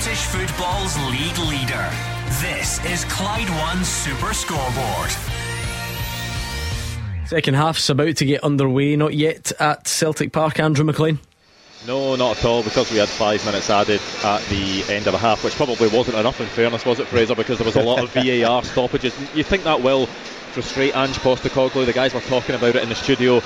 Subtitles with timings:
[0.00, 1.90] Scottish football's league leader.
[2.40, 5.10] This is Clyde One Super Scoreboard.
[7.26, 11.18] Second half's about to get underway, not yet at Celtic Park, Andrew McLean.
[11.86, 15.18] No, not at all, because we had five minutes added at the end of the
[15.18, 17.34] half, which probably wasn't enough in fairness, was it, Fraser?
[17.34, 19.14] Because there was a lot of VAR stoppages.
[19.34, 21.84] You think that will frustrate Ange Postecoglou?
[21.84, 23.42] The guys were talking about it in the studio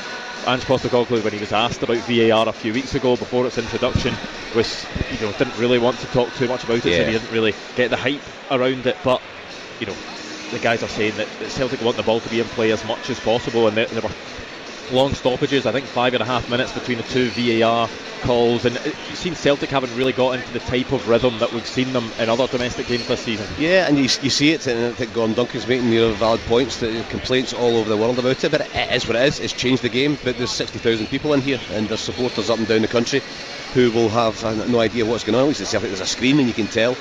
[0.47, 4.15] Ange Postecoglou, when he was asked about VAR a few weeks ago before its introduction,
[4.55, 6.99] was you know didn't really want to talk too much about it, yeah.
[6.99, 8.97] so he didn't really get the hype around it.
[9.03, 9.23] But
[9.81, 9.97] you know,
[10.53, 13.09] the guys are saying that Celtic want the ball to be in play as much
[13.09, 14.11] as possible, and there, they were
[14.93, 15.67] long stoppages.
[15.67, 17.89] I think five and a half minutes between the two VAR
[18.23, 21.67] calls, and you've seen Celtic haven't really got into the type of rhythm that we've
[21.67, 23.47] seen them in other domestic games this season.
[23.59, 26.79] Yeah, and you, you see it, and I think Gordon Duncan's making your valid points,
[26.81, 29.41] that complaints all over the world about it, but it is what it is.
[29.41, 32.67] It's changed the game, but there's 60,000 people in here, and there's supporters up and
[32.67, 33.21] down the country
[33.75, 35.43] who will have uh, no idea what's going on.
[35.43, 36.97] At least Celtic, there's a screen, and you can tell.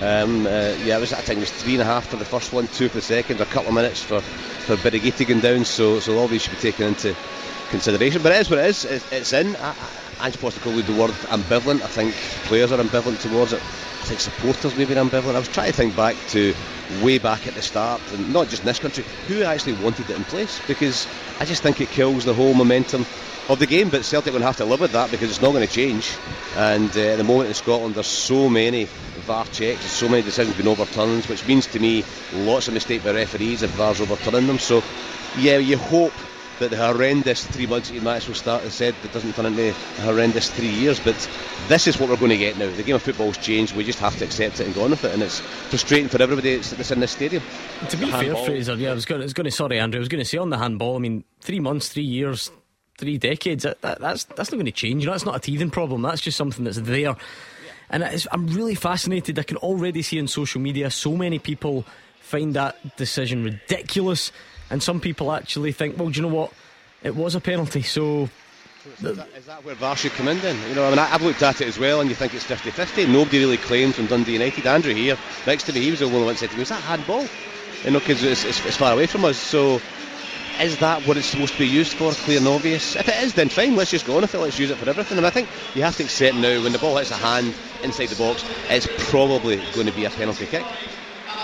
[0.00, 2.24] Um, uh, yeah, it was, I think it was three and a half for the
[2.24, 5.64] first one, two for the second, a couple of minutes for, for Birighitti going down,
[5.64, 7.16] so, so all these should be taken into
[7.70, 8.22] consideration.
[8.22, 8.84] But it is what it is.
[8.84, 9.56] It's, it's in.
[9.56, 9.74] I,
[10.20, 11.82] Ange Postecoglou the word ambivalent.
[11.82, 12.12] I think
[12.46, 13.62] players are ambivalent towards it.
[13.62, 15.36] I think supporters maybe are ambivalent.
[15.36, 16.54] I was trying to think back to
[17.02, 20.16] way back at the start, and not just in this country, who actually wanted it
[20.16, 20.60] in place?
[20.66, 21.06] Because
[21.38, 23.06] I just think it kills the whole momentum
[23.48, 23.90] of the game.
[23.90, 26.16] But Celtic to have to live with that because it's not going to change.
[26.56, 28.88] And uh, at the moment in Scotland, there's so many
[29.28, 33.12] VAR checks, so many decisions been overturned, which means to me lots of mistakes by
[33.12, 34.58] referees if VAR's overturning them.
[34.58, 34.82] So
[35.38, 36.14] yeah, you hope
[36.58, 39.68] that the horrendous three months that match will start as said that doesn't turn into
[39.68, 41.14] a horrendous three years but
[41.68, 42.68] this is what we're going to get now.
[42.70, 45.04] The game of football's changed we just have to accept it and go on with
[45.04, 47.42] it and it's frustrating for everybody that's in this stadium.
[47.90, 50.00] To be fair Fraser yeah I was going, I was going to sorry Andrew I
[50.00, 52.50] was going to say on the handball I mean three months three years
[52.96, 55.02] three decades that, that, that's that's not going to change.
[55.02, 57.14] You know that's not a teething problem that's just something that's there
[57.90, 61.84] and I'm really fascinated I can already see on social media so many people
[62.20, 64.32] find that decision ridiculous
[64.70, 66.52] and some people actually think, well, do you know what?
[67.02, 68.28] It was a penalty, so.
[69.02, 70.56] Is, that, is that where VAR should come in then?
[70.68, 72.70] You know, I mean, I've looked at it as well, and you think it's 50
[72.70, 73.06] 50.
[73.06, 74.66] Nobody really claims from Dundee United.
[74.66, 76.82] Andrew here, next to me, he was the one that said to me, Was that
[76.82, 77.26] handball?
[77.84, 79.36] You know, because it's, it's, it's far away from us.
[79.36, 79.80] So
[80.60, 82.12] is that what it's supposed to be used for?
[82.12, 82.96] Clear and obvious.
[82.96, 83.76] If it is, then fine.
[83.76, 84.38] Let's just go on with it.
[84.38, 85.18] Let's use it for everything.
[85.18, 88.06] And I think you have to accept now when the ball hits a hand inside
[88.06, 90.64] the box, it's probably going to be a penalty kick.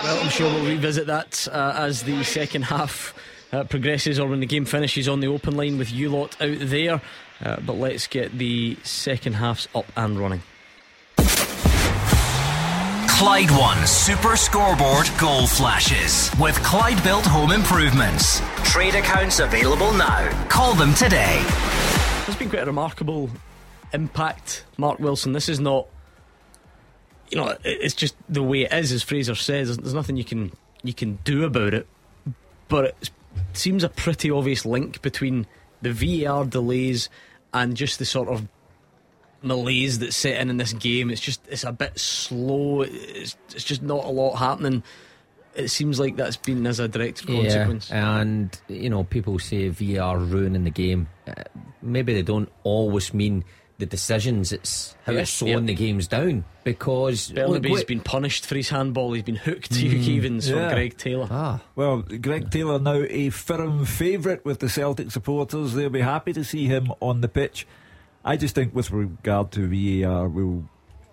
[0.03, 3.13] Well, I'm sure we'll revisit that uh, as the second half
[3.51, 6.57] uh, progresses or when the game finishes on the open line with you lot out
[6.59, 7.01] there.
[7.43, 10.41] Uh, but let's get the second halves up and running.
[13.17, 18.41] Clyde One Super Scoreboard Goal Flashes with Clyde Built Home Improvements.
[18.65, 20.47] Trade accounts available now.
[20.49, 21.41] Call them today.
[22.25, 23.29] There's been quite a remarkable
[23.93, 25.31] impact, Mark Wilson.
[25.31, 25.87] This is not
[27.29, 29.77] you know, it's just the way it is, as Fraser says.
[29.77, 30.51] There's nothing you can
[30.83, 31.87] you can do about it.
[32.67, 33.11] But it
[33.53, 35.47] seems a pretty obvious link between
[35.81, 37.09] the VAR delays
[37.53, 38.45] and just the sort of
[39.45, 41.09] malaise that's set in in this game.
[41.09, 42.81] It's just it's a bit slow.
[42.81, 44.83] It's, it's just not a lot happening.
[45.55, 47.89] It seems like that's been as a direct consequence.
[47.89, 51.07] Yeah, and you know, people say VAR ruining the game.
[51.27, 51.43] Uh,
[51.81, 53.45] maybe they don't always mean
[53.77, 56.45] the decisions, it's how it's slowing the games down.
[56.63, 59.13] Because Bernabei's been punished for his handball.
[59.13, 60.69] He's been hooked to mm, Hugh Keevins yeah.
[60.69, 61.27] for Greg Taylor.
[61.29, 65.73] Ah, well, Greg Taylor now a firm favourite with the Celtic supporters.
[65.73, 67.67] They'll be happy to see him on the pitch.
[68.25, 70.63] I just think, with regard to VAR, we'll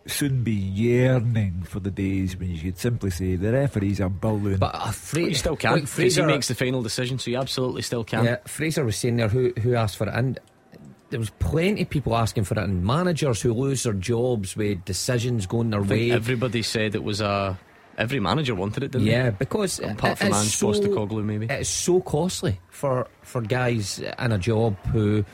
[0.06, 4.56] soon be yearning for the days when you could simply say the referees are balloon.
[4.56, 5.72] But uh, Fra- you still can.
[5.72, 8.24] Like Fraser makes the final decision, so you absolutely still can.
[8.24, 10.40] Yeah, Fraser was saying there who who asked for it, and
[11.10, 14.84] there was plenty of people asking for it, and managers who lose their jobs with
[14.84, 16.10] decisions going their way.
[16.10, 17.58] Everybody said it was a.
[17.98, 19.36] Every manager wanted it, didn't yeah, they?
[19.38, 24.38] because apart from Ange so, Postecoglou, maybe it's so costly for for guys in a
[24.38, 25.24] job who.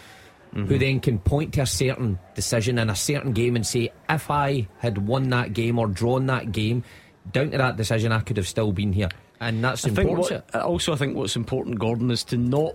[0.55, 0.65] Mm-hmm.
[0.65, 4.31] Who then can point to a certain decision in a certain game and say, if
[4.31, 6.85] I had won that game or drawn that game,
[7.31, 9.11] down to that decision, I could have still been here.
[9.41, 10.45] And that's I important.
[10.53, 12.75] What, also, I think what's important, Gordon, is to not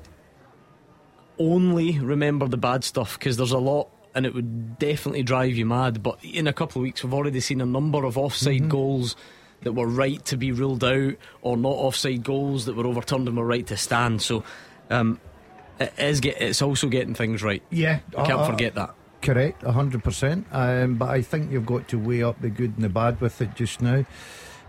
[1.40, 5.66] only remember the bad stuff because there's a lot and it would definitely drive you
[5.66, 6.04] mad.
[6.04, 8.70] But in a couple of weeks, we've already seen a number of offside mm-hmm.
[8.70, 9.16] goals
[9.62, 13.38] that were right to be ruled out, or not offside goals that were overturned and
[13.38, 14.22] were right to stand.
[14.22, 14.44] So
[14.90, 15.20] um,
[15.80, 17.64] it is get, it's also getting things right.
[17.70, 18.96] Yeah, I can't uh, forget that.
[19.22, 20.48] Correct, hundred um, percent.
[20.52, 23.56] But I think you've got to weigh up the good and the bad with it
[23.56, 24.06] just now.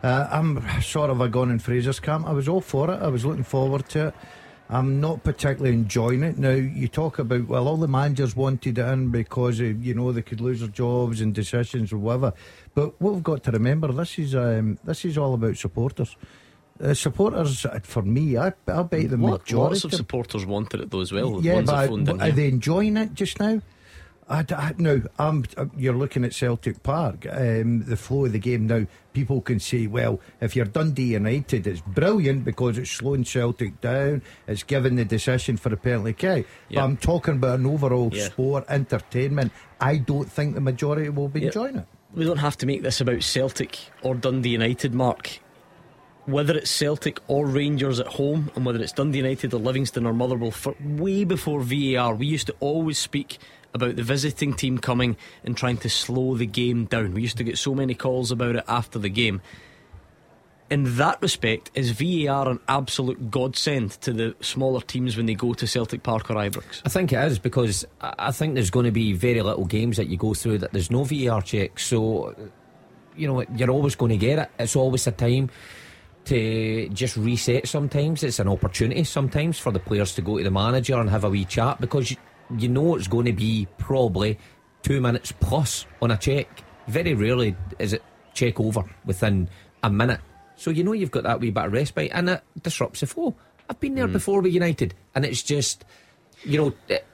[0.03, 2.27] Uh, I'm sort of a gone in Fraser's camp.
[2.27, 3.03] I was all for it.
[3.03, 4.15] I was looking forward to it.
[4.69, 6.39] I'm not particularly enjoying it.
[6.39, 10.11] Now, you talk about, well, all the managers wanted it in because, of, you know,
[10.11, 12.33] they could lose their jobs and decisions or whatever.
[12.75, 16.17] But what we've got to remember, this is um, this is all about supporters.
[16.83, 19.55] Uh, supporters, uh, for me, I, I bet the Lot- majority.
[19.75, 21.41] Lots of supporters wanted it though as well.
[21.43, 23.61] yeah, ones but are they enjoying it just now?
[24.29, 25.45] I, I- now, um,
[25.77, 28.67] you're looking at Celtic Park, um, the flow of the game.
[28.67, 33.81] Now, people can say, well, if you're Dundee United, it's brilliant because it's slowing Celtic
[33.81, 36.47] down, it's giving the decision for a penalty kick.
[36.71, 36.81] Yeah.
[36.81, 38.25] But I'm talking about an overall Yeah.
[38.25, 39.53] sport, entertainment.
[39.81, 41.47] I don't think the majority will be Yeah.
[41.49, 41.87] enjoying it.
[42.15, 45.41] we don't have to make this about Celtic or Dundee United, Mark.
[46.27, 50.15] Whether it's Celtic or Rangers at home, and whether it's Dundee United or Livingston or
[50.15, 53.39] Motherwell, for way before VAR, we used to always speak
[53.75, 57.13] about the visiting team coming and trying to slow the game down.
[57.13, 59.43] We used to get so many calls about it after the game.
[60.71, 65.53] In that respect, is VAR an absolute godsend to the smaller teams when they go
[65.53, 66.81] to Celtic Park or Ibrox?
[66.87, 70.07] I think it is because I think there's going to be very little games that
[70.07, 71.79] you go through that there's no VAR check.
[71.79, 72.35] So,
[73.15, 74.51] you know, you're always going to get it.
[74.59, 75.51] It's always a time
[76.27, 78.23] to just reset sometimes.
[78.23, 81.31] It's an opportunity sometimes for the players to go to the manager and have a
[81.31, 82.17] wee chat because you,
[82.59, 84.39] you know it's going to be probably
[84.83, 86.49] two minutes plus on a check.
[86.87, 88.03] Very rarely is it
[88.35, 89.49] check over within
[89.83, 90.21] a minute.
[90.57, 93.35] So you know you've got that wee bit of respite and it disrupts the flow.
[93.69, 94.13] I've been there mm.
[94.13, 95.85] before with United and it's just,
[96.45, 97.07] you know, it,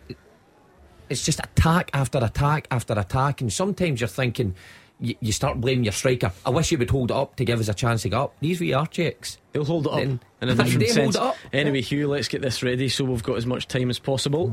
[1.10, 4.54] it's just attack after attack after attack, and sometimes you're thinking
[5.00, 6.32] you, you start blaming your striker.
[6.44, 8.34] I wish you would hold it up to give us a chance to get up.
[8.40, 9.38] These VR checks.
[9.52, 11.16] He'll hold it up Then- in a They different hold sense.
[11.16, 11.36] it up.
[11.52, 14.48] Anyway, Hugh, let's get this ready so we've got as much time as possible.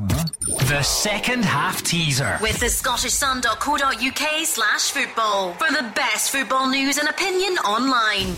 [0.68, 2.38] The second half teaser.
[2.42, 8.36] With the Scottish scottishsun.co.uk slash football for the best football news and opinion online.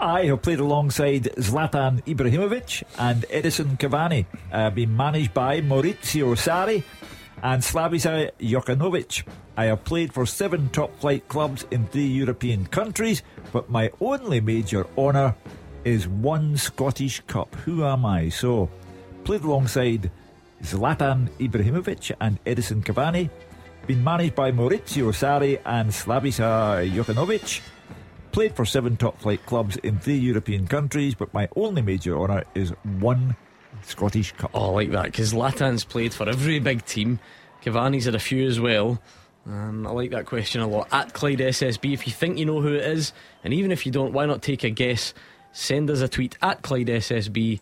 [0.00, 6.82] I have played alongside Zlatan Ibrahimovic and Edinson Cavani, uh, been managed by Maurizio Sarri
[7.42, 9.24] and Slavisa Jokanovic.
[9.58, 14.40] I have played for seven top flight clubs in three European countries, but my only
[14.40, 15.34] major honour
[15.84, 17.54] is one Scottish Cup.
[17.66, 18.30] Who am I?
[18.30, 18.70] So,
[19.24, 20.10] played alongside
[20.62, 23.28] Zlatan Ibrahimovic and Edinson Cavani,
[23.86, 27.60] been managed by Maurizio Sarri and Slavisa Jokanovic.
[28.32, 32.44] Played for seven top flight clubs in three European countries, but my only major honour
[32.54, 33.34] is one
[33.82, 34.52] Scottish Cup.
[34.54, 37.18] Oh, I like that because Latan's played for every big team.
[37.62, 39.02] Cavani's had a few as well.
[39.46, 40.88] Um, I like that question a lot.
[40.92, 43.12] At Clyde SSB, if you think you know who it is,
[43.42, 45.12] and even if you don't, why not take a guess?
[45.52, 47.58] Send us a tweet at Clyde SSB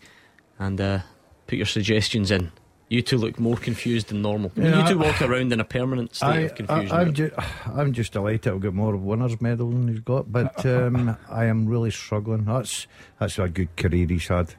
[0.59, 0.99] and uh,
[1.47, 2.51] put your suggestions in.
[2.89, 4.51] You two look more confused than normal.
[4.55, 6.91] Yeah, you two I- walk around in a permanent state I, of confusion.
[6.91, 7.31] I, am ju-
[7.67, 11.67] I'm just delighted I've got more winners medal than he's got, but um, I am
[11.67, 12.45] really struggling.
[12.45, 12.87] That's
[13.19, 14.55] that's a good career he's had,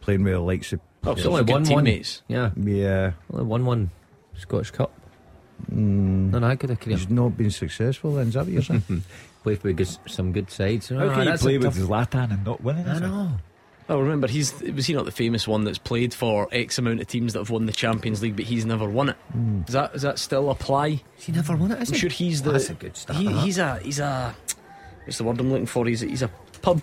[0.00, 0.80] playing with the likes of.
[1.04, 2.22] Oh, It's so only one teammates.
[2.28, 2.38] one.
[2.56, 3.90] Yeah, Yeah, only one one
[4.36, 4.92] Scottish Cup.
[5.68, 6.96] Not that good a career.
[6.98, 8.14] he's not been successful.
[8.14, 8.82] Then is that what you're saying?
[9.42, 10.88] Played with some good sides.
[10.88, 12.86] How Ah, can you play with tough- Zlatan and not winning?
[12.86, 13.30] I is it?
[13.88, 17.06] Oh, remember, he's was he not the famous one that's played for X amount of
[17.06, 19.16] teams that have won the Champions League, but he's never won it.
[19.32, 19.60] Hmm.
[19.62, 21.02] Does that does that still apply?
[21.18, 22.00] He never won it, is I'm he?
[22.00, 22.52] sure he's the.
[22.52, 23.18] That's a good start.
[23.18, 24.34] he- he's a he's a.
[25.04, 25.86] What's the word I'm looking for?
[25.86, 26.30] He's a, he's a
[26.62, 26.82] pub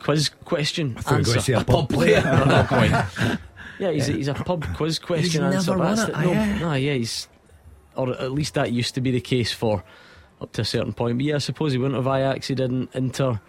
[0.00, 1.40] quiz question answer.
[1.40, 2.20] say a pub player.
[2.24, 3.06] No, not quite.
[3.78, 5.78] Yeah, he's a, he's a pub quiz question never answer.
[5.78, 6.74] won That's it, no, yeah.
[6.74, 7.28] yeah, he's
[7.94, 9.84] or at least that used to be the case for
[10.40, 11.16] up to a certain point.
[11.18, 12.48] But yeah, I suppose he wouldn't have Ajax.
[12.48, 13.40] He didn't Inter.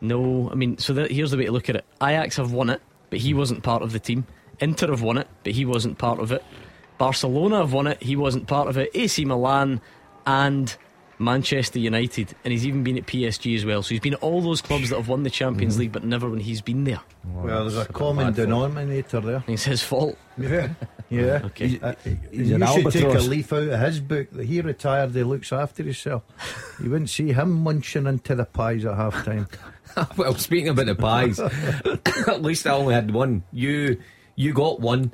[0.00, 1.84] No, I mean, so that, here's the way to look at it.
[2.02, 4.26] Ajax have won it, but he wasn't part of the team.
[4.60, 6.44] Inter have won it, but he wasn't part of it.
[6.98, 8.90] Barcelona have won it, he wasn't part of it.
[8.94, 9.80] AC Milan
[10.26, 10.74] and
[11.18, 13.82] Manchester United, and he's even been at PSG as well.
[13.82, 16.28] So he's been at all those clubs that have won the Champions League, but never
[16.28, 17.00] when he's been there.
[17.24, 19.36] well, there's a common denominator there.
[19.46, 20.18] And it's his fault.
[20.36, 20.68] Yeah,
[21.10, 21.40] yeah.
[21.44, 21.78] Okay.
[21.82, 21.94] Uh,
[22.30, 24.30] He's you an should take a leaf out of his book.
[24.32, 25.14] that He retired.
[25.14, 26.22] He looks after himself.
[26.82, 29.48] You wouldn't see him munching into the pies at half time.
[30.16, 31.38] well, speaking about the pies,
[32.28, 33.42] at least I only had one.
[33.52, 34.00] You
[34.34, 35.12] you got one,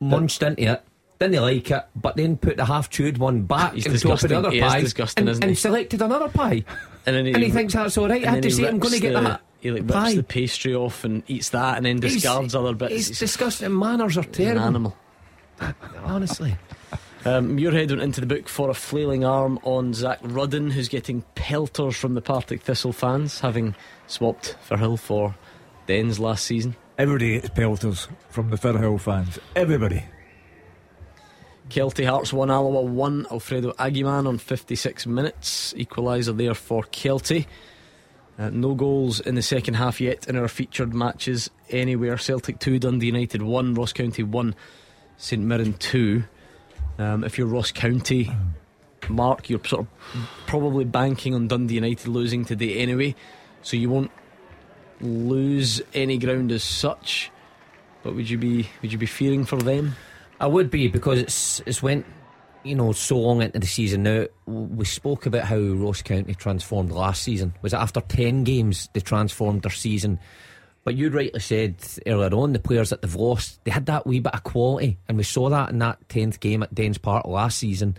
[0.00, 0.84] munched into it,
[1.18, 4.28] didn't like it, but then put the half chewed one back He's on top of
[4.28, 6.64] the other He pie disgusting, and, isn't and selected another pie.
[7.06, 8.22] And then And he thinks that's all right.
[8.22, 9.40] I and had to say, he I'm going to get the- that.
[9.60, 10.14] He like rips pie.
[10.16, 12.92] the pastry off and eats that, and then discards He's- other bits.
[12.92, 13.76] He's He's disgusting.
[13.78, 14.62] Manners are an terrible.
[14.62, 14.96] animal.
[16.04, 16.56] Honestly.
[17.24, 21.22] Um, Muirhead went into the book for a flailing arm on Zak Rudden, who's getting
[21.36, 23.76] pelters from the Partick Thistle fans, having
[24.08, 25.36] swapped Firhill for
[25.86, 26.74] Dens last season.
[26.98, 29.38] Everybody gets pelters from the Firhill fans.
[29.54, 30.04] Everybody.
[31.68, 33.26] Kelty Hearts 1, Alloa 1.
[33.30, 35.72] Alfredo Agyeman on 56 minutes.
[35.74, 37.46] Equaliser there for Kelty.
[38.36, 42.18] Uh, no goals in the second half yet in our featured matches anywhere.
[42.18, 44.56] Celtic 2, Dundee United 1, Ross County 1,
[45.16, 46.24] St Mirren 2.
[46.98, 48.30] Um, if you're Ross County,
[49.08, 53.14] Mark, you're sort of probably banking on Dundee United losing today anyway,
[53.62, 54.10] so you won't
[55.00, 57.30] lose any ground as such.
[58.02, 59.94] But would you be would you be fearing for them?
[60.40, 62.04] I would be because it's it's went
[62.64, 64.26] you know so long into the season now.
[64.46, 67.54] We spoke about how Ross County transformed last season.
[67.62, 70.18] Was it after ten games they transformed their season?
[70.84, 74.20] But you rightly said earlier on the players that they've lost they had that wee
[74.20, 77.58] bit of quality, and we saw that in that tenth game at Dens Park last
[77.58, 77.96] season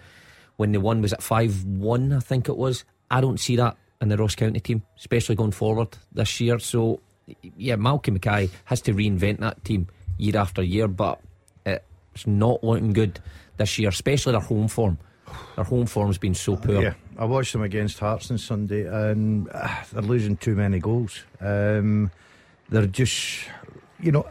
[0.57, 2.83] when the one was at five one, I think it was.
[3.09, 6.59] I don't see that in the Ross County team, especially going forward this year.
[6.59, 6.99] So
[7.57, 9.87] yeah, Malcolm Mackay has to reinvent that team
[10.17, 11.21] year after year, but
[12.13, 13.19] it's not looking good
[13.57, 14.97] this year, especially their home form.
[15.55, 16.81] Their home form's been so poor.
[16.81, 21.23] Yeah, I watched them against Hearts on Sunday, and uh, they're losing too many goals.
[21.39, 22.11] Um,
[22.73, 23.45] they're just,
[23.99, 24.25] you know,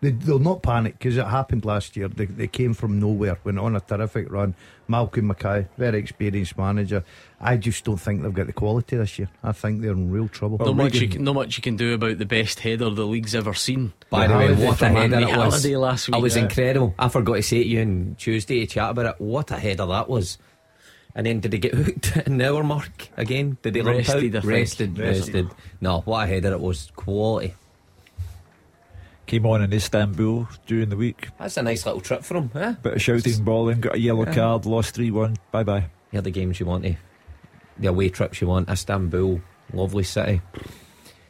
[0.00, 2.08] they, they'll not panic because it happened last year.
[2.08, 4.54] They, they came from nowhere, went on a terrific run.
[4.88, 7.04] Malcolm Mackay, very experienced manager.
[7.38, 9.28] I just don't think they've got the quality this year.
[9.44, 10.56] I think they're in real trouble.
[10.58, 13.34] Not much, you can, not much you can do about the best header the league's
[13.34, 13.92] ever seen.
[14.08, 15.66] By the way, what a header it was!
[15.66, 16.14] Last week.
[16.14, 16.44] I was Yeah.
[16.44, 16.94] incredible.
[16.98, 19.14] I forgot to say to you on Tuesday to chat about it.
[19.20, 20.38] What a header that was!
[21.14, 23.58] And then did he get hooked in the hour mark again?
[23.62, 24.42] Did he limp Rested, I out?
[24.44, 24.52] think.
[24.54, 25.34] Rested, Rested.
[25.34, 25.48] rested.
[25.80, 26.90] No, what a header it was!
[26.96, 27.54] Quality.
[29.26, 31.28] Came on in Istanbul during the week.
[31.38, 32.50] That's a nice little trip for him.
[32.54, 32.74] Eh?
[32.82, 34.34] Bit of shouting, bawling, got a yellow Yeah.
[34.34, 35.36] card, lost 3 1.
[35.52, 35.86] Bye bye.
[36.10, 36.96] Here are the games you want to,
[37.78, 38.68] the away trips you want.
[38.68, 39.40] Istanbul,
[39.72, 40.40] lovely city.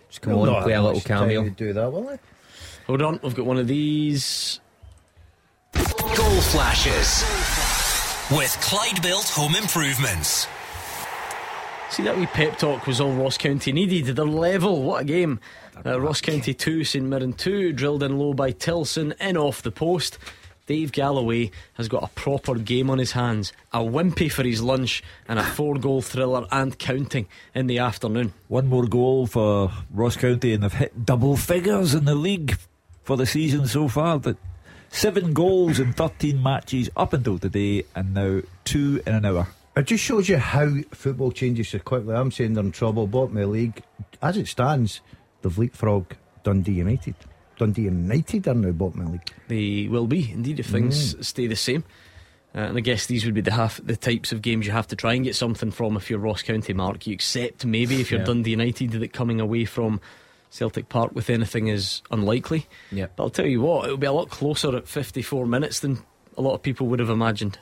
[0.08, 1.48] Just come They'll on, not play a little much cameo.
[1.50, 2.18] do that, will they?
[2.86, 4.60] Hold on, we've got one of these.
[5.74, 7.22] Goal flashes
[8.30, 10.46] with Clyde Built Home Improvements.
[11.90, 14.14] See that wee pep talk was all Ross County needed.
[14.14, 14.82] They're level.
[14.82, 15.40] What a game!
[15.84, 19.72] Uh, Ross County two, St Mirren two, drilled in low by Tillson, in off the
[19.72, 20.18] post.
[20.66, 23.52] Dave Galloway has got a proper game on his hands.
[23.72, 28.34] A wimpy for his lunch and a four-goal thriller and counting in the afternoon.
[28.46, 32.56] One more goal for Ross County, and they've hit double figures in the league
[33.02, 34.20] for the season so far.
[34.20, 34.36] That
[34.90, 39.48] seven goals in 13 matches up until today, and now two in an hour.
[39.76, 42.14] It just shows you how football changes so quickly.
[42.14, 43.82] I'm saying they're in trouble, bottom of the league.
[44.20, 45.00] As it stands,
[45.42, 47.14] they've leapfrogged Dundee United.
[47.56, 49.32] Dundee United are now bottom of the league.
[49.48, 51.24] They will be indeed if things Mm.
[51.24, 51.84] stay the same.
[52.52, 54.88] Uh, and I guess these would be the half the types of games you have
[54.88, 57.06] to try and get something from if you're Ross County, Mark.
[57.06, 58.26] You accept maybe if you're Yeah.
[58.26, 60.00] Dundee United that coming away from
[60.50, 62.66] Celtic Park with anything is unlikely.
[62.92, 63.06] Yeah.
[63.16, 65.98] But I'll tell you what, it'll be a lot closer at 54 minutes than
[66.36, 67.58] a lot of people would have imagined.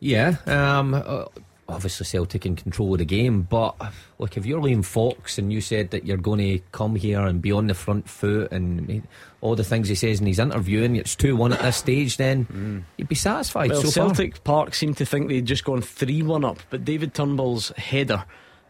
[0.00, 1.24] Yeah, um, uh,
[1.68, 3.74] obviously Celtic in control of the game, but
[4.18, 7.42] look, if you're Liam Fox and you said that you're going to come here and
[7.42, 9.02] be on the front foot and
[9.40, 12.16] all the things he says in his interview, and it's 2 1 at this stage,
[12.16, 14.14] then you'd be satisfied Well, so far.
[14.14, 18.24] Celtic Park seemed to think they'd just gone 3 1 up, but David Turnbull's header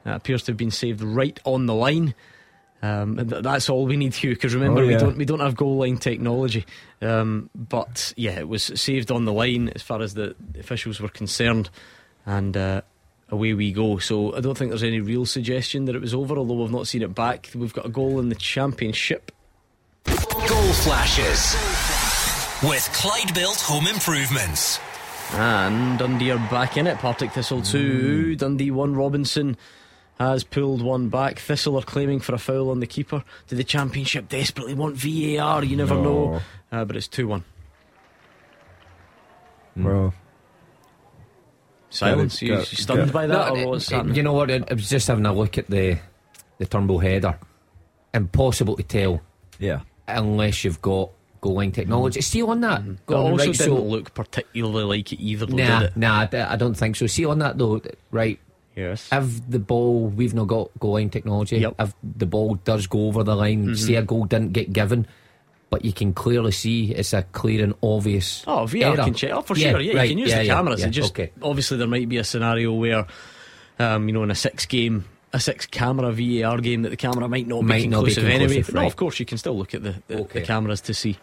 [0.06, 2.14] uh, appears to have been saved right on the line.
[2.80, 4.34] Um, th- that's all we need, Hugh.
[4.34, 6.64] Because remember, Oh, we don't we don't have goal line technology.
[7.02, 11.08] Um, but yeah, it was saved on the line as far as the officials were
[11.08, 11.70] concerned,
[12.24, 12.82] and uh,
[13.30, 13.98] away we go.
[13.98, 16.86] So I don't think there's any real suggestion that it was over, although we've not
[16.86, 17.50] seen it back.
[17.54, 19.32] We've got a goal in the championship.
[20.06, 21.54] Goal flashes
[22.62, 24.78] with Clyde Built Home Improvements.
[25.34, 26.96] And Dundee are back in it.
[26.98, 28.36] Partick Thistle 2.
[28.36, 28.94] Dundee 1.
[28.94, 29.56] Robinson
[30.18, 31.38] has pulled one back.
[31.38, 33.22] Thistle are claiming for a foul on the keeper.
[33.46, 35.64] Do the Championship desperately want VAR?
[35.64, 36.02] You never No.
[36.02, 36.40] know.
[36.72, 37.44] Uh, but it's 2 1.
[39.76, 40.12] Well,
[41.90, 42.34] Silence.
[42.40, 43.54] Got You, got- stunned got- by that?
[43.54, 44.16] No, or what's uh, happening?
[44.16, 44.50] you know what?
[44.50, 45.98] I I was just having a look at the
[46.58, 47.38] the Turnbull header.
[48.12, 49.20] Impossible to tell
[49.58, 49.80] yeah.
[50.08, 51.10] unless you've got
[51.40, 52.20] goal line technology.
[52.20, 55.56] See on that, It Gordon, also right, didn't so- look particularly like it either, though,
[55.56, 55.96] Nah, did it?
[55.96, 57.06] nah, I d- I don't think so.
[57.06, 58.38] See on that though, right?
[58.78, 59.08] Yes.
[59.10, 61.58] If the ball, we've not got goal line technology.
[61.58, 61.74] Yep.
[61.80, 65.06] If the ball does go over the line, say a goal didn't get given,
[65.70, 68.44] but you can clearly see it's a clear and obvious.
[68.46, 69.04] Oh, VR error.
[69.04, 69.32] can check.
[69.32, 69.80] Oh, for Yeah, sure.
[69.80, 70.80] Yeah, right, you can use yeah, the cameras.
[70.80, 71.32] yeah, It just okay.
[71.42, 73.06] obviously there might be a scenario where,
[73.80, 77.28] um, you know, in a six game, a six camera VAR game, that the camera
[77.28, 78.46] might not Might be not be conclusive anyway.
[78.54, 80.40] conclusive, No, of course you can still look at the, the, Okay.
[80.40, 81.16] the cameras to see.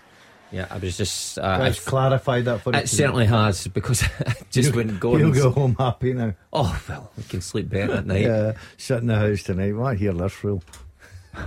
[0.51, 1.37] Yeah, I was just.
[1.39, 2.79] Uh, Let's I- clarify that for you.
[2.79, 2.91] it us.
[2.91, 4.03] certainly has because
[4.51, 6.33] just You- when You'll go home happy now.
[6.53, 8.21] Oh well, we can sleep better at night.
[8.21, 9.73] Yeah, sit in the house tonight.
[9.75, 10.63] Well, I hear this rule.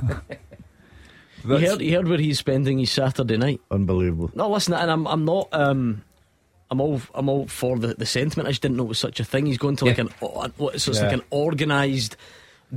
[1.45, 3.61] You heard, you heard where he's spending his Saturday night.
[3.71, 4.31] Unbelievable.
[4.35, 6.03] No, listen, and I'm, I'm not, um,
[6.71, 8.49] I'm all I'm all for the, the sentiment.
[8.49, 9.47] I just didn't know it was such a thing.
[9.47, 10.05] He's going to like Yeah.
[10.07, 11.07] an o- what so it's Yeah.
[11.07, 12.17] like an organised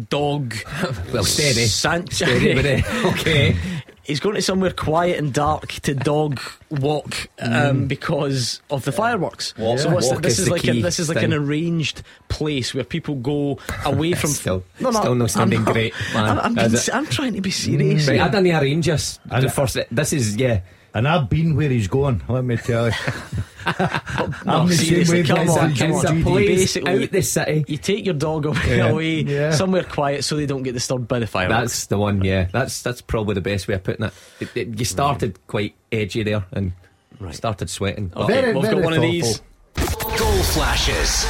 [0.10, 0.54] dog.
[1.12, 1.66] Well, steady.
[1.66, 2.40] sanctuary.
[2.40, 2.86] Steady with it.
[3.06, 3.58] Okay.
[4.12, 6.40] He's going to somewhere quiet and dark to dog
[6.70, 9.56] walk um, because of the fireworks.
[9.58, 12.04] Walk- so what's the- this is is the like a, this is like an arranged
[12.30, 14.30] place where people go away from.
[14.32, 17.52] Still- still not sounding I'm not- great, man, I'm, I'm, being- I'm trying to be
[17.52, 18.08] serious.
[18.08, 18.24] Right, here.
[18.24, 19.20] I didn't arrange this.
[19.30, 20.62] And- The first, this is yeah.
[20.94, 22.94] And I've been where he's going, let me tell you.
[23.66, 26.20] I'm the same seriously, way, come on, I'm come it's on.
[26.20, 27.66] a place Basically, out the city.
[27.68, 28.90] You take your dog away, Yeah.
[28.90, 29.52] away Yeah.
[29.52, 31.62] somewhere quiet so they don't get disturbed by the fireworks.
[31.62, 32.24] That's the one.
[32.26, 34.14] Yeah, that's that's probably the best way of putting it.
[34.42, 36.74] it, it- you started quite edgy there and
[37.20, 37.36] Right.
[37.36, 38.08] started sweating.
[38.08, 39.42] But okay, Very, we've got very one of these.
[39.76, 41.26] Goal flashes.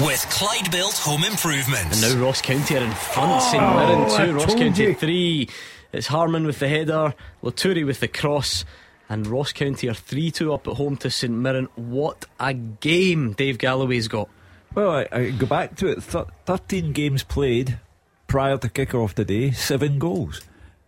[0.00, 2.02] With Clyde Built Home Improvements.
[2.02, 3.42] And now Ross County are in front.
[3.42, 4.94] St oh, Mirren I 2, Ross County you.
[4.94, 5.48] 3.
[5.92, 8.64] It's Harmon with the header, Laturi with the cross,
[9.08, 11.68] and Ross County are 3 2 up at home to St Mirren.
[11.76, 14.28] What a game Dave Galloway's got.
[14.74, 16.02] Well, I, I go back to it.
[16.02, 17.78] Th- Thirteen games played
[18.26, 20.42] prior to kick-off today, seven goals.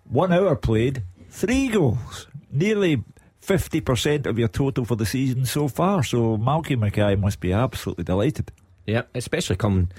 [0.04, 2.26] One hour played, three goals.
[2.52, 3.02] Nearly
[3.40, 6.02] fifty percent of your total for the season so far.
[6.04, 8.52] So Malky Mackay must be absolutely delighted.
[8.86, 9.90] yeah, especially coming,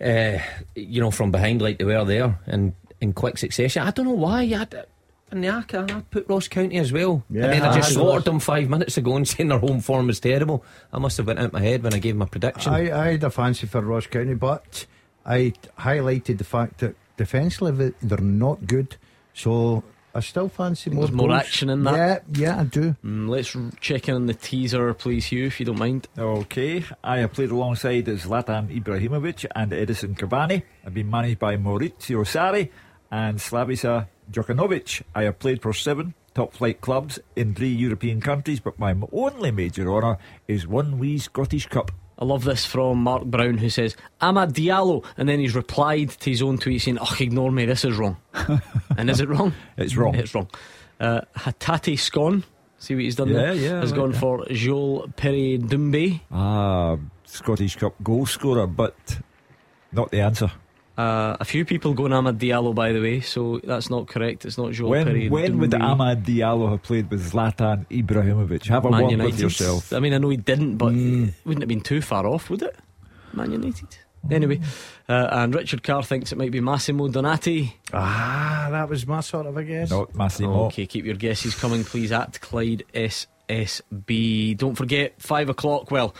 [0.00, 0.38] uh,
[0.74, 3.82] you know, from behind like they were there and in quick succession.
[3.82, 4.42] I don't know why.
[4.42, 4.86] I'd,
[5.32, 7.24] Nyaka, I'd put Ross County as well.
[7.28, 10.08] Yeah, and then I just slaughtered them five minutes ago and saying their home form
[10.08, 10.64] is terrible.
[10.92, 12.72] I must have went out my head when I gave my prediction.
[12.72, 14.86] I, I had a fancy for Ross County, but
[15.26, 18.96] I highlighted the fact that defensively they're not good.
[19.34, 19.82] So
[20.14, 21.04] I still fancy more.
[21.04, 21.40] There's more goals.
[21.40, 22.24] action in that.
[22.32, 22.94] Yeah, yeah, I do.
[23.04, 26.08] Mm, let's check in on the teaser, please, Hugh, if you don't mind.
[26.18, 30.62] Okay, I have played alongside Zlatan Ibrahimovic and Edinson Cavani.
[30.84, 32.68] I've been managed by Maurizio Sarri
[33.12, 35.02] and Slavisa Jokanovic.
[35.14, 39.50] I have played for seven top flight clubs in three European countries, but my only
[39.52, 40.16] major honour
[40.48, 41.92] is one wee Scottish Cup.
[42.18, 45.04] I love this from Mark Brown who says, Amad Diallo.
[45.16, 48.16] And then he's replied to his own tweet saying, Oh, ignore me, this is wrong.
[48.96, 49.52] and is it wrong?
[49.76, 50.14] It's wrong.
[50.14, 50.48] It's wrong.
[51.00, 52.44] Uh, Hatati Scone,
[52.78, 53.54] see what he's done Yeah, there?
[53.54, 54.18] Yeah, Has like gone that.
[54.20, 56.20] for Joel Perry Dumbe.
[56.30, 58.94] Ah, Scottish Cup goal scorer, but
[59.90, 60.50] not the answer.
[60.98, 64.44] Uh, a few people going Amad Diallo, by the way, so that's not correct.
[64.44, 65.96] It's not Joel Perry When, when would Doumbé.
[65.96, 68.66] Amad Diallo have played with Zlatan Ibrahimovic?
[68.68, 69.32] Have a Man word United.
[69.32, 69.92] with yourself.
[69.94, 71.28] I mean, I know he didn't, but Mm.
[71.28, 72.76] it wouldn't have been too far off, would it?
[73.32, 73.88] Man United.
[74.30, 74.60] Anyway,
[75.08, 77.74] uh, and Richard Carr thinks it might be Massimo Donati.
[77.92, 79.90] Ah, that was my sort of a guess.
[79.90, 80.66] Not Massimo.
[80.66, 84.56] Okay, keep your guesses coming, please, at Clyde SSB.
[84.56, 86.14] Don't forget, 5 o'clock, well,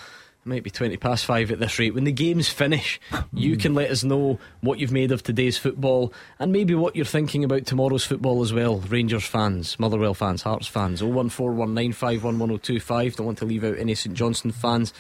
[0.44, 1.94] it might be 20 past 5 at this rate.
[1.94, 3.00] When the games finish,
[3.32, 7.04] you can let us know what you've made of today's football and maybe what you're
[7.04, 8.78] thinking about tomorrow's football as well.
[8.78, 13.14] Rangers fans, Motherwell fans, Hearts fans, 01419511025.
[13.14, 14.92] Don't want to leave out any St Johnstone fans.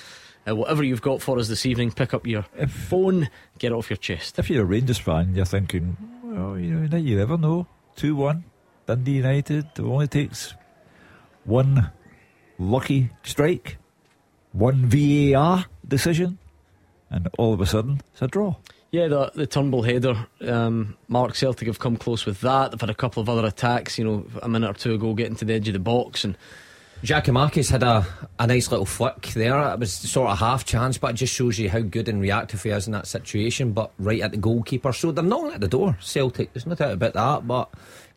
[0.48, 3.28] Uh, whatever you've got for us this evening, pick up your phone,
[3.58, 4.38] get it off your chest.
[4.38, 7.66] If you're a Rangers fan, you're thinking, well, you know, you never know.
[7.96, 8.44] 2 1,
[8.86, 9.66] Dundee United.
[9.76, 10.54] It only takes
[11.44, 11.90] one
[12.58, 13.78] lucky strike,
[14.52, 16.38] one VAR decision,
[17.10, 18.56] and all of a sudden it's a draw.
[18.90, 20.26] Yeah, the the Turnbull header.
[20.46, 22.70] Um, Mark Celtic have come close with that.
[22.70, 23.98] They've had a couple of other attacks.
[23.98, 26.36] You know, a minute or two ago, getting to the edge of the box, and
[27.02, 28.06] Giakoumakis had a,
[28.38, 29.72] a nice little flick there.
[29.72, 32.62] It was sort of half chance, but it just shows you how good and reactive
[32.62, 33.72] he is in that situation.
[33.72, 35.96] But right at the goalkeeper, so they're knocking at the door.
[36.00, 37.48] Celtic, there's no doubt about that.
[37.48, 37.70] But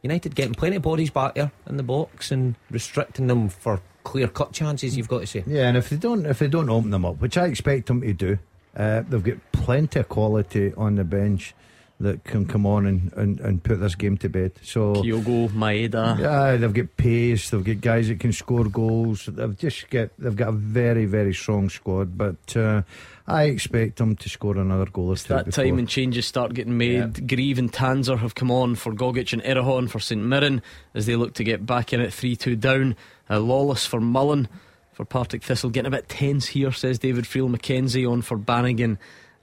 [0.04, 4.30] United getting plenty of bodies back there in the box and restricting them for clear
[4.30, 4.96] cut chances.
[4.96, 5.44] You've got to say.
[5.46, 8.00] Yeah, and if they don't, if they don't open them up, which I expect them
[8.02, 8.39] to do,
[8.78, 11.54] uh, they've got plenty of quality on the bench
[11.98, 14.52] that can come on and, and, and put this game to bed.
[14.62, 16.20] So Kyogo, Maeda.
[16.20, 17.50] Yeah, they've got pace.
[17.50, 19.28] They've got guys that can score goals.
[19.28, 22.18] They've just got they've got a very very strong squad.
[22.18, 22.82] But uh,
[23.26, 25.36] I expect them to score another goal or It's two.
[25.36, 25.63] that before.
[25.63, 27.30] time and changes start getting made.
[27.30, 30.62] Greive and Tanser have come on for Gogic and Erhahon for St Mirren
[30.94, 32.98] as they look to get back in at 3 2 down.
[33.30, 34.48] Uh, Lawless for Mullen
[34.94, 35.70] for Partick Thistle.
[35.70, 37.54] Getting a bit tense here, says David Friel.
[37.54, 38.98] McKenzie on for Bannigan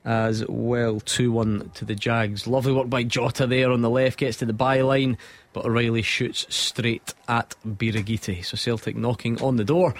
[0.04, 1.00] as well.
[1.00, 2.46] 2 1 to the Jags.
[2.46, 4.18] Lovely work by Jota there on the left.
[4.18, 5.16] Gets to the byline,
[5.52, 8.44] but O'Riley shoots straight at Birighitti.
[8.44, 9.94] So Celtic knocking on the door.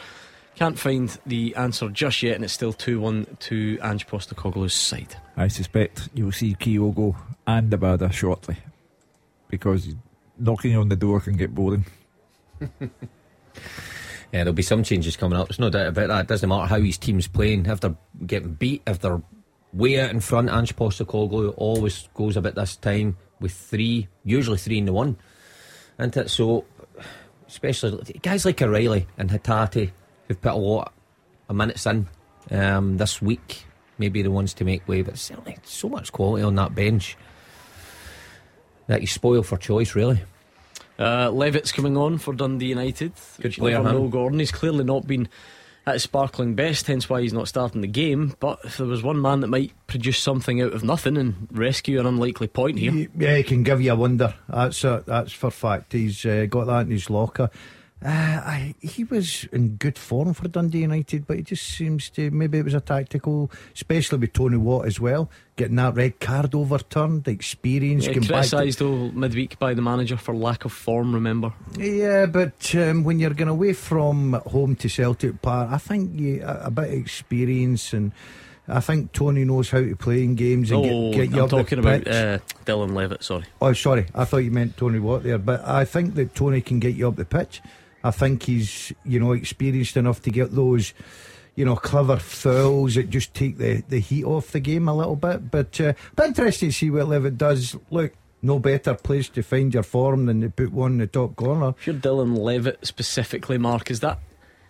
[0.55, 5.17] Can't find the answer just yet, and it's still 2 1 to Ange Postecoglou's side.
[5.37, 7.17] I suspect you'll see Kyogo
[7.47, 8.57] and Abada shortly
[9.49, 9.95] because
[10.39, 11.85] knocking on the door can get boring.
[14.33, 15.49] Yeah, there'll be some changes coming up.
[15.49, 16.21] There's no doubt about that.
[16.21, 17.67] It doesn't matter how his team's playing.
[17.67, 19.21] If they're getting beat, if they're
[19.73, 24.79] way out in front, Ange Postecoglou always goes about this time with three, usually three
[24.79, 25.17] in the one.
[25.99, 26.65] And so,
[27.47, 29.93] especially guys like O'Riley and Hatate,
[30.27, 30.93] who've put a lot
[31.49, 32.09] of minutes in
[32.51, 33.67] um, this week,
[33.99, 35.03] maybe the ones to make way.
[35.03, 37.17] But certainly, so much quality on that bench
[38.87, 40.23] that you spoil for choice, really.
[40.99, 43.13] Uh, Levitt's coming on for Dundee United.
[43.41, 44.07] Good player, never huh?
[44.07, 44.39] Gordon.
[44.39, 45.29] He's clearly not been
[45.87, 48.35] at his sparkling best, hence why he's not starting the game.
[48.39, 51.99] But if there was one man that might produce something out of nothing and rescue
[51.99, 54.35] an unlikely point here, Yeah, he can give you a wonder.
[54.49, 55.93] That's a, that's for fact.
[55.93, 57.51] He's uh, got that in his locker.
[58.05, 58.09] Uh,
[58.45, 62.59] I, he was in good form for Dundee United, but he just seems to maybe
[62.59, 67.25] it was a tactical, especially with Tony Watt as well, getting that red card overturned,
[67.25, 68.07] the experience.
[68.07, 71.15] yeah, to- criticised though midweek by the manager for lack of form.
[71.15, 76.19] Remember, Yeah, but um, when you're going away from home to Celtic Park, I think
[76.19, 78.13] you, a, a bit of experience and.
[78.69, 81.45] I think Tony knows how to play in games and oh, get, get you I'm
[81.45, 83.25] up the talking about uh, Dylan Levitt.
[83.25, 83.45] Sorry.
[83.61, 84.07] Oh, sorry.
[84.15, 85.39] I thought you meant Tony Watt there.
[85.39, 87.61] But I think that Tony can get you up the pitch.
[88.05, 90.93] I think he's, you know, experienced enough to get those,
[91.55, 95.17] you know, clever fouls that just take the, the heat off the game a little
[95.17, 95.51] bit.
[95.51, 97.77] But, uh, but interesting to see what Levitt does.
[97.91, 98.13] Look,
[98.43, 101.75] no better place to find your form than to put one in the top corner.
[101.79, 104.19] If you're Dylan Levitt specifically, Mark, is that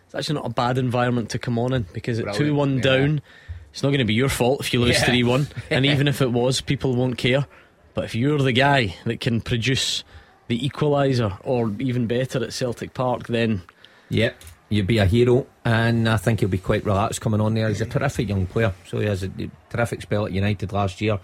[0.04, 2.82] it's actually not a bad environment to come on in because at two one yeah.
[2.82, 3.22] down,
[3.72, 5.04] it's not going to be your fault if you lose Yeah.
[5.06, 7.46] three one, and even if it was, people won't care.
[7.94, 10.04] But if you're the guy that can produce
[10.48, 13.62] the equaliser or even better at Celtic Park, then
[14.10, 17.68] Yep, you'd be a hero, and I think he'll be quite relaxed coming on there.
[17.68, 19.30] He's a terrific young player, so he has a
[19.70, 21.18] terrific spell at United last year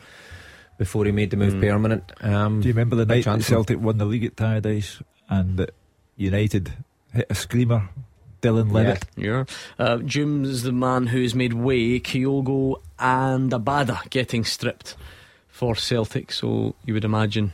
[0.79, 2.11] before he made the move permanent.
[2.23, 3.43] Um, Do you remember the night that.
[3.43, 5.71] Celtic won the league at Tannadice and
[6.17, 6.73] United
[7.13, 7.89] hit a screamer?
[8.41, 9.05] Dylan Levitt.
[9.17, 9.45] yeah.
[9.81, 11.99] Uh, Jim's the man who's made way.
[11.99, 14.95] Kyogo and Abada getting stripped
[15.49, 17.53] for Celtic, so you would imagine.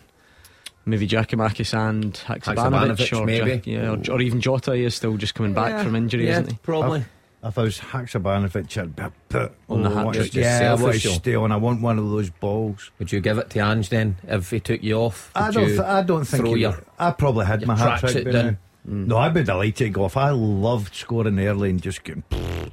[0.87, 3.71] Maybe Giakoumakis and Haksabanovic, Haksabanovic, or, maybe.
[3.71, 4.77] Ja- yeah, or, or even Jota.
[4.77, 6.59] He is still just coming back from injury, yeah, isn't he?
[6.63, 7.05] Probably.
[7.43, 10.23] If I was Haksabanovic, I'd be a bit On the oh, I hat trick, to-
[10.31, 11.15] just Yeah, I want selfish, to though.
[11.15, 11.53] stay on.
[11.53, 12.91] I want one of those balls.
[12.99, 15.31] Would you give it to Ange then if he took you off?
[15.35, 15.63] I don't.
[15.65, 16.43] you Th- I don't think.
[16.43, 18.59] throw he your- I probably had my hat tracksuit trick by down?
[18.89, 19.07] Mm.
[19.07, 20.17] No, I'd be delighted to go off.
[20.19, 22.23] I loved scoring early and just getting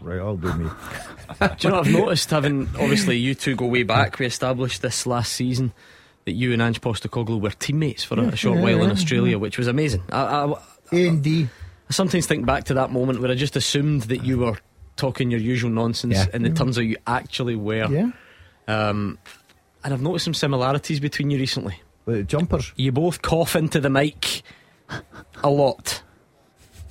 [0.01, 0.19] right.
[0.19, 0.69] I'll do me.
[1.39, 2.29] Do you know what I've noticed?
[2.31, 5.71] Having obviously you two go way back, we established this last season
[6.25, 9.37] that you and Ange Postecoglou were teammates for a, a short yeah, while in Australia,
[9.39, 10.03] which was amazing.
[10.11, 10.53] I, I,
[10.93, 11.47] A and D.
[11.89, 14.57] I sometimes think back to that moment where I just assumed that you were
[14.97, 16.25] talking your usual nonsense, Yeah.
[16.33, 17.87] and it turns out you actually were.
[17.89, 18.11] Yeah,
[18.67, 19.17] Um,
[19.83, 21.81] and I've noticed some similarities between you recently.
[22.05, 22.71] the jumpers.
[22.75, 24.43] You both cough into the mic
[25.43, 26.03] a lot.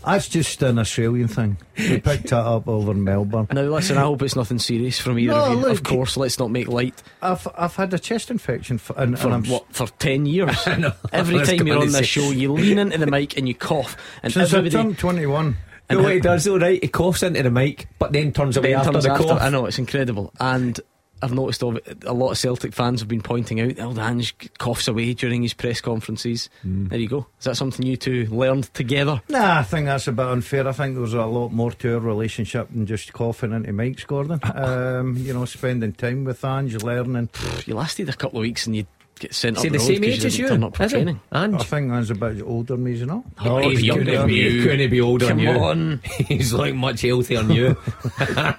[0.05, 1.59] That's just an Australian thing.
[1.77, 3.49] We picked that up over in Melbourne.
[3.53, 5.57] Now, listen, I hope it's nothing serious from either No, of you.
[5.59, 7.03] look, of course, let's not make light.
[7.21, 9.73] I've I've had a chest infection for, and, For and I'm what?
[9.75, 10.67] For 10 years?
[10.79, 10.93] know.
[11.13, 13.97] Every I time you're on this show, you lean into the mic and you cough.
[14.23, 14.83] And since I everybody.
[14.85, 15.57] turned twenty one.
[15.89, 16.83] and No, what he does though, right?
[16.83, 19.43] He coughs into the mic, but then turns away then after turns the after- cough.
[19.43, 20.33] I know, it's incredible.
[20.41, 20.81] And
[21.23, 25.15] I've noticed a lot of Celtic fans have been pointing out oh, Ange coughs away
[25.15, 26.49] during his press conferences.
[26.63, 26.89] Hmm.
[26.89, 27.27] There you go.
[27.39, 29.23] Is that something you two learned together?
[29.29, 30.67] Nah, I think that's a bit unfair.
[30.67, 34.41] I think there's a lot more to our relationship than just coughing into mics, Gordon.
[34.61, 37.31] Um, you know, spending time with Ange, learning.
[37.65, 38.85] You lasted a couple of weeks and you
[39.21, 40.49] get sent Is he up the road same 'cause age as didn't you?
[40.49, 41.17] turn up for Is he?
[41.31, 43.23] I think Ange's a bit older than me, is he not?
[43.45, 44.43] Oh, he's he's younger younger than than you.
[44.51, 44.63] you.
[44.65, 45.63] Couldn't be older Come than you.
[45.63, 46.01] on.
[46.27, 47.77] He's like much healthier than you.
[48.19, 48.57] to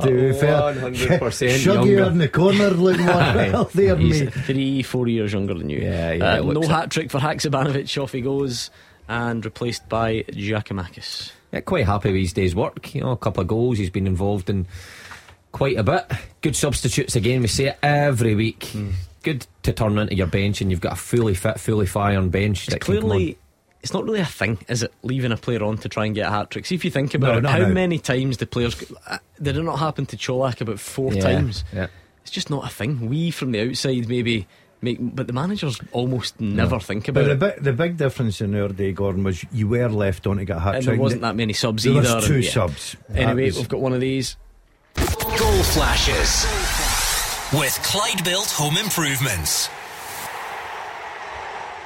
[0.00, 2.04] be fair, 100% Shuggier younger.
[2.04, 4.26] in the corner, looking more healthier than He's me.
[4.26, 5.78] three, four years younger than you.
[5.80, 8.02] Yeah, yeah, Uh, no hat trick for Haksabanovic.
[8.02, 8.70] Off he goes.
[9.08, 11.32] And replaced by Giakoumakis.
[11.52, 12.94] Yeah, quite happy with his day's work.
[12.94, 13.76] You know, a couple of goals.
[13.76, 14.66] He's been involved in
[15.50, 16.06] quite a bit.
[16.40, 17.42] Good substitutes again.
[17.42, 18.64] We see it every week.
[18.72, 18.90] Hmm.
[19.22, 22.64] Good to turn into your bench, and you've got a fully fit, fully firing bench.
[22.64, 23.38] It's that can come clearly
[23.82, 24.92] it's not really a thing, is it?
[25.02, 26.66] Leaving a player on to try and get a hat trick.
[26.66, 27.52] See if you think about No, it.
[27.52, 27.68] How no.
[27.74, 28.80] many times do players?
[29.08, 31.12] uh, Did it not happen to Cholak about four.
[31.12, 31.64] Yeah, times?
[31.74, 31.88] Yeah.
[32.22, 33.08] It's just not a thing.
[33.08, 34.46] We from the outside maybe
[34.82, 37.54] make, but the managers almost never think about But the it.
[37.56, 40.58] big, the big difference in our day, Gordon, was you were left on to get
[40.58, 40.94] a hat And trick.
[40.96, 42.14] there wasn't that many subs There either.
[42.16, 42.50] was two and, yeah.
[42.52, 42.96] subs.
[43.12, 44.36] Anyway, was- we've got one of these.
[44.94, 46.46] Goal flashes
[47.52, 49.68] with Clyde Built Home Improvements.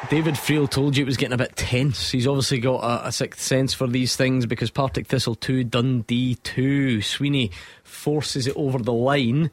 [0.08, 2.12] David Friel told you it was getting a bit tense.
[2.12, 6.36] He's obviously got a, a sixth sense for these things because Partick Thistle 2, Dundee
[6.36, 7.02] 2.
[7.02, 7.50] Sweeney
[7.82, 9.50] forces it over the line,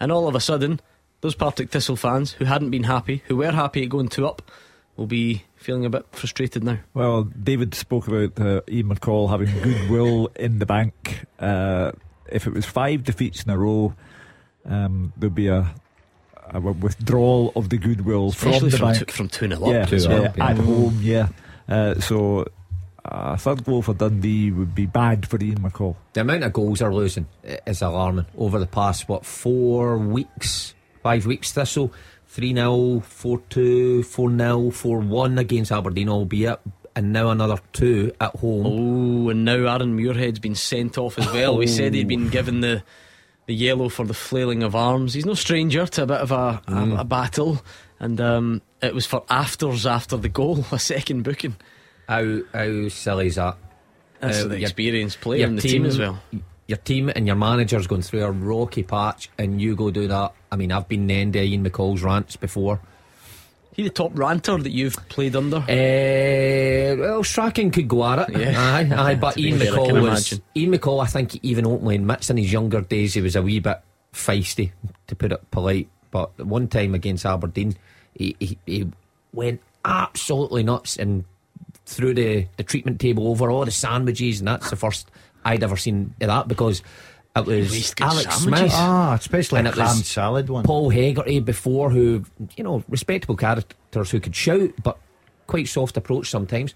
[0.00, 0.80] and all of a sudden,
[1.20, 4.50] those Partick Thistle fans who hadn't been happy, who were happy at going 2 up,
[4.96, 6.78] will be feeling a bit frustrated now.
[6.92, 11.24] Well, David spoke about uh, Ian McCall having goodwill in the bank.
[11.38, 11.92] Uh,
[12.28, 13.94] if it was five defeats in a row,
[14.66, 15.66] um, there'd be a,
[16.50, 18.98] a withdrawal of the goodwill Especially from the from, bank.
[18.98, 19.68] two, from 2 0 up.
[19.68, 20.46] yeah, two yeah, up, yeah.
[20.48, 21.28] at home, yeah.
[21.68, 22.46] Uh, so
[23.04, 25.96] a third goal for Dundee would be bad for Ian McCall.
[26.12, 27.26] The amount of goals they're losing
[27.66, 31.92] is alarming over the past, what, four weeks, five weeks Thistle?
[32.28, 36.60] 3 0, 4 2, 4 0, 4 1 against Aberdeen, albeit,
[36.96, 39.26] and now another two at home.
[39.26, 41.58] Oh, and now Aaron Muirhead's been sent off as well.
[41.58, 42.82] We said he'd been given the
[43.46, 45.14] the yellow for the flailing of arms.
[45.14, 47.62] He's no stranger to a bit of a, a, a battle,
[47.98, 51.56] and um, it was for afters after the goal, a second booking.
[52.08, 53.56] How, how silly is that?
[54.20, 56.20] That's Uh, the your- experienced player in the team, as well.
[56.68, 60.32] Your team and your manager's going through a rocky patch, and you go do that.
[60.50, 62.80] I mean, I've been end Ian McCall's rants before.
[63.74, 65.56] He the top ranter that you've played under.
[65.56, 68.38] Uh, well, Strachan could go at it.
[68.38, 68.54] Yeah.
[68.56, 70.32] Aye, aye, but Ian McCall was.
[70.32, 70.42] imagine.
[70.54, 73.60] Ian McCall, I think, even openly admits in his younger days he was a wee
[73.60, 73.80] bit
[74.12, 74.72] feisty,
[75.06, 75.88] to put it polite.
[76.10, 77.74] But one time against Aberdeen,
[78.14, 78.90] he, he, he
[79.32, 81.24] went absolutely nuts and
[81.86, 85.10] threw the, the treatment table over all the sandwiches, and that's the first
[85.44, 86.82] I'd ever seen of that because
[87.34, 88.72] it was least good Alex sandwiches.
[88.72, 88.72] Smith.
[88.74, 90.64] Ah, especially And a it was ham salad one.
[90.64, 92.24] Paul Hegarty before, who
[92.56, 94.98] you know, respectable characters who could shout, but
[95.46, 96.74] quite soft approach sometimes.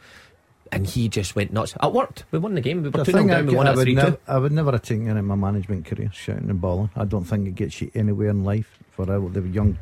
[0.72, 1.74] And he just went nuts.
[1.80, 2.24] It worked.
[2.32, 2.82] We won the game.
[2.82, 3.46] We were two thing 0 I, down.
[3.46, 6.10] We won I would nev- I would never have taken it in my management career,
[6.12, 6.90] shouting and bawling.
[6.96, 9.78] I don't think it gets you anywhere in life for our, the young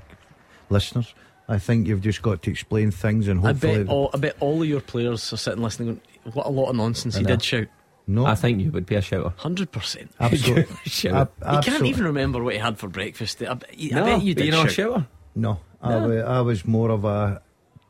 [0.68, 1.14] listeners.
[1.48, 3.84] I think you've just got to explain things and I hopefully.
[3.84, 6.00] bet, all, I bet all of your players are sitting listening.
[6.32, 7.68] What a lot of nonsense he did shout.
[8.07, 9.33] No, I think you would be a shouter.
[9.37, 10.11] Hundred percent.
[10.21, 10.77] absolutely.
[10.85, 11.33] Shout.
[11.40, 13.43] He can't even remember what he had for breakfast.
[13.43, 14.93] I, bet- I no, bet you but did you're not a shout.
[14.93, 15.07] shouter.
[15.35, 17.40] No, I, wa- I was more of a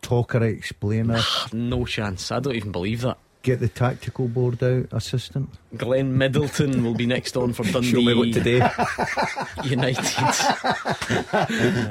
[0.03, 1.20] talker, explainer.
[1.53, 2.31] No chance.
[2.33, 3.18] I don't even believe that.
[3.42, 5.50] Get the tactical board out, assistant.
[5.77, 8.66] Glenn Middleton will be next on for Dundee Show me what today.
[9.64, 10.05] United.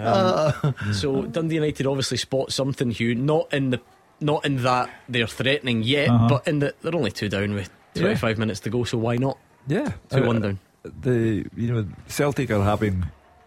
[0.04, 3.16] Um, so Dundee United obviously spot something, Hugh.
[3.16, 3.82] Not in the,
[4.20, 6.28] not in that they're threatening yet, Uh-huh.
[6.30, 8.84] but in that they're only two down with twenty-five minutes to go.
[8.84, 10.60] So why not Yeah, two Uh, one down?
[11.01, 13.06] the you know Celtic are having,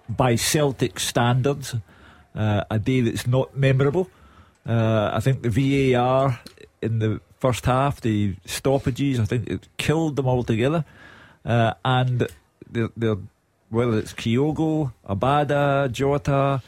[0.09, 1.75] by Celtic standards,
[2.35, 4.09] uh, a day that's not memorable.
[4.67, 5.51] Uh, I think the
[5.93, 6.41] VAR
[6.83, 10.85] in the first half, the stoppages, I think it killed them altogether.
[11.45, 12.27] Uh, and
[12.71, 13.19] they're, they're,
[13.71, 16.63] whether it's Kyogo, Abada, Jota,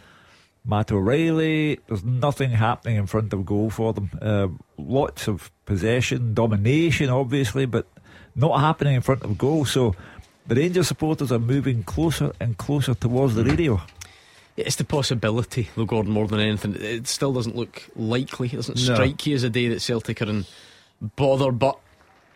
[0.68, 4.10] Matt O'Riley, there's nothing happening in front of goal for them.
[4.20, 7.86] Uh, lots of possession, domination, obviously, but
[8.36, 9.64] not happening in front of goal.
[9.64, 9.94] So
[10.46, 13.80] the Rangers supporters are moving closer and closer towards the radio.
[14.58, 16.74] It's the possibility, though, Gordon, more than anything.
[16.78, 18.48] It still doesn't look likely.
[18.48, 18.94] It doesn't No.
[18.94, 20.44] strike you as a day that Celtic are in
[21.16, 21.50] bother.
[21.50, 21.78] But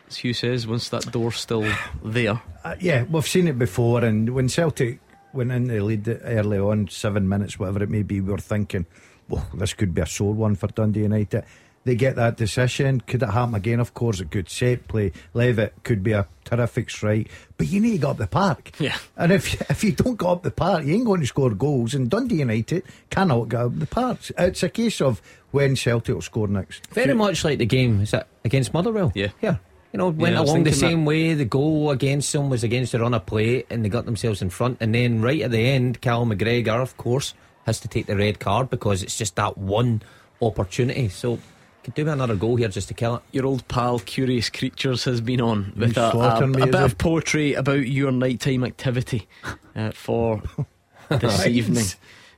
[0.09, 1.71] as Hugh says, once that door's still
[2.03, 5.01] there, Uh, yeah, we've seen it before, and when Celtic
[5.35, 8.87] went in the lead early on, seven minutes, whatever it may be, we were thinking,
[9.29, 11.45] well, this could be a sore one for Dundee United.
[11.85, 13.01] They get that decision.
[13.01, 13.81] Could it happen again?
[13.81, 14.49] Of course, it could.
[14.49, 18.29] Set play, Levitt could be a terrific strike, but you need to go up the
[18.29, 18.71] park.
[18.79, 18.97] Yeah.
[19.17, 21.95] And if if you don't go up the park, you ain't going to score goals.
[21.95, 24.19] And Dundee United cannot go up the park.
[24.39, 26.87] It's a case of when Celtic will score next.
[26.89, 29.11] Very much like the game is that against Motherwell.
[29.15, 29.31] Yeah.
[29.41, 29.57] yeah.
[29.93, 31.35] You know, went I was along the thinking same way.
[31.35, 34.49] The goal against them was against the run of play, and they got themselves in
[34.49, 34.79] front.
[34.81, 37.35] And then right at the end, Cal McGregor, of course,
[37.67, 40.03] has to take the red card because it's just that one
[40.41, 41.09] opportunity.
[41.09, 41.39] So
[41.83, 43.23] could do another goal here just to kill it.
[43.33, 46.75] your old pal Curious Creatures has been on with You a, a, me, a bit
[46.77, 49.29] of poetry about your nighttime activity
[49.75, 50.43] uh, for
[51.09, 51.85] this evening.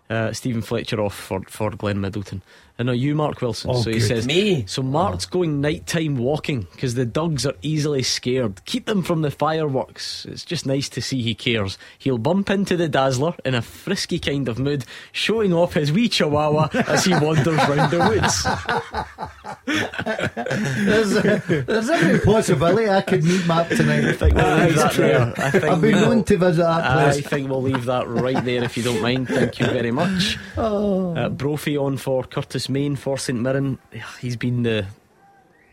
[0.09, 2.43] Uh, Steven Fletcher off for, for Glenn Middleton.
[2.77, 3.71] And now you, Mark Wilson.
[3.71, 4.09] Oh, so he good.
[4.09, 4.65] says, Me?
[4.67, 8.65] So Mark's going nighttime walking because the dogs are easily scared.
[8.65, 10.25] Keep them from the fireworks.
[10.25, 11.79] It's just nice to see he cares.
[12.01, 16.09] He'll bump into the Dazzler in a frisky kind of mood, showing off his wee
[16.09, 18.45] chihuahua as he wanders round the woods.
[20.85, 24.05] There's, there's every possibility I could meet Mark tonight.
[24.05, 25.33] I think we'll leave that there.
[25.37, 27.19] I think I've been we'll- known to visit that place.
[27.25, 29.29] I think we'll leave that right there if you don't mind.
[29.29, 30.39] Thank you very much.
[30.57, 33.79] Uh, Brophy on for Curtis Main for St Mirren.
[34.21, 34.87] He's been the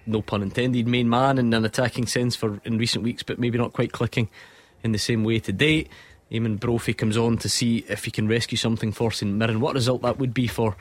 [0.05, 3.57] no pun intended main man in an attacking sense for in recent weeks, but maybe
[3.57, 4.29] not quite clicking
[4.83, 5.87] in the same way today.
[6.31, 9.59] Eamon Brophy comes on to see if he can rescue something for St Mirren.
[9.59, 10.77] What result that would be for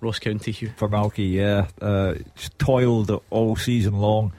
[0.00, 0.72] Ross County, Hugh?
[0.76, 1.66] for Malky, yeah.
[1.80, 2.14] Uh,
[2.58, 4.32] toiled all season long.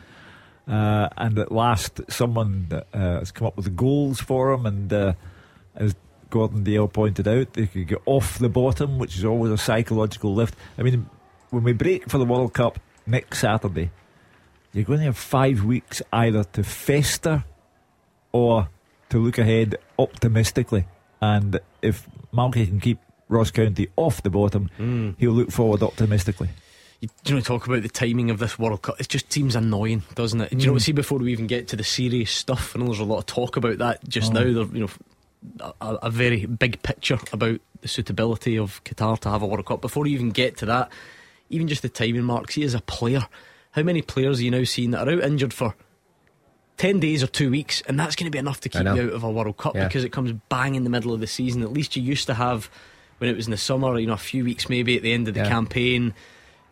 [0.67, 4.65] Uh, and at last, someone uh, has come up with the goals for him.
[4.65, 5.13] And uh,
[5.75, 5.95] as
[6.33, 10.33] Gordon Dalziel pointed out, they could get off the bottom, which is always a psychological
[10.33, 10.55] lift.
[10.79, 11.07] I mean,
[11.51, 13.91] when we break for the World Cup next Saturday,
[14.73, 17.43] you're going to have five weeks either to fester
[18.31, 18.67] or
[19.09, 20.85] to look ahead optimistically.
[21.21, 22.97] And if Malky can keep
[23.29, 26.49] Ross County off the bottom, he'll look forward optimistically.
[26.99, 28.99] you, you know, talk about the timing of this World Cup.
[28.99, 30.49] It just seems annoying, doesn't it?
[30.49, 30.73] Do you know?
[30.77, 30.81] Mm.
[30.81, 33.25] See, before we even get to the serious stuff, I know there's a lot of
[33.27, 34.33] talk about that just Oh.
[34.33, 34.43] now.
[34.43, 34.89] There, you know,
[35.59, 39.81] a, a very big picture about the suitability of Qatar to have a World Cup.
[39.81, 40.91] Before you even get to that,
[41.49, 43.27] even just the timing marks, See, as a player,
[43.71, 45.75] how many players are you now seeing that are out injured for?
[46.77, 48.97] 10 days or two weeks, and that's going to be enough to keep you out
[49.13, 49.87] of a World Cup Yeah.
[49.87, 51.61] because it comes bang in the middle of the season.
[51.61, 52.69] At least you used to have,
[53.19, 55.27] when it was in the summer, you know, a few weeks maybe at the end
[55.27, 55.49] of the Yeah.
[55.49, 56.13] campaign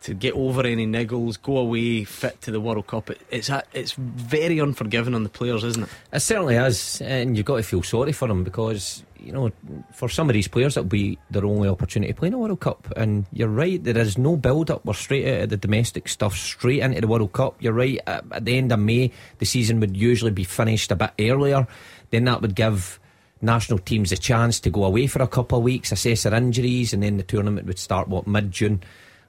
[0.02, 3.10] to get over any niggles, go away fit to the World Cup.
[3.10, 5.88] It, it's a, it's very unforgiving on the players, isn't it?
[6.12, 9.52] It certainly is, and you've got to feel sorry for them because you know,
[9.92, 12.60] for some of these players, it'll be their only opportunity to play in a World
[12.60, 12.92] Cup.
[12.96, 14.84] And you're right, there is no build-up.
[14.84, 17.56] We're straight out of the domestic stuff, straight into the World Cup.
[17.60, 18.00] You're right.
[18.06, 21.66] At, at the end of May, the season would usually be finished a bit earlier.
[22.10, 22.98] Then that would give
[23.40, 26.92] national teams a chance to go away for a couple of weeks, assess their injuries,
[26.92, 28.82] and then the tournament would start what mid June.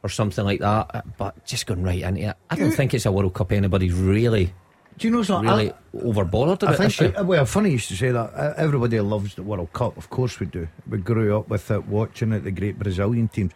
[0.04, 2.36] Or something like that, but just going right into it.
[2.50, 4.54] I don't think it's a World Cup anybody's really,
[4.98, 5.50] Do you know something?
[5.50, 7.22] really I- overboarded I about this think, year.
[7.22, 8.34] uh, well, funny you should say that.
[8.36, 9.96] Uh, Everybody loves the World Cup.
[9.98, 10.68] Of course we do.
[10.90, 13.54] We grew up with it, watching it, the great Brazilian teams.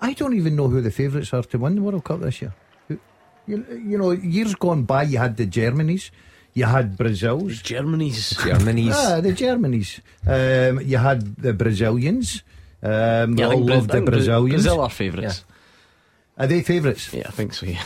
[0.00, 2.54] I don't even know who the favourites are to win the World Cup this year.
[3.46, 6.10] You, you know, years gone by, you had the Germanys,
[6.54, 7.60] you had Brazils.
[7.60, 8.30] Germany's.
[8.42, 8.94] Germany's.
[8.96, 10.00] Ah, the Germanys.
[10.26, 12.42] Um, you had the Brazilians.
[12.82, 14.64] Um, Yeah, I all think, Bra- loved the Brazilians.
[14.64, 15.44] Brazil are favourites.
[16.40, 17.12] Are they favourites?
[17.12, 17.66] Yeah, I think so.
[17.66, 17.82] Yeah.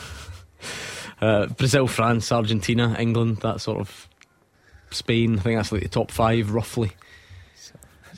[1.20, 4.08] uh, Brazil, France, Argentina, England, that sort of
[4.90, 5.38] Spain.
[5.38, 6.92] I think that's like the top five, roughly.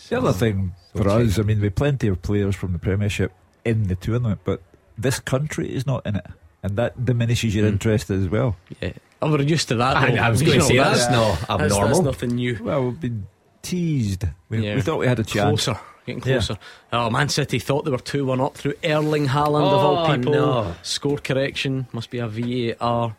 [0.09, 3.33] The other thing for us, I mean, we have plenty of players from the Premiership
[3.65, 4.63] in the tournament, but
[4.97, 6.27] this country is not in it,
[6.63, 7.73] and that diminishes your Mm.
[7.73, 8.57] interest as well.
[8.81, 9.97] Yeah, oh, we're used to that.
[9.97, 10.17] I.
[10.19, 12.03] I was going to say that's, not that's, that's abnormal.
[12.03, 12.59] nothing new.
[12.63, 13.27] Well, we've been
[13.63, 14.25] teased.
[14.51, 14.75] We, Yeah.
[14.77, 15.65] we thought we had a chance.
[15.65, 16.35] Closer, getting Yeah.
[16.39, 16.59] closer.
[16.93, 20.17] Oh, Man City thought they were 2 1 up through Erling Haaland, of all Oh,
[20.17, 20.33] people.
[20.33, 20.75] no.
[20.83, 21.87] Score correction.
[21.93, 23.15] Must be a VAR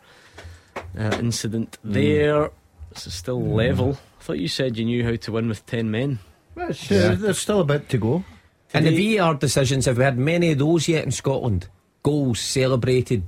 [0.98, 2.50] uh, incident there.
[2.92, 3.98] This is still level.
[4.20, 6.18] I thought you said you knew how to win with 10 men.
[6.54, 8.24] Well, it's, uh, there's still a bit to go.
[8.72, 11.68] And the VAR decisions, have we had many of those yet in Scotland?
[12.02, 13.22] Goals celebrated.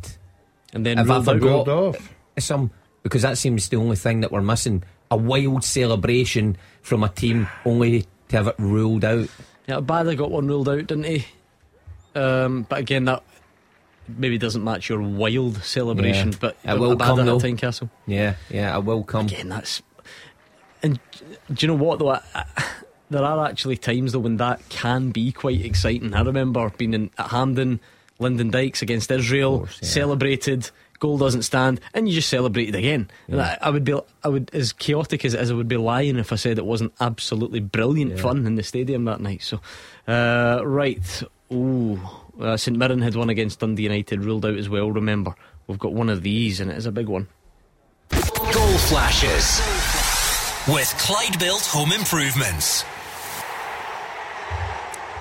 [0.72, 1.38] And then Have ruled I out.
[1.38, 1.68] forgot?
[1.68, 2.12] Off.
[2.38, 2.70] Some
[3.02, 4.82] because that seems the only thing that we're missing.
[5.10, 9.28] A wild celebration from a team only to have it ruled out.
[9.66, 11.26] Yeah, Bada got one ruled out, didn't he?
[12.14, 13.22] Um, but again, that
[14.08, 16.32] maybe doesn't match your wild celebration.
[16.32, 16.38] Yeah.
[16.40, 17.38] But It will come, at though.
[17.38, 17.90] Tynecastle.
[18.06, 19.26] Yeah, yeah, it will come.
[19.26, 19.82] Again, that's.
[20.82, 21.00] And
[21.52, 22.10] do you know what though?
[22.10, 22.44] I, I,
[23.10, 26.14] there are actually times though when that can be quite exciting.
[26.14, 27.80] I remember being in, at Hampden,
[28.18, 29.88] Lyndon Dykes against Israel, course, yeah.
[29.88, 30.70] celebrated.
[30.98, 33.10] Goal doesn't stand, and you just celebrate it again.
[33.28, 35.76] And I, I would be, I would, as chaotic as it is, I would be
[35.76, 38.22] lying if I said it wasn't absolutely brilliant Yeah.
[38.22, 39.42] fun in the stadium that night.
[39.42, 39.60] So,
[40.08, 42.00] uh, right, ooh,
[42.40, 44.90] uh, St Mirren had one against Dundee United ruled out as well.
[44.90, 45.34] Remember,
[45.66, 47.28] we've got one of these, and it is a big one.
[48.10, 49.60] Goal flashes
[50.68, 52.84] with Clyde Built Home Improvements.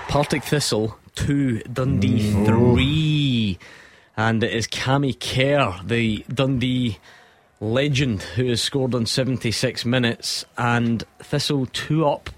[0.08, 3.58] Partick Thistle 2, Dundee 3.
[4.16, 6.98] And it is Cammy Kerr, the Dundee
[7.60, 10.44] legend, who has scored on 76 minutes.
[10.56, 12.30] And Thistle 2 up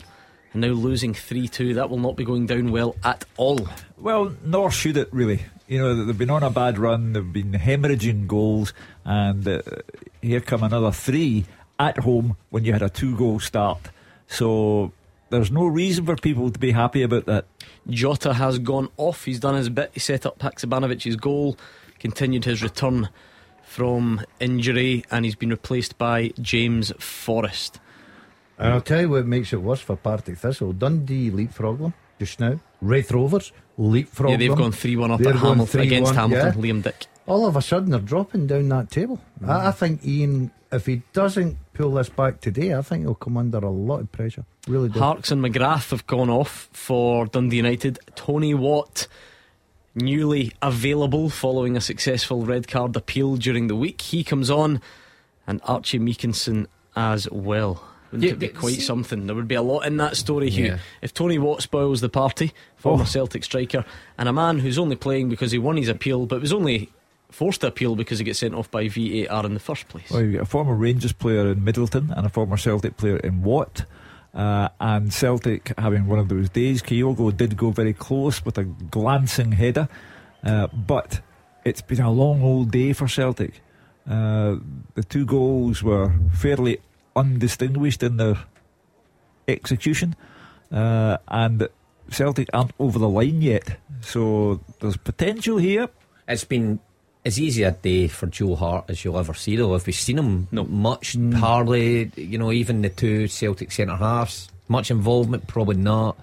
[0.53, 1.75] and now losing 3 2.
[1.75, 3.69] That will not be going down well at all.
[3.97, 5.45] Well, nor should it really.
[5.69, 8.73] You know, they've been on a bad run, they've been hemorrhaging goals,
[9.05, 9.61] and uh,
[10.23, 11.45] here come another three
[11.79, 13.79] at home when you had a two goal start.
[14.29, 14.93] So
[15.31, 17.47] there's no reason for people to be happy about that.
[17.89, 19.25] Jota has gone off.
[19.25, 19.91] He's done his bit.
[19.95, 21.57] He set up Haksabanović's goal,
[21.99, 23.09] continued his return
[23.63, 27.81] from injury, and he's been replaced by James Forrest.
[28.59, 30.73] And I'll tell you what makes it worse for Partick Thistle.
[30.73, 32.59] Dundee leapfrog them just now.
[32.81, 34.59] Raith Rovers leapfrog Yeah, they've them.
[34.59, 36.63] gone 3 1 up They're at Hamilton, against Hamilton.
[36.65, 36.73] yeah.
[36.73, 37.07] Liam Dick.
[37.27, 39.21] All of a sudden, they're dropping down that table.
[39.47, 43.37] I, I think Ian, if he doesn't pull this back today, I think he'll come
[43.37, 44.45] under a lot of pressure.
[44.67, 44.99] Really do.
[44.99, 48.01] Harkes and McGrath have gone off for Dundee United.
[48.17, 49.07] Tony Watt,
[49.95, 54.81] newly available following a successful red card appeal during the week, he comes on,
[55.47, 57.83] and Archie Meekison as well.
[58.11, 59.27] Wouldn't Yeah, it be quite see- something?
[59.27, 60.65] There would be a lot in that story, Hugh.
[60.67, 60.79] Yeah.
[61.03, 63.07] If Tony Watt spoils the party, former Oh.
[63.07, 63.85] Celtic striker,
[64.17, 66.91] and a man who's only playing because he won his appeal, but was only
[67.31, 70.11] forced to appeal because he gets sent off by VAR in the first place.
[70.11, 73.43] Well, you've got a former Rangers player in Middleton and a former Celtic player in
[73.43, 73.85] Watt.
[74.35, 76.83] Uh, and Celtic having one of those days.
[76.83, 79.89] Kyogo did go very close with a glancing header,
[80.45, 81.21] uh, but
[81.65, 83.63] it's been a long old day for Celtic.
[84.09, 84.57] Uh,
[84.95, 86.79] the two goals were fairly
[87.17, 88.37] undistinguished in their
[89.49, 90.15] execution,
[90.71, 91.69] uh, and
[92.11, 95.89] Celtic aren't over the line yet, so there's potential here.
[96.29, 96.81] It's been
[97.25, 99.73] as easy a day for Joe Hart as you'll ever see, though.
[99.75, 100.49] Have we've seen him?
[100.51, 100.65] No.
[100.65, 101.35] Much, Mm.
[101.35, 102.11] hardly.
[102.17, 104.49] You know, even the two Celtic centre halves.
[104.69, 105.47] Much involvement?
[105.47, 106.17] Probably not.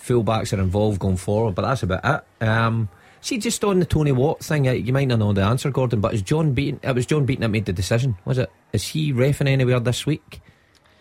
[0.00, 2.44] Fullbacks are involved going forward, but that's about it.
[2.46, 2.88] Um,
[3.20, 6.00] see, just on the Tony Watt thing, uh, you might not know the answer, Gordon,
[6.00, 6.80] but is John Beaton?
[6.82, 8.50] It was John Beaton that made the decision, was it?
[8.72, 10.40] Is he refing anywhere this week?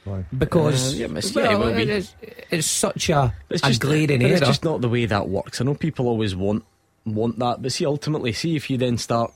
[0.03, 0.25] Why?
[0.37, 2.15] Because Uh, yeah, it's- yeah, it well, it's,
[2.49, 4.33] it's such a, It's a just, glaring error.
[4.33, 5.61] it's just not the way that works.
[5.61, 6.63] I know people always want
[7.15, 9.33] want that, but see, ultimately, see if you then start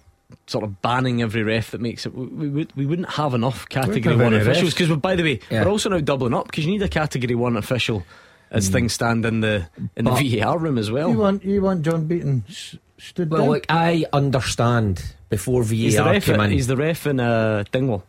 [0.48, 3.68] sort of banning every ref that makes it, we, we, would, we wouldn't have enough
[3.68, 4.74] category have one any officials.
[4.74, 4.78] refs.
[4.78, 5.64] Because by the way, Yeah.
[5.66, 8.04] we're also now doubling up because you need a category one official
[8.50, 8.74] as Hmm.
[8.74, 11.10] things stand in the in the But- VAR room as well.
[11.12, 13.50] You want you want John Beaton s- stood well, down?
[13.52, 16.26] look, I understand before VAR he's the ref.
[16.26, 16.52] came in.
[16.52, 18.04] He's the ref in uh, Dingwall.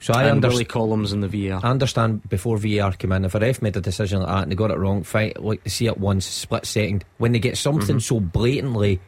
[0.00, 0.68] So I understand.
[0.68, 1.60] Columns in the VAR.
[1.64, 4.52] I understand before VAR came in, if a ref made a decision like that and
[4.52, 7.04] they got it wrong, fight like to see it once, split second.
[7.18, 7.98] When they get something mm-hmm.
[7.98, 9.00] so blatantly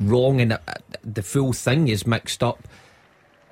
[0.00, 0.58] wrong and
[1.02, 2.66] the full thing is mixed up,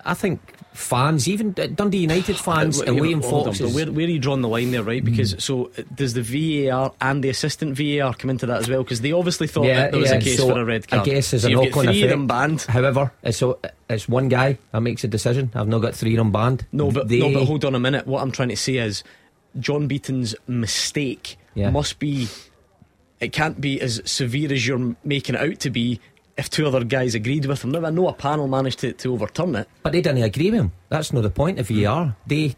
[0.05, 0.41] I think
[0.75, 4.11] fans, even Dundee United fans Uh, and wait, Liam hold Fox, is- where, where are
[4.11, 5.05] you drawing the line there, right?
[5.05, 6.23] Because so uh, does the
[6.69, 8.83] VAR and the assistant VAR come into that as well?
[8.83, 11.03] Because they obviously thought that there was a case so for a red card.
[11.03, 12.03] I guess there's so a knock on effect.
[12.05, 12.63] of them banned.
[12.63, 15.51] However, it's, so, it's one guy that makes a decision.
[15.55, 16.67] I've not got three of them banned.
[16.73, 18.07] No, but They- no, but hold on a minute.
[18.07, 19.03] What I'm trying to say is,
[19.61, 21.71] John Beaton's mistake Yeah.
[21.71, 22.27] must be.
[23.21, 26.01] It can't be as severe as you're making it out to be.
[26.37, 29.13] If two other guys agreed with him, now I know a panel managed to, to
[29.13, 29.69] overturn it.
[29.85, 30.73] But they didn't agree with him.
[30.89, 32.07] That's not the point of VAR.
[32.07, 32.11] Hmm.
[32.27, 32.57] They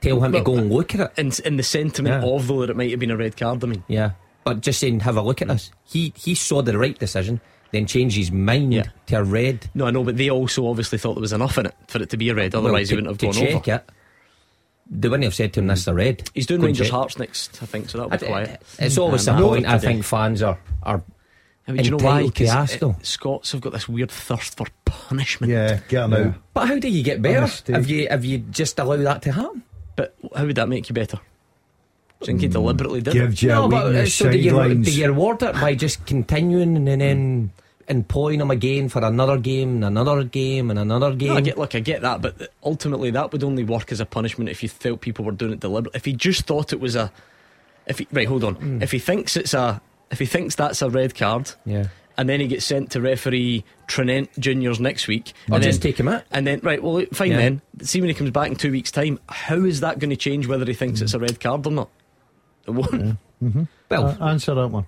[0.00, 1.18] tell him Well, to go and uh, look at it.
[1.18, 2.30] In, in the sentiment Yeah.
[2.30, 3.62] of though that it might have been a red card.
[3.62, 4.12] I mean, Yeah,
[4.44, 5.70] but just saying, have a look at this.
[5.84, 7.42] He he saw the right decision,
[7.72, 8.84] then changed his mind Yeah.
[9.08, 9.68] to a red.
[9.74, 12.08] no, I know, but they also obviously thought there was enough in it for it
[12.10, 12.54] to be a red.
[12.54, 13.74] Otherwise, Well, he wouldn't have to gone check over.
[13.76, 13.90] it.
[14.92, 16.88] They wouldn't have said to him, "This is a red." He's doing Go Rangers.
[16.88, 17.90] Hearts next, I think.
[17.90, 18.62] So that'll be I- quiet.
[18.78, 19.66] It's always a point.
[19.66, 21.02] I think fans are are.
[21.68, 22.20] I mean, do you know why?
[22.22, 22.96] entitled to 'Cause, ask, uh, though.
[23.02, 25.52] Scots have got this weird thirst for punishment.
[25.52, 26.34] yeah, get him out.
[26.54, 27.72] But how do you get better Honesty.
[27.74, 29.62] if you if you just allow that to happen?
[29.96, 31.16] But how would that make you better?
[31.18, 31.22] Do
[32.20, 33.18] you think he deliberately did it?
[33.18, 34.86] Gives you a but uh, so do you, sidelines.
[34.86, 37.50] do you reward it by just continuing and then
[37.88, 41.28] employing them again for another game and another game and another game?
[41.30, 44.06] No, I get, look, I get that, but ultimately that would only work as a
[44.06, 45.96] punishment if you felt people were doing it deliberately.
[45.96, 47.10] If he just thought it was a,
[47.86, 48.82] if he, right, hold on, Hmm.
[48.82, 49.80] if he thinks it's a,
[50.10, 51.86] if he thinks that's a red card, yeah.
[52.18, 55.90] and then he gets sent to referee Tranent Juniors next week, Or and just then,
[55.92, 56.22] take him out.
[56.32, 57.36] and then right, well, fine Yeah.
[57.38, 57.62] then.
[57.82, 60.46] See when he comes back in two weeks' time, how is that going to change
[60.46, 61.88] whether he thinks it's a red card or not?
[62.66, 63.16] It won't.
[63.88, 64.86] Well, Uh, answer that one.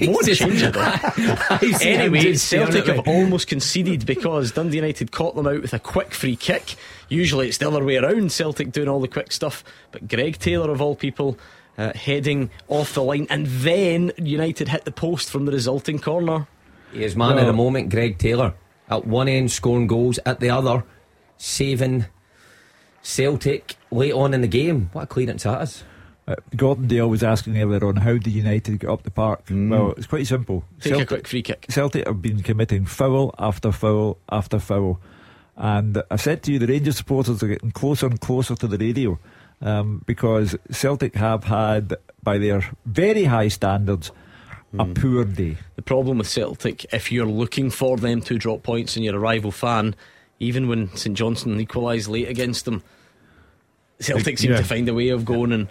[0.00, 0.72] It won't change it.
[0.74, 1.78] though.
[1.80, 6.36] Anyway, Celtic have almost conceded because Dundee United caught them out with a quick free
[6.36, 6.76] kick.
[7.08, 9.64] Usually it's the other way around, Celtic doing all the quick stuff.
[9.90, 11.38] But Greg Taylor, of all people,
[11.80, 16.46] uh, heading off the line, and then United hit the post from the resulting corner.
[16.92, 18.54] He is man of the moment, Greg Taylor.
[18.88, 20.84] At one end, scoring goals, at the other,
[21.38, 22.06] saving
[23.02, 24.90] Celtic late on in the game.
[24.92, 25.84] What a clearance that is.
[26.28, 29.44] Uh, Gordon Dalziel was asking earlier on how did United get up the park?
[29.50, 30.64] Well, it's quite simple.
[30.80, 31.66] Take a quick free kick.
[31.70, 35.00] Celtic have been committing foul after foul after foul.
[35.56, 38.78] And I said to you, the Rangers supporters are getting closer and closer to the
[38.78, 39.18] radio
[39.60, 44.10] um, because Celtic have had, by their very high standards,
[44.78, 45.56] a poor day.
[45.74, 49.18] The problem with Celtic, if you're looking for them to drop points and you're a
[49.18, 49.96] rival fan,
[50.38, 52.82] even when St Johnstone equalised late against them,
[53.98, 54.58] Celtic seem Yeah.
[54.58, 55.68] to find a way of going and,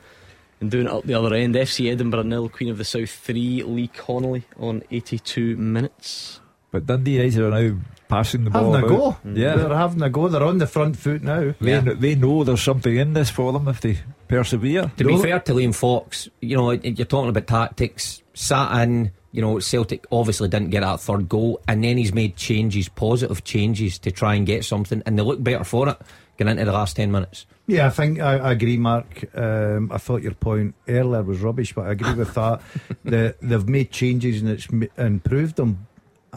[0.60, 1.56] and doing it up the other end.
[1.56, 6.42] FC Edinburgh nil, Queen of the South three, Lee Connolly on 82 minutes.
[6.72, 7.78] But Dundee United are now
[8.10, 8.74] passing the ball.
[8.74, 9.07] Having a go.
[9.10, 9.38] about.
[9.38, 9.55] Yeah.
[9.55, 10.28] They're having a go.
[10.28, 11.53] They're on the front foot now.
[11.62, 11.82] They, Yeah.
[11.82, 14.91] they know there's something in this for them if they persevere.
[14.97, 18.22] To be fair to Liam Fox, you know, you're talking about tactics.
[18.34, 22.36] Sat in, you know, Celtic obviously didn't get that third goal, and then he's made
[22.36, 25.97] changes, positive changes to try and get something, and they look better for it
[26.38, 27.45] getting into the last 10 minutes.
[27.68, 29.26] Yeah, I think I, I agree, Mark.
[29.38, 32.62] Um, I thought your point earlier was rubbish, but I agree with that.
[33.03, 35.86] the, they've made changes and it's m- improved them.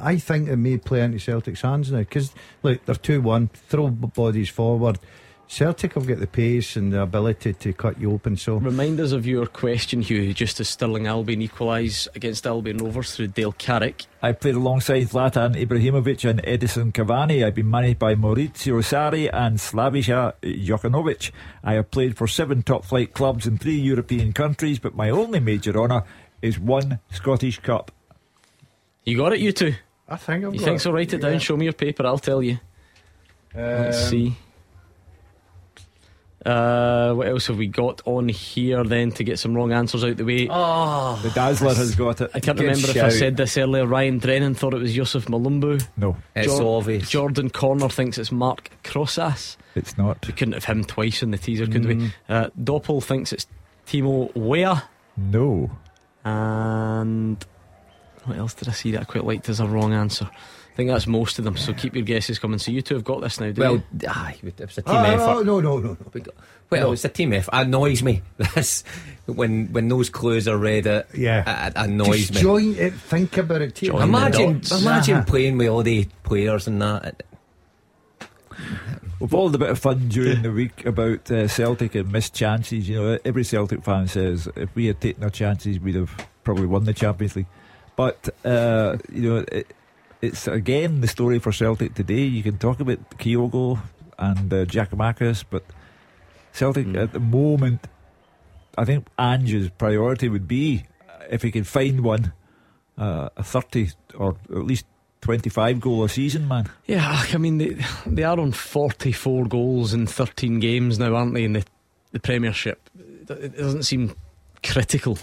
[0.02, 3.88] I think it may play into Celtic's hands now because, look, they're 2 1, throw
[3.88, 4.98] bodies forward.
[5.52, 8.38] Celtic have got the pace and the ability to cut you open.
[8.38, 13.14] So, Remind us of your question, Hugh, just as Stirling Albion equalise against Albion Rovers
[13.14, 14.06] through Dale Carrick.
[14.22, 17.44] I played alongside Zlatan Ibrahimovic and Edinson Cavani.
[17.44, 21.32] I've been managed by Maurizio Sarri and Slavisa Jokanovic.
[21.62, 25.40] I have played for seven top flight clubs in three European countries, but my only
[25.40, 26.04] major honour
[26.40, 27.92] is one Scottish Cup.
[29.04, 29.74] You got it, you two.
[30.12, 30.80] I think I've You think it.
[30.80, 30.92] so?
[30.92, 31.32] Write it down.
[31.32, 31.38] Yeah.
[31.38, 32.06] Show me your paper.
[32.06, 32.58] I'll tell you.
[33.54, 34.36] Let's Um, see.
[36.44, 40.16] Uh, what else have we got on here then to get some wrong answers out
[40.16, 40.48] the way?
[40.50, 42.30] Oh, The Dazzler has got it.
[42.34, 43.12] I can't good remember if I shout.
[43.12, 43.86] said this earlier.
[43.86, 45.86] Ryan Drennan thought it was Yusuf Mulumbu.
[45.96, 47.08] No, it's Jor- obvious.
[47.08, 49.56] Jordan Corner thinks it's Marc Crosas.
[49.76, 50.26] it's not.
[50.26, 52.10] We couldn't have him twice in the teaser, could we?
[52.28, 53.46] Uh, Doppel thinks it's
[53.86, 54.82] Timo Weah.
[55.16, 55.70] No.
[56.24, 57.44] And
[58.24, 60.28] what else did I see that I quite liked as a wrong answer?
[60.30, 61.56] I think that's most of them.
[61.58, 62.58] So keep your guesses coming.
[62.58, 64.08] So you two have got this now, do well, you?
[64.08, 65.44] aye, it was a team Oh, effort.
[65.44, 65.96] no, no, no, no.
[66.14, 66.34] We got-
[66.70, 67.54] Well, it's a team effort.
[67.54, 68.22] It annoys me.
[68.38, 68.82] That's
[69.26, 70.86] when when those clues are read.
[70.86, 71.66] It, Yeah.
[71.66, 72.40] it annoys Just me.
[72.40, 73.74] join it, think about it.
[73.74, 74.80] Take Join the Imagine, dots.
[74.80, 75.24] imagine Uh-huh.
[75.26, 77.22] playing with all the players and that.
[79.20, 82.34] We've all had a bit of fun during the week about uh, Celtic and missed
[82.34, 82.88] chances.
[82.88, 86.10] You know, every Celtic fan says if we had taken our chances, we'd have
[86.44, 87.46] probably won the Champions League.
[87.96, 89.66] But uh, you know, it,
[90.20, 92.22] it's again the story for Celtic today.
[92.24, 93.78] You can talk about Kyogo
[94.18, 95.64] and uh, Giakoumakis, but
[96.52, 97.02] Celtic Mm.
[97.02, 97.86] at the moment,
[98.78, 100.84] I think Ange's priority would be
[101.30, 102.32] if he can find one,
[102.98, 104.86] uh, a thirty or at least
[105.20, 106.68] twenty-five goal a season, man.
[106.86, 107.76] Yeah, I mean they
[108.06, 111.44] they are on forty four goals in thirteen games now, aren't they?
[111.44, 111.64] In the
[112.12, 112.90] the Premiership,
[113.28, 114.14] it doesn't seem
[114.62, 115.18] critical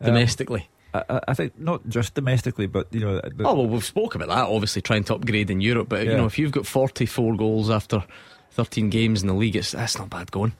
[0.00, 0.60] Um, domestically.
[0.68, 0.75] I,
[1.08, 4.28] I- I think not just domestically, but you know, the, oh well, we've spoke about
[4.28, 4.48] that.
[4.48, 7.70] Obviously, trying to upgrade in Europe, but you know, if you've got forty four goals
[7.70, 8.04] after
[8.50, 10.52] thirteen games in the league, it's that's not bad going.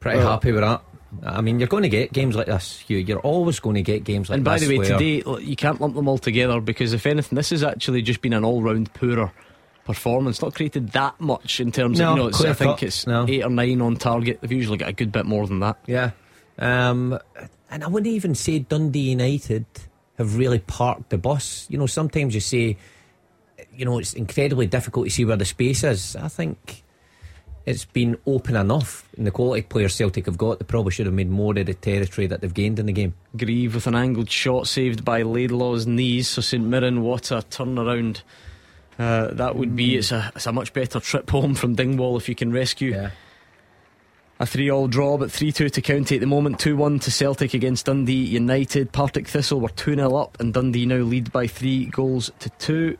[0.00, 0.82] Pretty Well- happy with that.
[1.24, 2.84] I mean, you're going to get games like this.
[2.88, 4.38] You, you're always going to get games like this.
[4.38, 4.68] and by this.
[4.68, 8.02] the way, today you can't lump them all together because if anything, this has actually
[8.02, 9.32] just been an all round poorer
[9.84, 10.42] performance.
[10.42, 12.28] Not created that much in terms No, of you know.
[12.28, 12.82] It's, I think cut.
[12.82, 13.24] it's No.
[13.28, 14.40] eight or nine on target.
[14.40, 15.78] They've usually got a good bit more than that.
[15.86, 16.10] Yeah.
[16.58, 17.18] Um,
[17.70, 19.66] and I wouldn't even say Dundee United
[20.18, 21.66] have really parked the bus.
[21.68, 22.76] You know, sometimes you say,
[23.74, 26.16] you know, it's incredibly difficult to see where the space is.
[26.16, 26.84] I think
[27.66, 29.08] it's been open enough.
[29.16, 31.74] And the quality players Celtic have got, they probably should have made more of the
[31.74, 33.14] territory that they've gained in the game.
[33.36, 36.28] Greive with an angled shot saved by Laidlaw's knees.
[36.28, 38.22] So St Mirren, what a turnaround
[38.98, 39.96] uh, that would be.
[39.96, 43.10] It's a, it's a much better trip home from Dingwall if you can rescue.
[44.38, 46.58] A 3 all draw, but 3 2 to County at the moment.
[46.58, 48.92] 2 1 to Celtic against Dundee United.
[48.92, 52.98] Partick Thistle were 2 0 up, and Dundee now lead by 3 goals to 2.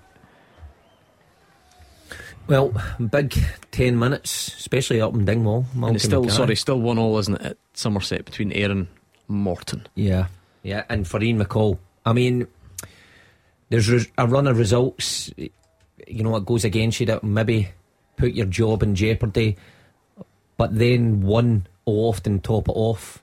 [2.49, 2.73] Well,
[3.11, 3.37] big
[3.73, 5.67] 10 minutes, especially up in Dingwall.
[5.75, 8.87] And it's still, sorry, still 1 all, isn't it, at Somerset between Ayr and
[9.29, 9.87] Morton.
[9.95, 10.29] Yeah,
[10.63, 12.47] yeah, and for Ian McCall, I mean,
[13.69, 17.69] there's a run of results, you know, it goes against you that maybe
[18.17, 19.57] put your job in jeopardy,
[20.57, 23.23] but then one will often top it off.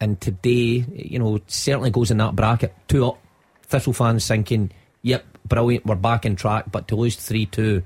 [0.00, 2.74] And today, you know, certainly goes in that bracket.
[2.88, 3.18] Two up,
[3.62, 4.72] Thistle fans thinking,
[5.02, 7.82] yep, brilliant, we're back in track, but to lose 3 2,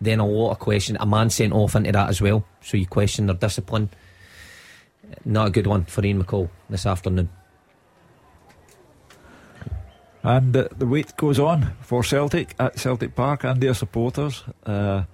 [0.00, 0.96] then a lot of question.
[1.00, 3.90] A man sent off into that as well, so you question their discipline.
[5.24, 7.30] Not a good one for Ian McCall this afternoon.
[10.22, 14.44] And uh, the wait goes on for Celtic at Celtic Park and their supporters.
[14.64, 15.04] Uh,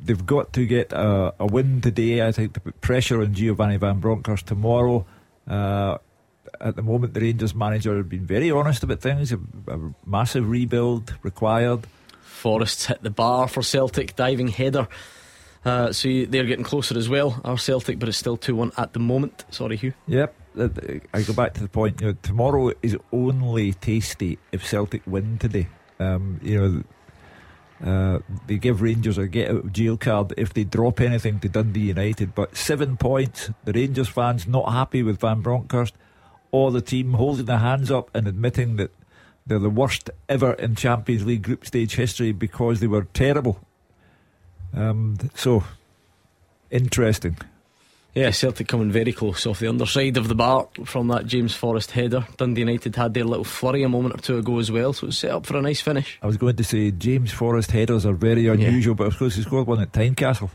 [0.00, 3.76] they've got to get a, a win today, I think, to put pressure on Giovanni
[3.76, 5.06] Van Bronckhorst tomorrow.
[5.46, 5.98] Uh,
[6.60, 9.32] at the moment, the Rangers manager has been very honest about things.
[9.32, 9.38] A,
[9.68, 11.86] a massive rebuild required.
[12.22, 14.88] Forrest's hit the bar for Celtic, diving header.
[15.64, 18.72] Uh, so you, they're getting closer as well, our Celtic, but it's still 2 1
[18.76, 19.44] at the moment.
[19.50, 19.92] Sorry, Hugh.
[20.06, 20.34] Yep.
[20.58, 20.68] uh,
[21.12, 22.00] I go back to the point.
[22.00, 25.66] You know, tomorrow is only tasty if Celtic win today.
[25.98, 26.82] Um, you know,
[27.84, 31.48] uh, they give Rangers a get out of jail card if they drop anything to
[31.48, 32.34] Dundee United.
[32.34, 33.50] But seven points.
[33.64, 35.94] The Rangers fans not happy with Van Bronckhorst,
[36.50, 38.90] or the team holding their hands up and admitting that
[39.46, 43.60] they're the worst ever in Champions League group stage history because they were terrible.
[44.74, 45.64] Um, so
[46.70, 47.36] interesting.
[48.14, 51.92] Yeah, Celtic coming very close off the underside of the bar from that James Forrest
[51.92, 52.26] header.
[52.36, 55.18] Dundee United had their little flurry a moment or two ago as well, so it's
[55.18, 56.18] set up for a nice finish.
[56.22, 59.42] I was going to say James Forrest headers are very unusual, but of course he
[59.42, 60.50] scored one at Tynecastle.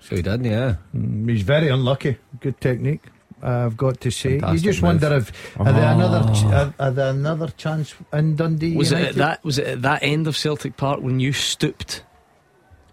[0.00, 0.76] So he did, yeah.
[0.94, 2.18] Mm, He's very unlucky.
[2.40, 3.02] Good technique.
[3.42, 4.38] I've got to say.
[4.40, 5.00] Fantastic you just move.
[5.02, 9.00] wonder if are there another ch- are, are there another chance in Dundee Was it
[9.08, 9.44] at that?
[9.44, 12.04] Was it at that end of Celtic Park when you stooped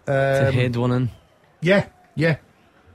[0.06, 1.10] to Um, head one in?
[1.60, 2.36] Yeah, yeah,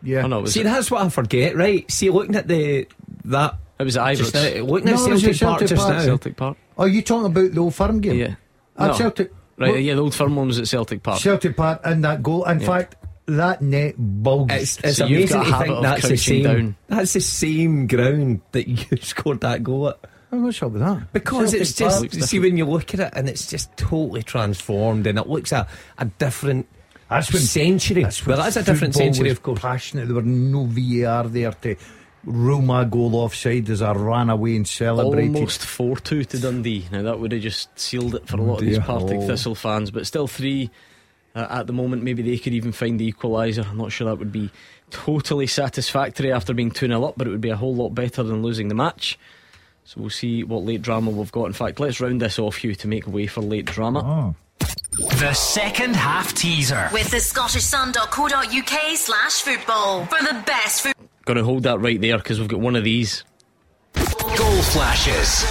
[0.03, 0.23] yeah.
[0.23, 1.89] Oh no, it See, that's what I forget, right?
[1.91, 2.87] See, looking at the
[3.25, 4.55] that it was at just Ibrox.
[4.55, 5.95] now, looking No, at it was Celtic, at Park Celtic just Park.
[5.97, 6.03] now.
[6.05, 6.57] Celtic Park.
[6.77, 8.15] Are you talking about the old firm game?
[8.19, 8.35] Yeah.
[8.77, 8.93] At No.
[8.93, 9.33] Celtic.
[9.57, 11.19] Right, well, yeah, the old firm one was at Celtic Park.
[11.19, 12.43] Celtic Park and that goal.
[12.45, 12.65] In Yeah.
[12.65, 12.95] fact,
[13.27, 14.51] that net bulged.
[14.51, 16.43] It's, it's So you've amazing got a to think that's the same.
[16.43, 16.75] down.
[16.87, 19.99] That's the same ground that you scored that goal at.
[20.33, 21.11] Oh, what's up with that?
[21.13, 24.23] Because Celtic it's just Park see when you look at it and it's just totally
[24.23, 26.67] transformed and it looks a, a different
[27.11, 28.03] That's when century.
[28.03, 29.59] That's well, that's a different football century, was of course.
[29.59, 30.05] Passionate.
[30.07, 31.75] There were no VAR there to
[32.23, 35.35] rule my goal offside as I ran away and celebrated.
[35.35, 36.87] Almost 4 2 to Dundee.
[36.91, 38.79] Now, that would have just sealed it for a lot of these.
[38.79, 39.27] Partick Oh.
[39.27, 40.69] Thistle fans, but still 3
[41.35, 42.03] uh, at the moment.
[42.03, 43.67] Maybe they could even find the equaliser.
[43.69, 44.49] I'm not sure that would be
[44.89, 48.23] totally satisfactory after being 2 0 up, but it would be a whole lot better
[48.23, 49.19] than losing the match.
[49.83, 51.45] So we'll see what late drama we've got.
[51.45, 53.99] In fact, let's round this off, Hugh, to make way for late drama.
[54.05, 54.35] Oh.
[55.19, 56.89] The second half teaser.
[56.91, 60.05] With the scottishsun.co.uk slash football.
[60.05, 61.07] For the best football.
[61.25, 63.23] Going to hold that right there because we've got one of these.
[63.93, 65.45] Goal flashes.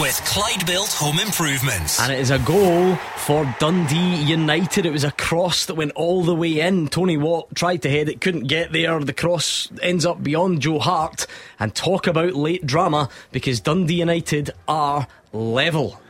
[0.00, 2.00] With Clyde Built Home Improvements.
[2.00, 4.86] And it is a goal for Dundee United.
[4.86, 6.88] It was a cross that went all the way in.
[6.88, 8.98] Tony Watt tried to head it, couldn't get there.
[8.98, 11.26] The cross ends up beyond Joe Hart.
[11.60, 16.00] And talk about late drama because Dundee United are level.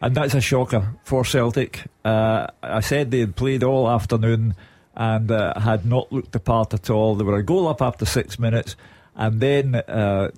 [0.00, 1.82] And that's a shocker for Celtic.
[2.04, 4.54] Uh, I said they had played all afternoon
[4.94, 7.14] and uh, had not looked the part at all.
[7.14, 8.76] They were a goal up after six minutes
[9.14, 10.30] and then uh,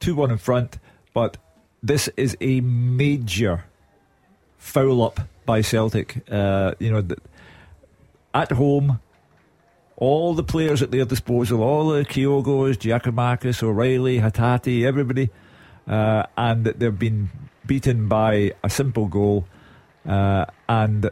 [0.00, 0.78] 2 1 in front.
[1.14, 1.38] But
[1.82, 3.64] this is a major
[4.58, 6.22] foul up by Celtic.
[6.30, 7.06] Uh, you know,
[8.34, 9.00] at home,
[9.96, 15.30] all the players at their disposal, all the Kyogos, Giakoumakis, O'Riley, Hatate, everybody,
[15.88, 17.30] uh, and they've been
[17.66, 19.46] beaten by a simple goal.
[20.06, 21.10] Uh, and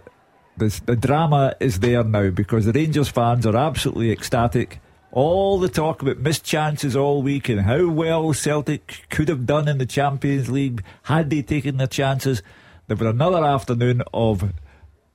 [0.56, 4.80] the, the drama is there now because the Rangers fans are absolutely ecstatic.
[5.10, 9.68] All the talk about missed chances all week and how well Celtic could have done
[9.68, 12.42] in the Champions League had they taken their chances.
[12.86, 14.52] There was another afternoon of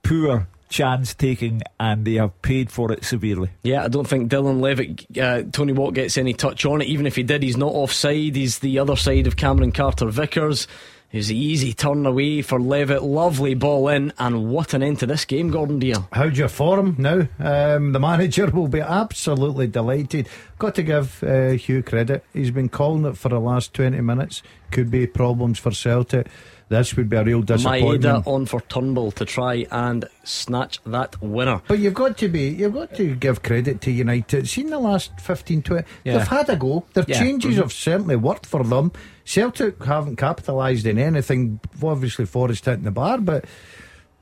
[0.04, 3.50] poor chance taking and they have paid for it severely.
[3.64, 6.88] Yeah, I don't think Dylan Levitt, uh, Tony Watt gets any touch on it.
[6.88, 8.36] Even if he did, he's not offside.
[8.36, 10.68] He's the other side of Cameron Carter Vickers.
[11.12, 13.02] He's the easy turn away for Levitt.
[13.02, 14.14] Lovely ball in.
[14.20, 16.08] And what an end to this game, Gordon Dalziel.
[16.12, 17.28] How'd you form now?
[17.40, 20.30] Um, the manager will be absolutely delighted.
[20.60, 22.24] Got to give uh, Hugh credit.
[22.32, 24.44] He's been calling it for the last 20 minutes.
[24.70, 26.28] Could be problems for Celtic.
[26.70, 28.04] This would be a real disappointment.
[28.04, 31.62] Maeda on for Turnbull to try and snatch that winner.
[31.68, 34.48] But you've got to be, you've got to give credit to United.
[34.48, 36.20] Seen the last 15, 20, Yeah.
[36.20, 36.86] they've had a go.
[36.94, 37.20] Their Yeah.
[37.20, 37.62] changes mm-hmm.
[37.62, 38.92] have certainly worked for them.
[39.26, 41.60] Celtic haven't capitalised in anything.
[41.82, 43.46] Obviously, Forrest hitting the bar, but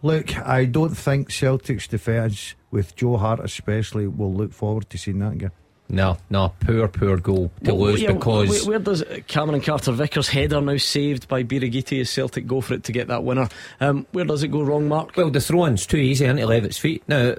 [0.01, 5.19] look, I don't think Celtic's defence, with Joe Hart especially, will look forward to seeing
[5.19, 5.51] that again.
[5.89, 9.93] No, no, poor, poor goal to Well, lose yeah, because where, where does Cameron Carter
[9.93, 13.47] Vickers' header now saved by Birighitti as Celtic go for it to get that winner?
[13.79, 15.15] Um, where does it go wrong, Mark?
[15.15, 17.03] Well, the throw in's too easy into Levitt's feet.
[17.07, 17.35] Now, uh,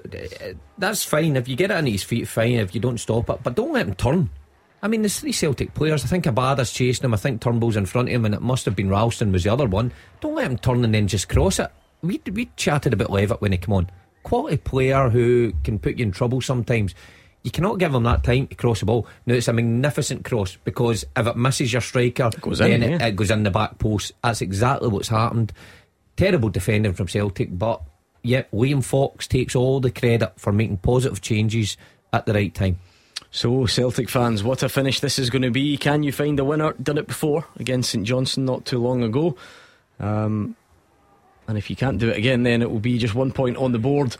[0.79, 1.35] that's fine.
[1.35, 2.53] If you get it into his feet, fine.
[2.53, 4.31] If you don't stop it, but don't let him turn.
[4.81, 6.03] I mean, there's three Celtic players.
[6.03, 7.13] I think Abada's chasing him.
[7.13, 9.53] I think Turnbull's in front of him, and it must have been Ralston was the
[9.53, 9.91] other one.
[10.21, 11.69] Don't let him turn and then just cross it.
[12.01, 13.91] We we chatted about Levitt when he came on.
[14.23, 16.95] Quality player who can put you in trouble sometimes.
[17.43, 19.07] You cannot give him that time to cross the ball.
[19.25, 22.99] Now it's a magnificent cross because if it misses your striker, goes in, then it,
[22.99, 23.07] yeah.
[23.07, 24.11] it goes in the back post.
[24.21, 25.53] That's exactly what's happened.
[26.17, 27.81] Terrible defending from Celtic, but
[28.23, 31.77] yet William Fox takes all the credit for making positive changes
[32.11, 32.77] at the right time.
[33.31, 35.77] So, Celtic fans, what a finish this is going to be.
[35.77, 36.73] Can you find a winner?
[36.73, 39.37] Done it before against St Johnstone not too long ago.
[39.99, 40.55] Um,
[41.47, 43.71] and if you can't do it again, then it will be just one point on
[43.71, 44.17] the board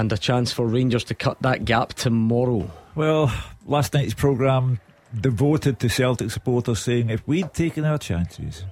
[0.00, 2.68] and a chance for Rangers to cut that gap tomorrow.
[2.94, 3.32] Well,
[3.66, 4.80] last night's programme
[5.18, 8.64] devoted to Celtic supporters saying if we'd taken our chances,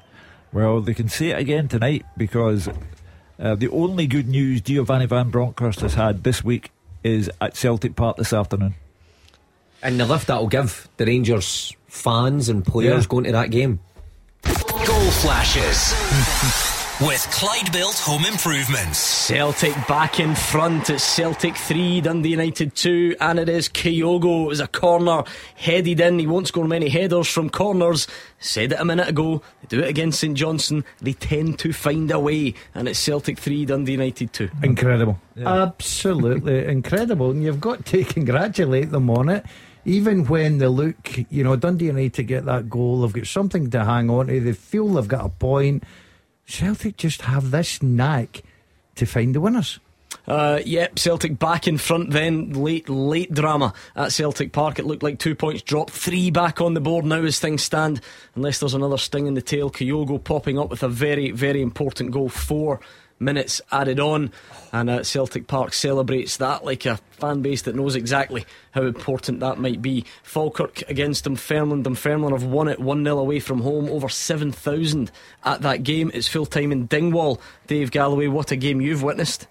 [0.52, 2.68] well, they can say it again tonight because
[3.38, 6.70] uh, the only good news Giovanni Van Bronckhorst has had this week
[7.04, 8.74] is at Celtic Park this afternoon.
[9.82, 13.08] And the lift that'll give the Rangers fans and players Yeah.
[13.08, 13.80] going to that game.
[14.44, 15.92] Goal flashes.
[17.00, 18.98] With Clyde Built Home Improvements.
[18.98, 20.88] Celtic back in front.
[20.88, 24.44] It's Celtic 3, Dundee United 2, and it is Kyogo.
[24.44, 25.24] It was a corner
[25.56, 26.20] headed in.
[26.20, 28.06] He won't score many headers from corners.
[28.38, 29.42] Said it a minute ago.
[29.62, 30.84] They do it against St Johnstone.
[31.00, 34.50] They tend to find a way, and it's Celtic 3, Dundee United 2.
[34.62, 35.18] Incredible.
[35.44, 37.32] Absolutely incredible.
[37.32, 39.44] And you've got to congratulate them on it.
[39.84, 43.70] Even when they look, you know, Dundee United to get that goal, they've got something
[43.70, 45.82] to hang on to, they feel they've got a point.
[46.52, 48.42] Celtic just have this knack
[48.96, 49.80] to find the winners.
[50.26, 52.52] Uh, yep, Celtic back in front then.
[52.52, 54.78] Late, late drama at Celtic Park.
[54.78, 55.92] It looked like two points dropped.
[55.92, 58.02] Three back on the board now as things stand.
[58.34, 59.70] Unless there's another sting in the tail.
[59.70, 62.28] Kyogo popping up with a very, very important goal.
[62.28, 62.80] Four
[63.22, 64.32] minutes added on.
[64.72, 69.40] And uh, Celtic Park celebrates that like a fan base that knows exactly how important
[69.40, 70.04] that might be.
[70.22, 71.82] Falkirk against Dunfermline.
[71.82, 73.88] Dunfermline have won it 1 0 away from home.
[73.88, 75.10] Over 7,000
[75.44, 76.10] at that game.
[76.12, 77.40] It's full time in Dingwall.
[77.66, 79.46] Dave Galloway, what a game you've witnessed.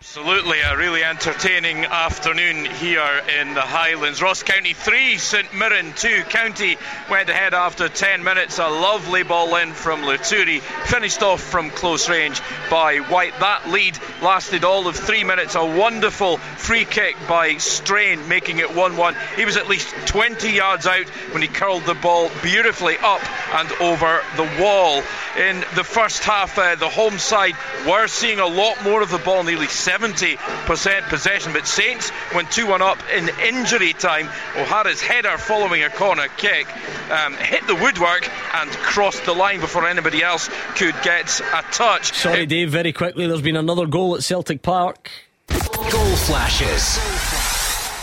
[0.00, 4.22] Absolutely, a really entertaining afternoon here in the Highlands.
[4.22, 6.22] Ross County 3, St Mirren 2.
[6.28, 6.76] County
[7.10, 8.60] went ahead after 10 minutes.
[8.60, 12.40] A lovely ball in from Loturi, finished off from close range
[12.70, 13.38] by White.
[13.40, 15.56] That lead lasted all of three minutes.
[15.56, 19.16] A wonderful free kick by Strain, making it 1 1.
[19.34, 23.20] He was at least 20 yards out when he curled the ball beautifully up
[23.52, 25.02] and over the wall.
[25.36, 29.18] In the first half, uh, the home side were seeing a lot more of the
[29.18, 31.52] ball, nearly 70% possession.
[31.52, 34.26] But Saints went 2 1 up in injury time.
[34.56, 36.66] O'Hara's header following a corner kick
[37.10, 42.12] um, hit the woodwork and crossed the line before anybody else could get a touch.
[42.12, 45.10] Sorry, Dave, very quickly, there's been another goal at Celtic Park.
[45.48, 46.98] Goal flashes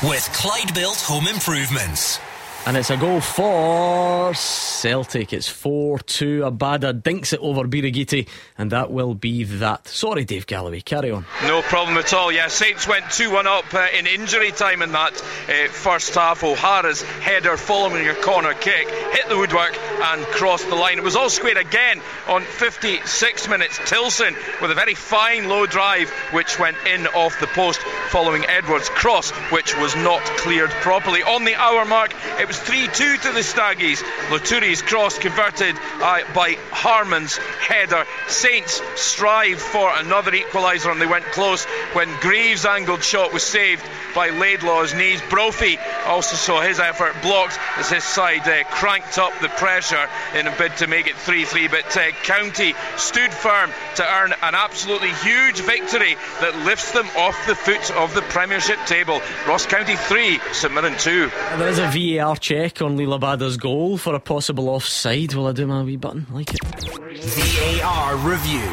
[0.10, 2.20] with Clyde Built Home Improvements.
[2.68, 5.34] And it's a goal for Celtic.
[5.34, 6.40] It's 4 2.
[6.42, 9.88] Abada dinks it over Birighitti, and that will be that.
[9.88, 11.28] Sorry, Dave Galloway, carry on.
[11.44, 12.32] No problem at all.
[12.32, 15.14] Yeah, Saints went 2 1 up uh, in injury time in that
[15.48, 16.44] uh, first half.
[16.44, 20.98] O'Hara's header following a corner kick hit the woodwork and crossed the line.
[20.98, 23.80] It was all square again on 56 minutes.
[23.86, 28.90] Tillson with a very fine low drive which went in off the post following Edwards'
[28.90, 31.22] cross, which was not cleared properly.
[31.22, 34.02] On the hour mark, it was 3 2 to the Staggies.
[34.30, 38.06] Loturi's cross converted uh, by Harmon's header.
[38.28, 43.84] Saints strive for another equaliser and they went close when Greive's angled shot was saved
[44.14, 45.22] by Laidlaw's knees.
[45.30, 50.48] Brophy also saw his effort blocked as his side uh, cranked up the pressure in
[50.48, 51.68] a bid to make it 3 3.
[51.68, 57.36] But uh, County stood firm to earn an absolutely huge victory that lifts them off
[57.48, 59.22] the foot of the Premiership table.
[59.48, 61.30] Ross County 3, St Mirren 2.
[61.58, 65.34] There is a VAR check on Liel Abada's goal for a possible offside.
[65.34, 66.28] Will I do my wee button?
[66.32, 66.60] Like it.
[66.62, 68.72] VAR review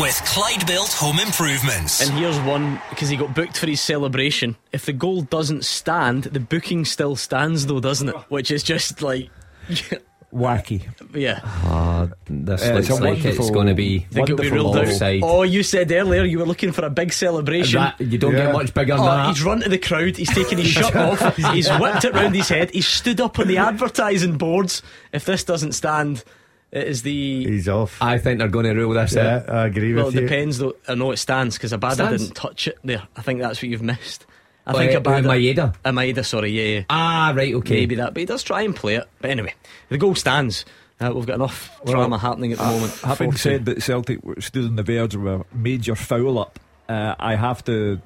[0.00, 2.00] with Clyde Built Home Improvements.
[2.00, 4.56] And here's one because he got booked for his celebration.
[4.72, 8.16] If the goal doesn't stand, the booking still stands, though, doesn't it?
[8.30, 9.28] Which is just like.
[10.34, 10.80] Wacky.
[11.14, 11.40] Yeah.
[11.44, 14.74] Ah, this Uh, looks a like it's wonderful- going to be Think it'll be Wonderful
[14.74, 15.18] ruled out.
[15.22, 17.80] Oh, you said earlier you were looking for a big celebration.
[17.80, 18.46] That- you don't Yeah.
[18.46, 19.28] get much bigger than Oh, that.
[19.28, 20.16] he's run to the crowd.
[20.16, 21.36] He's taken his shirt off.
[21.52, 22.70] He's whipped it round his head.
[22.70, 24.82] He's stood up on the advertising boards.
[25.12, 26.24] If this doesn't stand,
[26.70, 27.44] it is the.
[27.44, 27.98] He's off.
[28.00, 29.50] I think they're going to rule this yeah, out.
[29.50, 30.28] I agree Well, with it you.
[30.28, 30.76] depends though.
[30.88, 32.22] I know it stands because Abada Stands?
[32.22, 33.02] didn't touch it there.
[33.16, 34.24] I think that's what you've missed.
[34.66, 35.24] I Uh, think uh, Abada.
[35.24, 35.74] Maeda?
[35.84, 36.84] Uh, Maeda, sorry, yeah, yeah.
[36.88, 37.74] Ah, right, okay.
[37.80, 39.08] Maybe that, but he does try and play it.
[39.20, 39.54] But anyway,
[39.88, 40.64] the goal stands.
[41.00, 42.92] Uh, we've got enough drama happening at the moment.
[43.00, 43.38] Having 4-2.
[43.38, 47.64] said that Celtic stood on the verge of a major foul up, uh, I have
[47.64, 48.00] to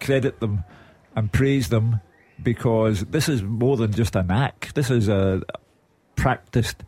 [0.00, 0.64] credit them
[1.16, 2.00] and praise them
[2.42, 4.70] because this is more than just a knack.
[4.74, 5.42] This is a
[6.16, 6.82] practiced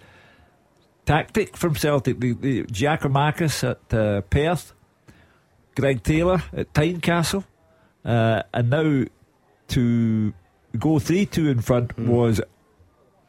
[1.07, 2.21] tactic from Celtic.
[2.21, 4.75] The, the Giakoumakis at uh, Perth,
[5.77, 7.45] Greg Taylor at Tynecastle,
[8.05, 9.05] uh, and now
[9.69, 10.35] to
[10.79, 12.41] go 3 2 in front was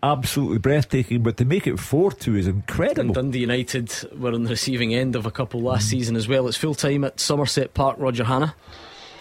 [0.04, 3.02] absolutely breathtaking, but to make it 4 2 is incredible.
[3.02, 3.14] And.
[3.14, 6.48] Dundee United were on the receiving end of a couple last season as well.
[6.48, 8.56] It's full time at Somerset Park, Roger Hanna.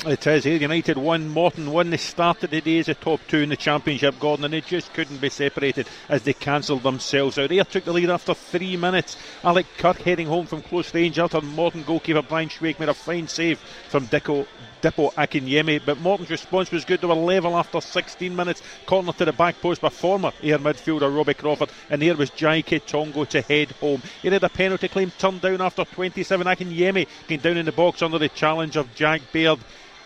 [0.07, 0.45] It is.
[0.45, 1.89] Ayr United won, Morton won.
[1.89, 4.93] They started the day as a top two in the Championship, Gordon, and they just
[4.93, 7.51] couldn't be separated as they cancelled themselves out.
[7.51, 9.17] Ayr took the lead after three minutes.
[9.43, 13.29] Alec Kirk heading home from close range after Morton goalkeeper Brian Schwake made a fine
[13.29, 14.47] save from Dicko.
[14.85, 17.01] Dipo Akinyemi, but Morton's response was good.
[17.01, 18.63] They were level after 16 minutes.
[18.85, 22.61] Corner to the back post by former Ayr midfielder Robbie Crawford, and here was Jai
[22.61, 24.03] Quitongo to head home.
[24.21, 26.47] He had a penalty claim turned down after 27.
[26.47, 29.59] Akinyemi came down in the box under the challenge of Jack Baird.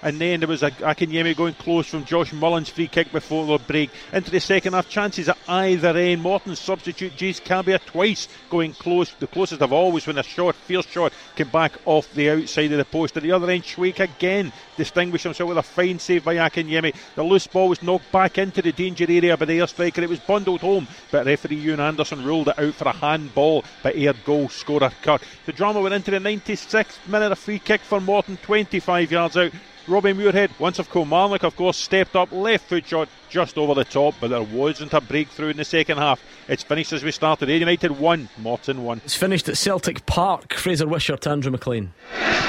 [0.02, 3.64] And then there was a Akinyemi going close from Josh Mullins' free kick before the
[3.64, 3.90] break.
[4.12, 6.22] Into the second half, chances at either end.
[6.22, 9.12] Morton's substitute, Jace Cabia, twice going close.
[9.18, 12.78] The closest of always when a short fierce shot, came back off the outside of
[12.78, 13.16] the post.
[13.16, 16.94] At the other end, Schwake again distinguished himself with a fine save by Akinyemi.
[17.16, 20.02] The loose ball was knocked back into the danger area by the Ayr striker.
[20.02, 23.92] It was bundled home, but referee Ewan Anderson ruled it out for a handball by
[23.92, 25.22] Ayr goal scorer Kirk.
[25.46, 29.52] The drama went into the 96th minute, a free kick for Morton, 25 yards out.
[29.88, 33.86] Robbie Muirhead, once of Kilmarnock, of course, stepped up, left foot shot just over the
[33.86, 36.22] top, but there wasn't a breakthrough in the second half.
[36.46, 37.48] It's finished as we started.
[37.48, 39.00] Ayr United 1, Morton 1.
[39.06, 40.52] It's finished at Celtic Park.
[40.52, 41.94] Fraser Wishart, Andrew McLean.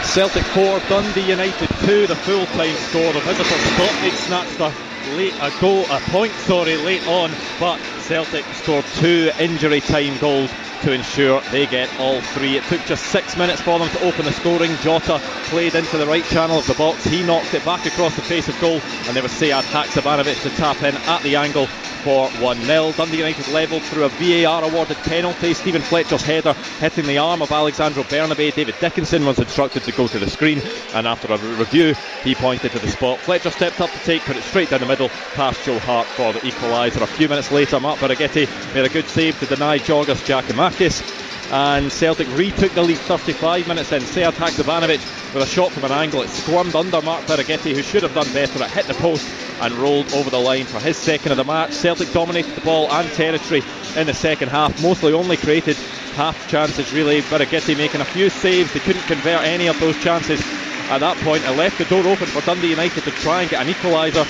[0.03, 3.13] Celtic 4, Dundee United 2, the full time score.
[3.13, 7.79] The visitors thought they'd snatched a, late, a goal, a point, sorry, late on, but
[8.01, 10.51] Celtic scored two injury time goals
[10.81, 12.57] to ensure they get all three.
[12.57, 14.75] It took just six minutes for them to open the scoring.
[14.77, 17.03] Jota played into the right channel of the box.
[17.05, 20.49] He knocked it back across the face of goal, and there was Sead Haksabanovic to
[20.51, 21.67] tap in at the angle
[22.03, 22.93] for 1 0.
[22.93, 25.53] Dundee United levelled through a VAR awarded penalty.
[25.53, 28.53] Steven Fletcher's header hitting the arm of Alexandro Bernabei.
[28.53, 30.61] David Dickinson was instructed to go to the screen,
[30.93, 31.93] and after a review,
[32.23, 33.19] he pointed to the spot.
[33.19, 36.33] Fletcher stepped up to take, put it straight down the middle past Joe Hart for
[36.33, 37.01] the equaliser.
[37.01, 41.91] A few minutes later, Mark Birighitti made a good save to deny Giorgos Giakoumakis and
[41.91, 44.01] Celtic retook the lead 35 minutes in.
[44.01, 46.21] Sead Haksabanovic with a shot from an angle.
[46.21, 48.63] It squirmed under Mark Birighitti, who should have done better.
[48.63, 49.27] It hit the post
[49.61, 51.73] and rolled over the line for his second of the match.
[51.73, 53.63] Celtic dominated the ball and territory
[53.95, 55.75] in the second half, mostly only created
[56.15, 57.21] half chances really.
[57.23, 60.41] Birighitti making a few saves, they couldn't convert any of those chances.
[60.89, 63.65] At that point, it left the door open for Dundee United to try and get
[63.65, 64.25] an equaliser.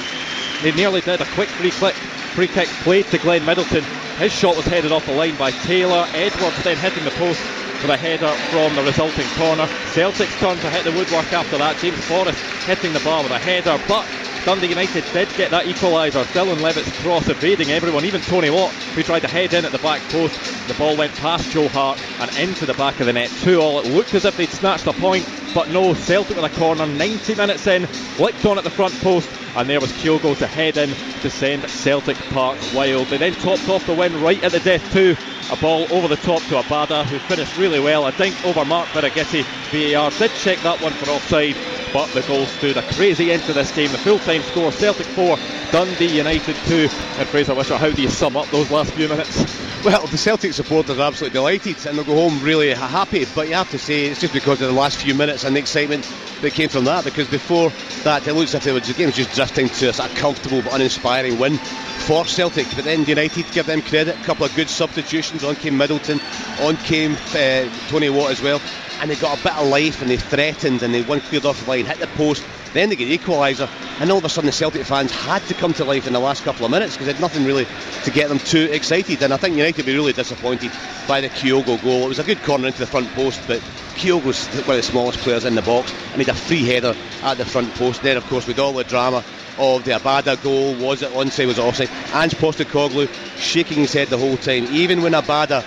[0.62, 3.84] They nearly did a quick free kick, free kick played to Glenn Middleton
[4.20, 6.06] his shot was headed off the line by Taylor.
[6.14, 7.40] Edwards then hitting the post
[7.80, 9.66] for a header from the resulting corner.
[9.96, 11.78] Celtic's turn to hit the woodwork after that.
[11.78, 14.06] James Forrest hitting the bar with a header, but
[14.44, 16.24] Dundee United did get that equaliser.
[16.36, 19.80] Dylan Levitt's cross evading everyone, even Tony Watt, who tried to head in at the
[19.80, 20.68] back post.
[20.68, 23.30] The ball went past Joe Hart and into the back of the net.
[23.30, 23.80] 2 all.
[23.80, 25.94] It looked as if they'd snatched a point, but no.
[25.94, 29.80] Celtic with a corner, 90 minutes in, flicked on at the front post and there
[29.80, 33.08] was Kyogo to head in to send Celtic Park wild.
[33.10, 35.16] They then topped off the win right at the death too.
[35.52, 38.06] A ball over the top to Abada, who finished really well.
[38.06, 39.44] A dink over Mark Birighitti.
[39.72, 41.56] VAR did check that one for offside,
[41.92, 43.92] but the goal stood a crazy end to this game.
[43.92, 45.38] The full-time score: Celtic 4,
[45.72, 46.88] Dundee United 2.
[47.18, 49.58] And Fraser Wishart, how do you sum up those last few minutes?
[49.84, 53.26] Well, the Celtic supporters are absolutely delighted and they'll go home really happy.
[53.34, 55.62] But you have to say it's just because of the last few minutes and the
[55.62, 56.04] excitement
[56.42, 57.06] that came from that.
[57.06, 57.72] Because before
[58.04, 60.62] that, it looks as if the game was just drifting to a sort of comfortable
[60.62, 62.68] but uninspiring win for Celtic.
[62.76, 64.20] But then United give them credit.
[64.20, 65.39] A couple of good substitutions.
[65.44, 66.20] On came Middleton,
[66.62, 68.62] on came uh, Tony Watt as well.
[69.02, 71.64] And they got a bit of life and they threatened and they one cleared off
[71.64, 72.44] the line, hit the post.
[72.74, 73.68] Then they get the equaliser,
[74.00, 76.20] and all of a sudden the Celtic fans had to come to life in the
[76.20, 77.66] last couple of minutes because they had nothing really
[78.04, 79.24] to get them too excited.
[79.24, 80.72] And I think United will be really disappointed
[81.08, 82.04] by the Kyogo goal.
[82.04, 83.60] It was a good corner into the front post, but
[83.96, 86.96] Kyogo's one of the smallest players in the box, and he had a free header
[87.24, 88.04] at the front post.
[88.04, 89.24] Then, of course, with all the drama
[89.60, 91.90] of the Abada goal, was it onside, was it offside?
[92.14, 95.66] Ange Postecoglou shaking his head the whole time, even when Abada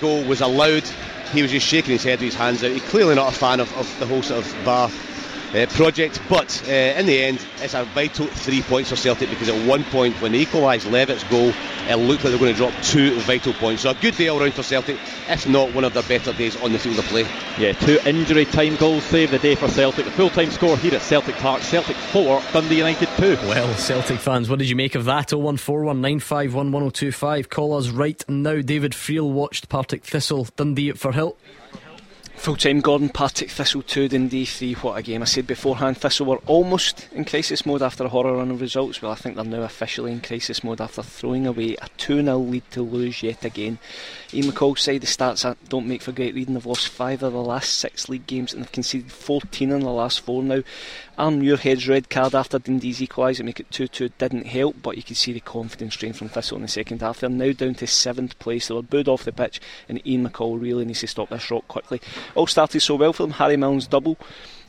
[0.00, 0.84] goal was allowed.
[1.32, 2.70] He was just shaking his head with his hands out.
[2.70, 4.90] He's clearly not a fan of, of the whole sort of VAR
[5.54, 6.20] uh, project.
[6.28, 9.84] But uh, in the end, it's a vital three points for Celtic because at one
[9.84, 11.52] point, when they equalised Levitt's goal,
[11.88, 13.82] it looked like they were going to drop two vital points.
[13.82, 16.60] So a good day all round for Celtic, if not one of their better days
[16.62, 17.26] on the field of play.
[17.58, 20.04] Yeah, two injury time goals save the day for Celtic.
[20.04, 23.36] The full time score here at Celtic Park Celtic 4, Dundee United 2.
[23.48, 25.28] Well, Celtic fans, what did you make of that?
[25.28, 27.48] 01419511025.
[27.48, 28.60] Call us right now.
[28.60, 31.36] David Friel watched Partick Thistle, Dundee Firhill.
[32.38, 34.74] Full time Gordon, Partick Thistle 2, Dundee 3.
[34.74, 35.22] What a game.
[35.22, 39.02] I said beforehand, Thistle were almost in crisis mode after a horror run of results.
[39.02, 42.38] Well, I think they're now officially in crisis mode after throwing away a 2 0
[42.38, 43.78] lead to lose yet again.
[44.32, 46.52] Ian McCall's side, the stats don't make for great reading.
[46.52, 49.90] They've lost five of the last six league games and they've conceded 14 in the
[49.90, 50.62] last four now.
[51.18, 55.02] Aaron Muirhead's red card after Dundee's equaliser make it 2 2 didn't help, but you
[55.02, 57.20] could see the confidence drain from Thistle in the second half.
[57.20, 58.68] They're now down to seventh place.
[58.68, 61.66] They were booed off the pitch, and Ian McCall really needs to stop this rot
[61.66, 62.00] quickly.
[62.34, 63.32] All started so well for them.
[63.32, 64.18] Harry Milne's double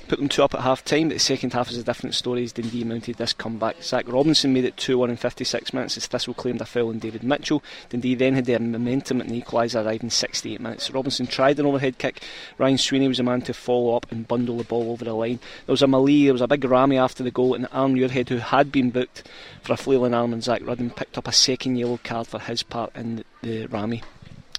[0.09, 2.43] put them two up at half time, but the second half is a different story
[2.43, 3.81] as Dundee mounted this comeback.
[3.83, 6.97] Zach Robinson made it 2 1 in 56 minutes as Thistle claimed a foul on
[6.97, 7.63] David Mitchell.
[7.89, 10.91] Dundee then had their momentum and the equaliser arrived in 68 minutes.
[10.91, 12.23] Robinson tried an overhead kick.
[12.57, 15.39] Ryan Sweeney was the man to follow up and bundle the ball over the line.
[15.67, 18.29] There was a melee, there was a big rammy after the goal, and Aaron Muirhead,
[18.29, 19.23] who had been booked
[19.61, 22.63] for a flailing arm, and Zak Rudden picked up a second yellow card for his
[22.63, 24.01] part in the, Rami.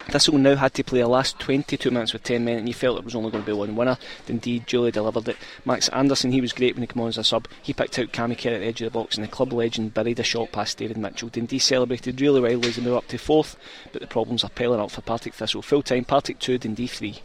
[0.08, 2.98] Thistle now had to play the last 22 minutes with 10 men, and you felt
[2.98, 3.98] it was only going to be one winner.
[4.26, 5.36] Indeed, Julie delivered it.
[5.64, 7.46] Max Anderson, he was great when he came on as a sub.
[7.62, 9.94] He picked out Cammy Kerr at the edge of the box, and the club legend
[9.94, 11.28] buried a shot past David Mitchell.
[11.28, 13.56] Dundee celebrated really well, losing they up to fourth,
[13.92, 15.62] but the problems are piling up for Partick Thistle.
[15.62, 17.22] Full time, Partick 2, Dundee 3.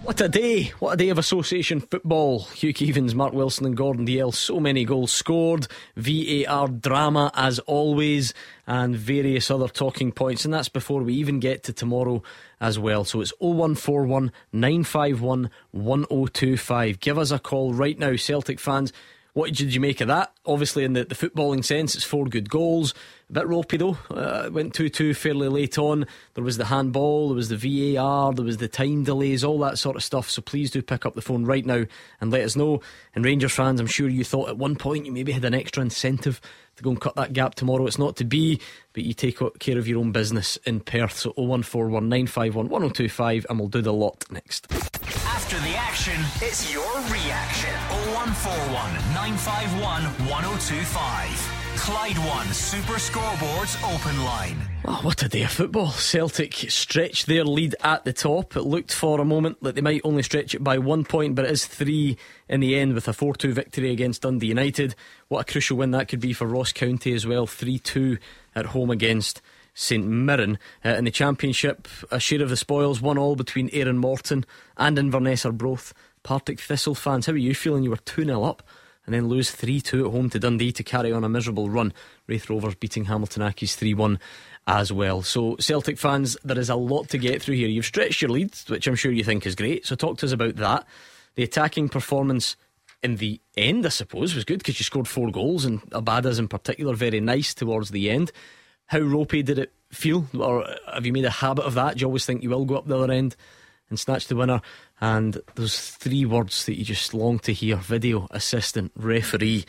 [0.00, 0.72] What a day!
[0.78, 2.44] What a day of association football.
[2.44, 4.34] Hugh Keevins, Mark Wilson, and Gordon Dalziel.
[4.34, 5.68] So many goals scored.
[5.96, 8.34] VAR drama as always,
[8.66, 10.44] and various other talking points.
[10.44, 12.22] And that's before we even get to tomorrow
[12.60, 13.04] as well.
[13.04, 17.00] So it's 0141 951 1025.
[17.00, 18.92] Give us a call right now, Celtic fans.
[19.34, 20.32] What did you make of that?
[20.44, 22.92] Obviously, in the, the footballing sense, it's four good goals.
[23.32, 23.96] Bit ropey though.
[24.10, 26.06] Uh, went 2 2 fairly late on.
[26.34, 27.56] There was the handball, there was the
[27.96, 30.28] VAR, there was the time delays, all that sort of stuff.
[30.28, 31.84] So please do pick up the phone right now
[32.20, 32.82] and let us know.
[33.14, 35.82] And Rangers fans, I'm sure you thought at one point you maybe had an extra
[35.82, 36.42] incentive
[36.76, 37.86] to go and cut that gap tomorrow.
[37.86, 38.60] It's not to be,
[38.92, 41.16] but you take care of your own business in Perth.
[41.16, 44.70] So 0141 951 1025 and we'll do the lot next.
[45.24, 47.72] After the action, it's your reaction.
[48.12, 51.61] 0141 951 1025.
[51.76, 54.56] Clyde One Super Scoreboards Open Line.
[54.84, 55.90] Oh, what a day of football.
[55.90, 58.56] Celtic stretched their lead at the top.
[58.56, 61.44] It looked for a moment that they might only stretch it by one point, but
[61.44, 62.18] it is three
[62.48, 64.94] in the end with a 4 2 victory against Dundee United.
[65.28, 67.46] What a crucial win that could be for Ross County as well.
[67.46, 68.18] 3 2
[68.54, 69.40] at home against
[69.74, 70.58] St Mirren.
[70.84, 74.44] Uh, in the Championship, a share of the spoils, one all between Ayr and Morton
[74.76, 75.94] and Inverness Arbroath.
[76.22, 77.82] Partick Thistle fans, how are you feeling?
[77.82, 78.62] You were 2 0 up
[79.12, 81.92] and then lose 3 2 at home to Dundee to carry on a miserable run.
[82.26, 84.18] Raith Rovers beating Hamilton Accies 3 1
[84.66, 85.20] as well.
[85.20, 87.68] So, Celtic fans, there is a lot to get through here.
[87.68, 89.84] You've stretched your lead, which I'm sure you think is great.
[89.84, 90.86] So, talk to us about that.
[91.34, 92.56] The attacking performance
[93.02, 96.48] in the end, I suppose, was good because you scored four goals, and Abada's in
[96.48, 98.32] particular very nice towards the end.
[98.86, 100.26] How ropey did it feel?
[100.38, 101.96] Or have you made a habit of that?
[101.96, 103.36] Do you always think you will go up the other end
[103.90, 104.62] and snatch the winner?
[105.02, 109.64] And those three words that you just long to hear video assistant, referee.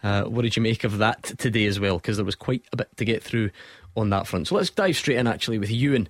[0.00, 1.96] Uh, what did you make of that today as well?
[1.96, 3.50] Because there was quite a bit to get through
[3.96, 4.46] on that front.
[4.46, 6.08] So let's dive straight in actually with Ewan,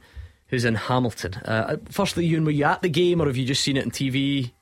[0.48, 1.36] who's in Hamilton.
[1.36, 3.90] Uh, firstly, Ewan, were you at the game or have you just seen it on
[3.90, 4.52] TV?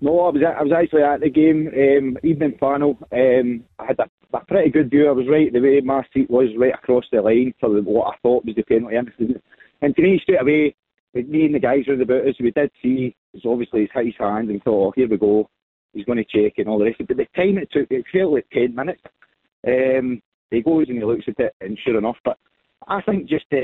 [0.00, 2.98] No, I was I was actually at the game, um, evening final.
[3.12, 5.08] Um, I had a, a, pretty good view.
[5.08, 8.16] I was right the way my seat was right across the line for what I
[8.22, 8.96] thought was the penalty.
[9.80, 10.74] And to me, straight away,
[11.14, 14.62] me and the guys around about us, we did see, it's obviously his hand and
[14.62, 15.48] thought, oh, here we go,
[15.92, 17.00] he's going to check and all the rest.
[17.00, 17.08] of it.
[17.08, 19.02] But the time it took, it felt like 10 minutes.
[19.66, 22.38] Um, he goes and he looks at it, and sure enough, but
[22.86, 23.62] I think just the,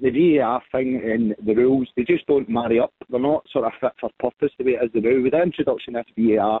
[0.00, 2.92] the VAR thing and the rules, they just don't marry up.
[3.10, 5.22] They're not sort of fit for purpose the way it is rule.
[5.22, 6.60] With the introduction of VAR,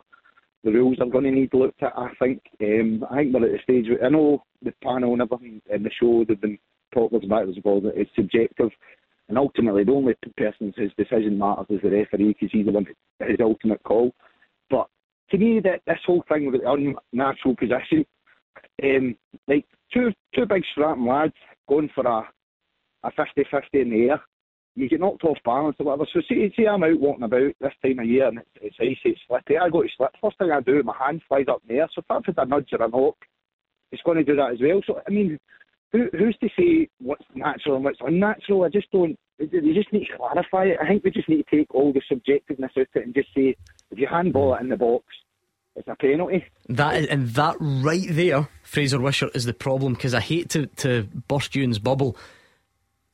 [0.64, 2.42] the rules are going to need looked at, I think.
[2.60, 5.82] Um, I think we're at the stage, where, I know the panel and everything in
[5.82, 6.58] the show, they've been
[6.92, 8.70] talking about it as it's subjective.
[9.28, 12.86] And ultimately, the only person whose decision matters is the referee because he's the one
[13.20, 14.12] his ultimate call.
[14.70, 14.88] But
[15.30, 18.06] to me, that this whole thing with the unnatural position,
[18.82, 19.16] um,
[19.46, 21.34] like two two big strapping lads
[21.68, 22.22] going for a
[23.04, 24.22] a 50-50 in the air,
[24.74, 26.06] you get knocked off balance or whatever.
[26.12, 29.10] So see, see I'm out walking about this time of year and it's, it's icy,
[29.10, 29.58] it's slippy.
[29.58, 30.10] I go to slip.
[30.20, 31.88] First thing I do, my hand flies up in the air.
[31.94, 33.16] So if I've had a nudge or a knock,
[33.90, 34.80] it's going to do that as well.
[34.86, 35.38] So I mean,
[35.92, 38.64] who, who's to say what's natural and what's unnatural?
[38.64, 39.18] I just don't.
[39.38, 40.78] You just need to clarify it.
[40.82, 43.28] I think we just need to take all the subjectiveness out of it and just
[43.34, 43.56] say
[43.90, 45.04] if you handball it in the box,
[45.76, 46.44] it's a penalty.
[46.68, 50.66] That is, and that right there, Fraser Wishart, is the problem because I hate to
[50.66, 52.16] to burst Ewan's bubble.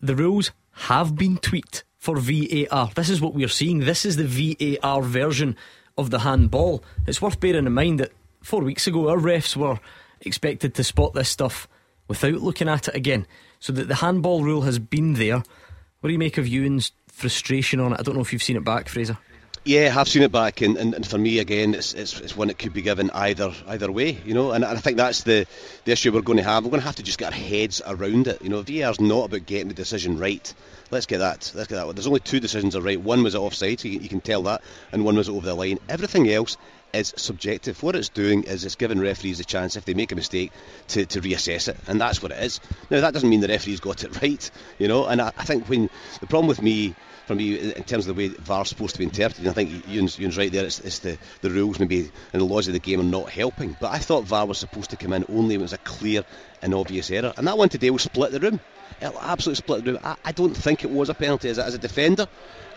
[0.01, 2.91] The rules have been tweaked for VAR.
[2.95, 3.81] This is what we are seeing.
[3.81, 5.57] This is the VAR version
[5.97, 6.83] of the handball.
[7.07, 8.13] It's worth bearing in mind that
[8.43, 9.79] four weeks ago our refs were
[10.21, 11.69] expected to spot this stuff
[12.09, 13.27] without looking at it again.
[13.61, 15.37] So that the handball rule has been there.
[16.01, 18.01] What do you make of Ewan's frustration on it?
[18.01, 19.19] I don't know if you've seen it back, Fraser.
[19.67, 22.49] Yeah, I've seen it back, and, and, and for me again, it's, it's, it's one
[22.49, 24.53] that could be given either either way, you know.
[24.53, 25.47] And, and I think that's the,
[25.87, 26.65] the issue we're going to have.
[26.65, 28.43] We're going to have to just get our heads around it.
[28.43, 30.53] You know, VAR's not about getting the decision right.
[30.91, 31.51] Let's get that.
[31.55, 31.97] Let's get that.
[31.97, 33.01] There's only two decisions are right.
[33.01, 34.61] One was offside, so you, you can tell that,
[34.93, 35.79] and one was over the line.
[35.89, 36.59] Everything else
[36.95, 37.83] is subjective.
[37.83, 40.53] What it's doing is it's giving referees a chance, if they make a mistake,
[40.89, 42.61] to, to reassess it, and that's what it is.
[42.91, 45.69] Now, that doesn't mean the referees got it right, you know, and I, I think
[45.69, 45.91] when
[46.21, 46.95] the problem with me
[47.27, 49.49] from you in terms of the way VAR's supposed to be interpreted.
[49.49, 50.65] I think Ewan's, Ewan's right there.
[50.65, 53.77] It's, it's, the, the rules maybe and the laws of the game are not helping.
[53.81, 56.25] But I thought VAR was supposed to come in only when it was a clear
[56.63, 57.33] and obvious error.
[57.37, 58.61] And that one today will split the room.
[59.03, 60.01] Absolutely split the room.
[60.03, 61.49] I, I don't think it was a penalty.
[61.49, 62.27] As a, as a defender,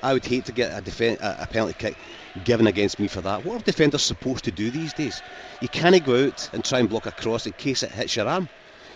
[0.03, 1.95] I would hate to get a, defen- a, a penalty kick
[2.43, 3.43] given against me for that.
[3.43, 5.21] What are defenders supposed to do these days?
[5.61, 8.27] You can't go out and try and block a cross in case it hits your
[8.27, 8.49] arm.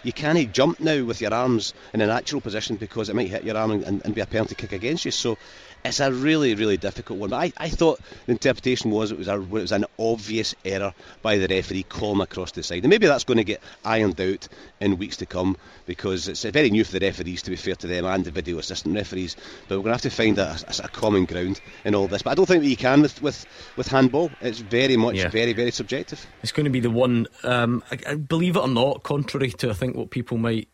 [0.03, 3.43] You can't jump now with your arms in a natural position because it might hit
[3.43, 5.11] your arm and, and be a penalty kick against you.
[5.11, 5.37] So
[5.83, 7.29] it's a really, really difficult one.
[7.29, 10.93] But I, I thought the interpretation was it was, a, it was an obvious error
[11.21, 12.83] by the referee calling across the side.
[12.83, 14.47] And maybe that's going to get ironed out
[14.79, 17.87] in weeks to come because it's very new for the referees, to be fair to
[17.87, 19.35] them, and the video assistant referees.
[19.67, 22.21] But we're going to have to find a, a, a common ground in all this.
[22.21, 24.31] But I don't think that you can with, with, with handball.
[24.41, 25.29] It's very much, yeah.
[25.29, 26.25] very, very subjective.
[26.43, 29.69] It's going to be the one, um, I, I believe it or not, contrary to
[29.69, 30.67] I think what people might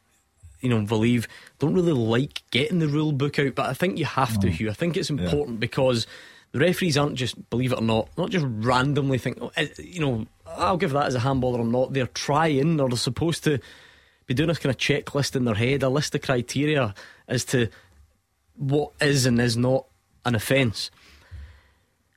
[0.61, 1.27] you know, believe
[1.59, 4.41] don't really like getting the rule book out, but I think you have mm.
[4.41, 4.69] to, Hugh.
[4.69, 5.61] I think it's important yeah.
[5.61, 6.07] because
[6.51, 9.99] the referees aren't just, believe it or not, not just randomly think, oh, eh, you
[9.99, 11.93] know, I'll give that as a handball or not.
[11.93, 13.59] They're trying or they're supposed to
[14.27, 16.93] be doing a kind of checklist in their head, a list of criteria
[17.27, 17.69] as to
[18.55, 19.85] what is and is not
[20.25, 20.91] an offence.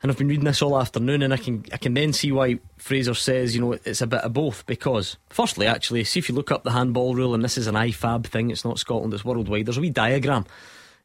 [0.02, 2.58] And I've been reading this all afternoon, and I can I can then see why
[2.78, 4.64] Fraser says you know it's a bit of both.
[4.64, 7.74] Because firstly, actually, see if you look up the handball rule, and this is an
[7.74, 8.50] IFAB thing.
[8.50, 9.66] It's not Scotland; it's worldwide.
[9.66, 10.46] There's a wee diagram,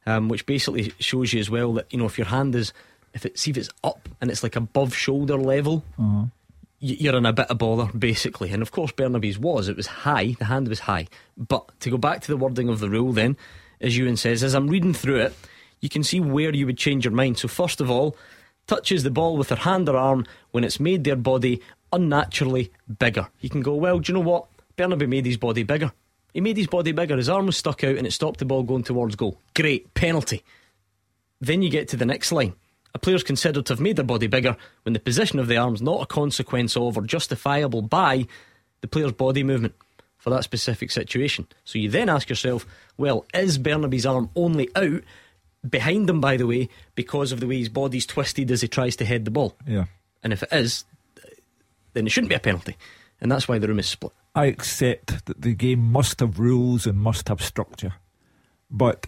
[0.06, 2.72] um, which basically shows you as well that you know if your hand is
[3.16, 6.26] if it see if it's up and it's like above shoulder level, uh-huh.
[6.80, 8.50] you're in a bit of bother, basically.
[8.50, 9.68] And of course, Bernabei's was.
[9.68, 10.36] It was high.
[10.38, 11.08] The hand was high.
[11.36, 13.38] But to go back to the wording of the rule, then,
[13.80, 15.34] as Ewan says, as I'm reading through it,
[15.80, 17.38] you can see where you would change your mind.
[17.38, 18.16] So, first of all,
[18.66, 21.60] touches the ball with their hand or arm when it's made their body
[21.92, 23.28] unnaturally bigger.
[23.40, 24.46] You can go, well, do you know what?
[24.76, 25.92] Bernabei made his body bigger.
[26.34, 27.16] He made his body bigger.
[27.16, 29.40] His arm was stuck out and it stopped the ball going towards goal.
[29.54, 30.42] Great, penalty.
[31.40, 32.54] Then you get to the next line.
[32.94, 35.82] A player's considered to have made their body bigger when the position of the arm's
[35.82, 38.26] not a consequence of or justifiable by
[38.80, 39.74] the player's body movement
[40.18, 41.46] for that specific situation.
[41.64, 45.02] So you then ask yourself, well, is Bernabei's arm only out
[45.70, 48.96] behind him, by the way, because of the way his body's twisted as he tries
[48.96, 49.56] to head the ball?
[49.66, 49.86] Yeah.
[50.22, 50.84] And if it is,
[51.92, 52.76] then it shouldn't be a penalty.
[53.20, 54.12] And that's why the room is split.
[54.34, 57.94] I accept that the game must have rules and must have structure.
[58.70, 59.06] But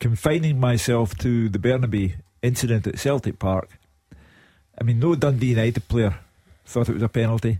[0.00, 3.78] confining myself to the Bernabei incident at Celtic Park,
[4.80, 6.18] I mean, no Dundee United player
[6.64, 7.58] thought it was a penalty.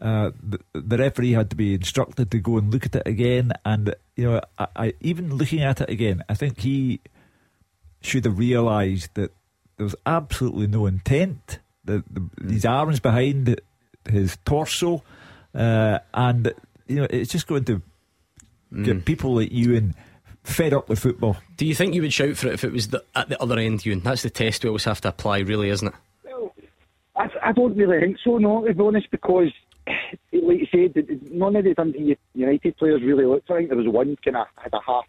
[0.00, 3.52] Uh, the, the referee had to be instructed to go and look at it again,
[3.64, 7.00] and you know, I, I even looking at it again, I think he
[8.00, 9.32] should have realised that
[9.76, 11.58] there was absolutely no intent.
[11.84, 13.60] The, the, His arms behind
[14.08, 15.02] his torso,
[15.54, 16.52] uh, and
[16.86, 17.82] you know, it's just going to
[18.82, 19.94] get people like you and
[20.44, 21.36] fed up with football.
[21.56, 23.58] Do you think you would shout for it if it was the, at the other
[23.58, 24.00] end, Ewan?
[24.00, 25.94] That's the test we always have to apply, really, isn't it?
[27.16, 29.50] I, I don't really think so, no, to be honest, because,
[29.86, 33.50] like you said, none of the Dundee United players really looked.
[33.50, 35.06] I think there was one kind of had a half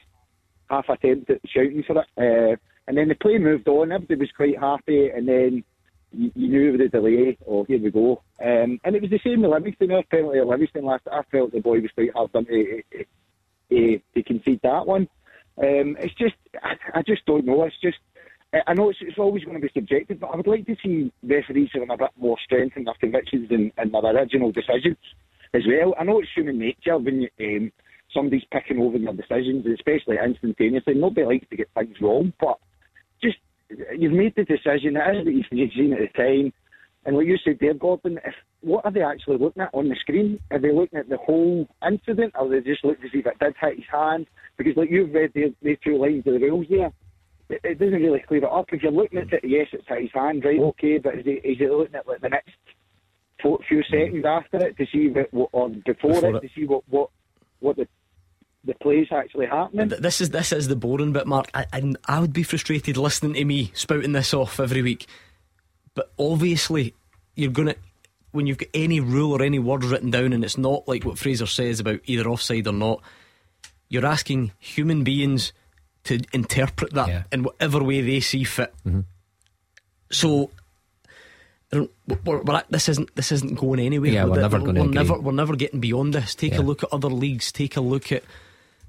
[0.69, 2.55] half attempt at shouting for it, uh,
[2.88, 3.91] and then the play moved on.
[3.91, 5.63] Everybody was quite happy, and then
[6.11, 7.38] you, you knew the delay.
[7.47, 8.21] Oh, here we go.
[8.41, 9.91] Um, and it was the same with Livingston.
[9.91, 11.03] Our penalty at Livingston last.
[11.11, 12.81] I felt the boy was quite hard done to,
[13.69, 15.07] to, to, concede that one.
[15.57, 17.63] Um, it's just, I, I just don't know.
[17.63, 17.97] It's just.
[18.65, 21.11] I- know it's, it's always going to be subjective, but I would like to see
[21.21, 24.97] referees having a bit more strength in their convictions and, and their original decisions
[25.53, 25.93] as well.
[25.99, 27.71] I know it's human nature when um,
[28.13, 30.93] somebody's picking over their decisions, especially instantaneously.
[30.93, 32.57] Nobody likes to get things wrong, but
[33.70, 34.97] you've made the decision.
[34.97, 36.53] It is what you've seen at the time.
[37.05, 39.95] And what you said there, Gordon, if, what are they actually looking at on the
[40.01, 40.39] screen?
[40.51, 43.26] Are they looking at the whole incident, or are they just looking to see if
[43.26, 44.28] it did hit his hand?
[44.57, 46.91] Because like you've read the, the two lines of the rules there,
[47.49, 48.65] it, it doesn't really clear it up.
[48.74, 50.59] If you're looking at it, yes, it's hit his hand, right?
[50.59, 52.49] Okay, but is he, is he looking at like the next
[53.41, 56.41] few seconds after it to see what, what or before, Before it, it.
[56.41, 57.09] to see what what
[57.59, 57.88] what the
[58.68, 59.88] the play's actually happening?
[59.88, 61.49] This is this is the boring bit, Mark.
[61.55, 65.07] I, I I would be frustrated listening to me spouting this off every week,
[65.95, 66.93] but obviously
[67.36, 67.76] you're gonna
[68.32, 71.18] when you've got any rule or any word written down, and it's not like what
[71.18, 73.01] Fraser says about either offside or not.
[73.89, 75.53] You're asking human beings
[76.03, 77.24] to interpret that Yeah.
[77.32, 78.74] in whatever way they see fit.
[78.86, 78.99] Mm-hmm.
[80.11, 80.51] So.
[81.70, 81.91] I don't,
[82.26, 84.09] we're, we're, this isn't this isn't going anywhere.
[84.11, 86.34] Yeah, we're never gonna We're never we're never getting beyond this.
[86.34, 86.59] Take Yeah.
[86.59, 87.51] a look at other leagues.
[87.51, 88.24] Take a look at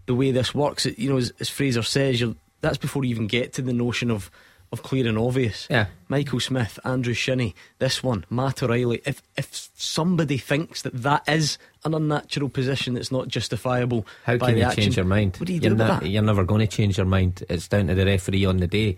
[0.09, 0.85] the way this works.
[0.87, 3.73] It- You know, as, as Fraser says, you're, that's before you even get to the
[3.73, 4.29] notion of
[4.71, 5.67] of clear and obvious.
[5.71, 5.87] Yeah.
[6.09, 9.01] Michael Smith, Andrew Shinnie, this one, Matt O'Riley.
[9.07, 11.57] If if somebody thinks that that is
[11.87, 15.37] an unnatural position that's not justifiable, How can you action, change your mind?
[15.39, 16.09] What do you you're do about that?
[16.11, 17.45] You're never going to change your mind.
[17.49, 18.97] It's down to the referee on the day,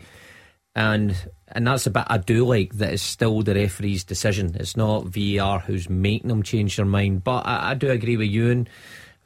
[0.74, 1.14] and
[1.48, 4.56] and that's a bit I do like that it's still the referee's decision.
[4.58, 7.22] It's not VAR who's making them change their mind.
[7.24, 8.68] But I, I do agree with you and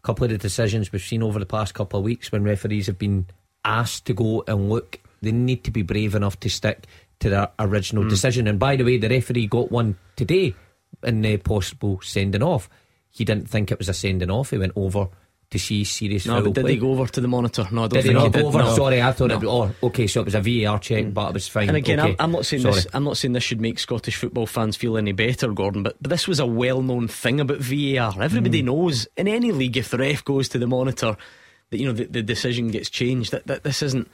[0.05, 2.99] couple of the decisions we've seen over the past couple of weeks when referees have
[2.99, 3.27] been
[3.65, 5.01] asked to go and look.
[5.23, 6.87] They need to be brave enough to stick
[7.21, 8.11] to their original Mm.
[8.11, 8.47] decision.
[8.47, 10.55] And by the way, the referee got one today
[11.03, 12.69] in the possible sending off.
[13.11, 14.51] He didn't think it was a sending off.
[14.51, 15.09] He went over
[15.55, 16.73] to see serious No, foul but did play.
[16.75, 17.67] he go over to the monitor?
[17.73, 18.59] No, I don't Did he think not go over?
[18.59, 18.75] no.
[18.77, 19.37] Sorry, I thought No.
[19.39, 19.45] it.
[19.83, 21.69] Oh, okay, so it was a VAR check, but it was fine.
[21.69, 22.11] And again, okay.
[22.11, 22.75] I'm, I'm not saying Sorry.
[22.75, 22.87] this.
[22.93, 25.83] I'm not saying this should make Scottish football fans feel any better, Gordon.
[25.83, 28.21] But, but this was a well-known thing about VAR.
[28.23, 28.67] Everybody Mm.
[28.67, 31.17] knows in any league if the ref goes to the monitor,
[31.71, 33.31] that you know the, the decision gets changed.
[33.33, 34.09] That, that this isn't.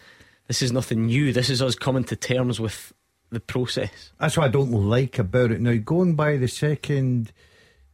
[0.46, 1.32] This is nothing new.
[1.32, 2.92] This is us coming to terms with
[3.30, 4.12] the process.
[4.18, 5.60] That's what I don't like about it.
[5.60, 7.32] Now, going by the second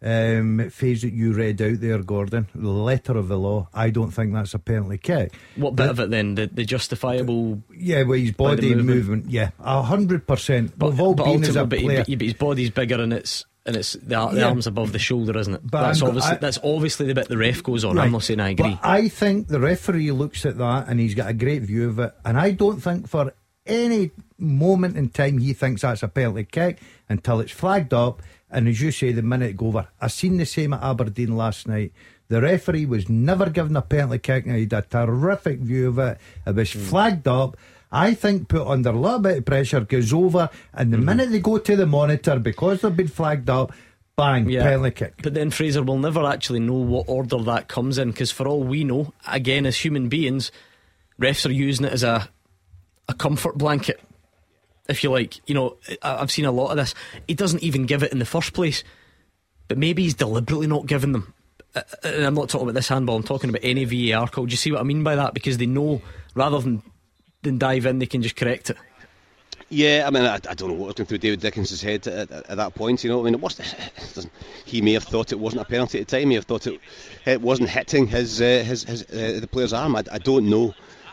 [0.03, 4.11] um, phase that you read out there, Gordon, the letter of the law, I don't
[4.11, 5.33] think that's a penalty kick.
[5.57, 6.35] What bit of it then?
[6.35, 7.63] The, the justifiable.
[7.75, 8.87] Yeah, well, his body movement.
[8.89, 9.31] movement.
[9.31, 10.79] yeah, a hundred percent.
[10.79, 12.05] But, We've all but been as a but, player.
[12.07, 14.01] but, but his body's bigger and it's and it's the,
[14.31, 14.45] the Yeah.
[14.49, 15.61] arms above the shoulder, isn't it?
[15.69, 17.97] But that's I'm obviously I- that's obviously the bit the ref goes on.
[17.97, 18.05] Right.
[18.05, 18.79] I'm not saying I agree.
[18.81, 21.99] But I think the referee looks at that and he's got a great view of
[21.99, 22.13] it.
[22.25, 23.33] And I don't think for
[23.65, 26.79] any moment in time he thinks that's a penalty kick
[27.09, 28.23] until it's flagged up.
[28.51, 29.89] And as you say, the minute it go over.
[30.01, 31.93] I seen the same at Aberdeen last night.
[32.29, 34.47] The referee was never given a penalty kick.
[34.47, 36.19] Now he had a terrific view of it.
[36.47, 36.81] It was Hmm.
[36.81, 37.57] flagged up.
[37.93, 41.39] I think put under a little bit of pressure goes over, and the minute they
[41.41, 43.73] go to the monitor because they've been flagged up,
[44.17, 44.65] bang, Yeah.
[44.65, 45.15] penalty kick.
[45.23, 48.63] But then Fraser will never actually know what order that comes in because, for all
[48.65, 50.51] we know, again, as human beings,
[51.21, 52.29] refs are using it as a
[53.09, 54.01] a comfort blanket,
[54.89, 55.41] if you like.
[55.49, 56.95] You know, I've seen a lot of this.
[57.27, 58.85] He doesn't even give it in the first place,
[59.69, 61.33] but maybe he's deliberately not giving them.
[61.75, 63.17] Uh, And I'm not talking about this handball.
[63.17, 64.47] I'm talking about any VAR call.
[64.47, 65.35] Do you see what I mean by that?
[65.35, 66.01] Because they know
[66.35, 66.83] rather than
[67.43, 68.77] than dive in, they can just correct it.
[69.69, 72.31] Yeah, I mean, I, I don't know what was going through David Dickens' head at,
[72.31, 73.03] at, at that point.
[73.03, 73.59] You know, I mean, it was
[74.65, 76.21] he may have thought it wasn't a penalty at the time.
[76.21, 76.81] He may have thought it
[77.25, 79.97] it wasn't hitting his uh, his, his uh, the player's arm.
[79.97, 80.73] I, I don't know.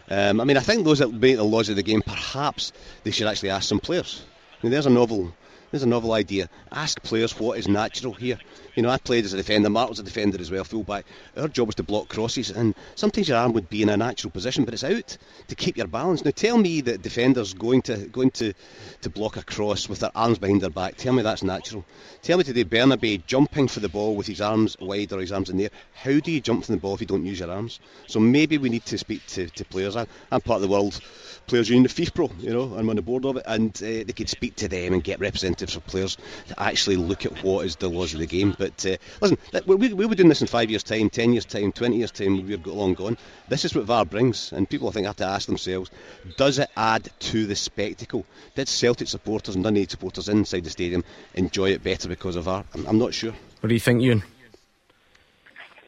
[0.09, 2.73] Um, I mean, I think those that make the laws of the game, perhaps
[3.03, 4.23] they should actually ask some players.
[4.51, 5.33] I mean, there's a novel.
[5.73, 6.49] There's a novel idea.
[6.71, 8.37] Ask players what is natural here.
[8.75, 9.71] You know, I played as a defender.
[9.71, 11.03] Mark was a defender as well, fullback.
[11.35, 14.29] Our job was to block crosses, and sometimes your arm would be in a natural
[14.29, 15.17] position, but it's out
[15.47, 16.23] to keep your balance.
[16.23, 18.53] Now, tell me that defenders going to going to
[19.01, 20.95] to block a cross with their arms behind their back.
[20.95, 21.83] Tell me that's natural.
[22.21, 25.49] Tell me today, Bernabei jumping for the ball with his arms wide or his arms
[25.49, 25.71] in the air.
[25.95, 27.79] How do you jump from the ball if you don't use your arms?
[28.05, 29.95] So maybe we need to speak to, to players.
[29.95, 30.99] I, I'm part of the world
[31.47, 34.13] players union, the FIFPro, you know, I'm on the board of it, and uh, they
[34.15, 35.19] could speak to them and get
[35.63, 36.17] representatives of players
[36.47, 38.55] to actually look at what is the laws of the game.
[38.57, 41.45] But uh, listen, we, we, we'll be doing this in five years' time, ten years'
[41.45, 42.45] time, twenty years' time.
[42.45, 43.17] We've got long gone.
[43.47, 45.91] This is what VAR brings, and people I think have to ask themselves:
[46.37, 48.25] Does it add to the spectacle?
[48.55, 51.03] Did Celtic supporters and Dundee supporters inside the stadium
[51.33, 52.65] enjoy it better because of VAR?
[52.73, 53.33] I'm, I'm not sure.
[53.61, 54.23] What do you think, Ewan?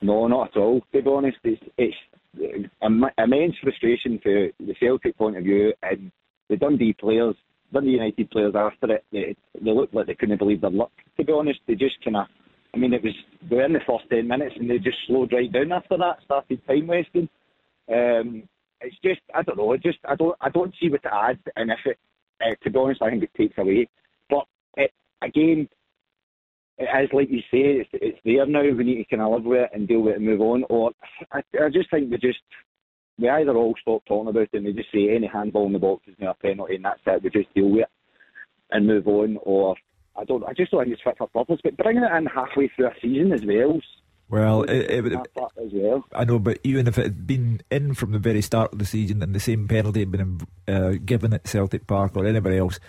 [0.02, 0.82] No, not at all.
[0.94, 1.96] To be honest, it's, it's
[2.82, 6.12] im- immense frustration for the Celtic point of view, and
[6.48, 7.36] the Dundee players,
[7.76, 10.92] Dundee United players after it, they, they looked like they couldn't believe their luck.
[11.18, 12.26] To be honest, they just kind of,
[12.74, 13.14] I mean, it was
[13.50, 16.18] they were in the first ten minutes and they just slowed right down after that,
[16.26, 17.30] started time wasting.
[17.88, 18.44] Um,
[18.82, 21.40] it's just, I don't know, it just, I don't, I don't see what to add,
[21.56, 21.98] and if it,
[22.42, 23.88] uh, to be honest, I think it takes away.
[24.30, 24.46] But
[24.76, 24.92] it,
[25.22, 25.70] again,
[26.78, 28.62] it is like you say, it's, it's there now.
[28.62, 30.66] We need to kind of live with it and deal with it and move on.
[30.70, 30.92] Or
[31.32, 32.40] I, I just think we just
[33.18, 35.80] we either all stop talking about it and we just say any handball in the
[35.80, 37.24] box is now a penalty and that's it.
[37.24, 37.90] We just deal with it
[38.72, 39.38] and move on.
[39.44, 39.76] Or
[40.16, 40.44] I don't.
[40.44, 41.60] I just don't think it's fit for purpose.
[41.64, 43.80] But bringing it in halfway through a season as well.
[44.28, 46.04] Well, it, it would that part as well.
[46.12, 48.86] I know, but even if it had been in from the very start of the
[48.86, 52.80] season and the same penalty had been uh, given at Celtic Park or anywhere else,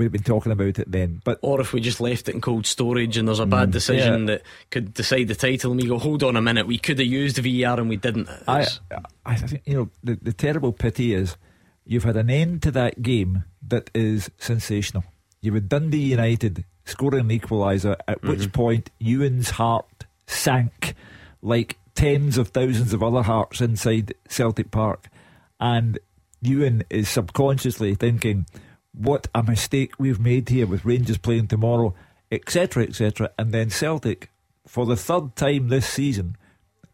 [0.00, 1.20] we'd have been talking about it then.
[1.24, 3.72] But Or if we just left it in cold storage and there's a bad Mm,
[3.72, 4.26] decision yeah.
[4.34, 7.06] that could decide the title, and we go, hold on a minute, we could have
[7.06, 8.28] used VAR and we didn't.
[8.48, 8.80] I, It's-
[9.24, 11.36] I think you know the, the terrible pity is
[11.84, 15.04] you've had an end to that game that is sensational.
[15.40, 20.94] You had Dundee United scoring an equaliser, at which point Ewan's heart sank
[21.42, 25.08] like tens of thousands of other hearts inside Celtic Park,
[25.60, 25.98] and
[26.42, 28.46] Ewan is subconsciously thinking,
[28.92, 31.94] "What a mistake we've made here with Rangers playing tomorrow."
[32.32, 32.82] Etc.
[32.82, 33.30] Etc.
[33.38, 34.30] And then Celtic,
[34.66, 36.36] for the third time this season,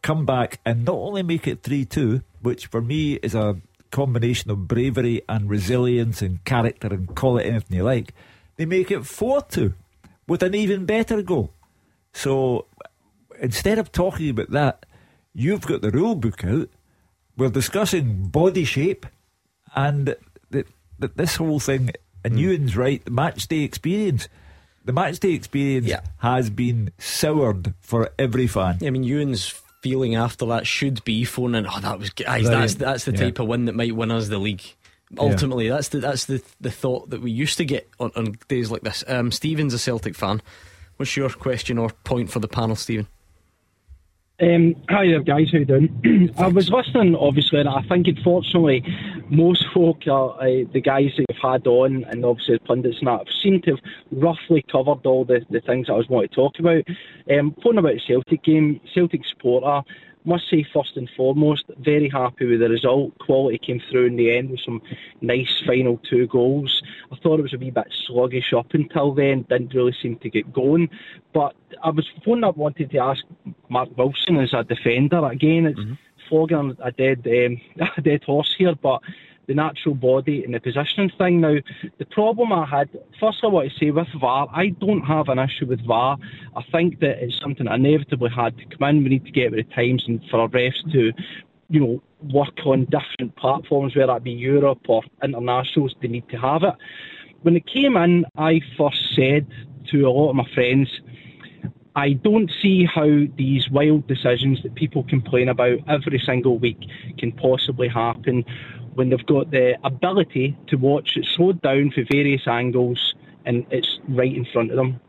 [0.03, 3.61] come back and not only make it 3 2, which for me is a
[3.91, 8.15] combination of bravery and resilience and character and call it anything you like,
[8.57, 9.75] they make it 4 2
[10.27, 11.53] with an even better goal.
[12.13, 12.67] So
[13.41, 14.87] instead of talking about that,
[15.35, 16.71] you've got the rule book out.
[17.37, 19.07] We're discussing body shape
[19.75, 20.17] and
[20.99, 21.91] the, this whole thing.
[22.25, 24.29] And Ewan's right, the match day experience.
[24.85, 28.79] The match day experience has been soured for every fan.
[28.83, 29.49] I mean, Ewan's
[29.83, 31.67] feeling after that should be phoning.
[31.73, 32.45] Oh, that was guys.
[32.49, 33.19] That's that's the Yeah.
[33.19, 34.63] type of win that might win us the league.
[35.19, 38.73] Ultimately, that's the that's the the thought that we used to get on, on days
[38.73, 39.05] like this.
[39.07, 40.43] Um, Stephen's a Celtic fan.
[40.97, 43.07] What's your question or point for the panel, Stephen?
[44.39, 45.51] Um, hi there, guys.
[45.51, 46.35] How you doing?
[46.39, 48.85] I was listening, obviously, and I think unfortunately
[49.31, 53.09] most folk are uh, the guys that you've had on, and obviously the pundits and
[53.09, 53.81] that have seemed to have
[54.11, 56.85] roughly covered all the, the things that I was wanting to talk about.
[57.31, 59.83] Um, phoning about the Celtic game, Celtic supporter.
[60.27, 63.17] Must say first and foremost, very happy with the result.
[63.19, 64.83] Quality came through in the end with some
[65.21, 66.83] nice final two goals.
[67.13, 70.29] I thought it was a wee bit sluggish up until then, didn't really seem to
[70.29, 70.91] get going.
[71.33, 73.25] But I was one I wanted to ask
[73.69, 75.25] Mark Wilson as a defender.
[75.25, 75.81] Again, it's
[76.29, 77.61] flogging a dead um,
[77.97, 79.01] a dead horse here, but
[79.47, 81.41] the natural body and the positioning thing.
[81.41, 81.57] Now,
[81.99, 82.89] the problem I had,
[83.21, 86.19] first I want to say with VAR, I don't have an issue with VAR.
[86.57, 89.03] I think that it's something that inevitably had to come in.
[89.05, 91.13] We need to get with the times and for our refs to,
[91.69, 92.03] you know,
[92.33, 96.75] work on different platforms, whether that be Europe or internationals, they need to have it.
[97.43, 99.47] When it came in, I first said
[99.91, 100.89] to a lot of my friends,
[101.95, 103.07] I don't see how
[103.39, 106.79] these wild decisions that people complain about every single week
[107.19, 108.45] can possibly happen
[108.97, 113.15] when they've got the ability to watch it slowed down for various angles
[113.45, 115.01] and it's right in front of them.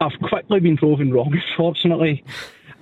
[0.00, 2.24] I've quickly been proven wrong, unfortunately.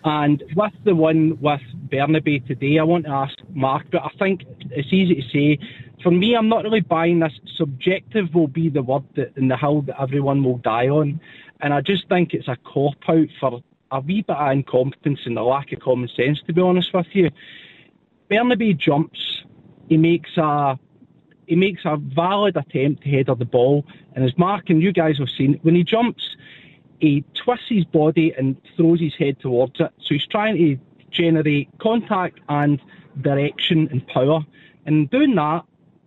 [0.04, 4.44] And with the one with Bernabei today, I want to ask Mark, but I think
[4.70, 5.58] it's easy to say.
[6.02, 7.32] For me, I'm not really buying this.
[7.56, 11.20] Subjective will be the word that, in the hill that everyone will die on.
[11.60, 15.38] And I just think it's a cop out for a wee bit of incompetence and
[15.38, 17.30] a lack of common sense, to be honest with you.
[18.28, 19.44] Bernabei jumps,
[19.92, 20.78] he makes a
[21.46, 25.18] he makes a valid attempt to header the ball, and as Mark and you guys
[25.18, 26.34] have seen, when he jumps,
[26.98, 29.92] he twists his body and throws his head towards it.
[29.98, 30.78] So he's trying to
[31.10, 32.80] generate contact and
[33.20, 34.40] direction and power.
[34.86, 35.64] And doing that,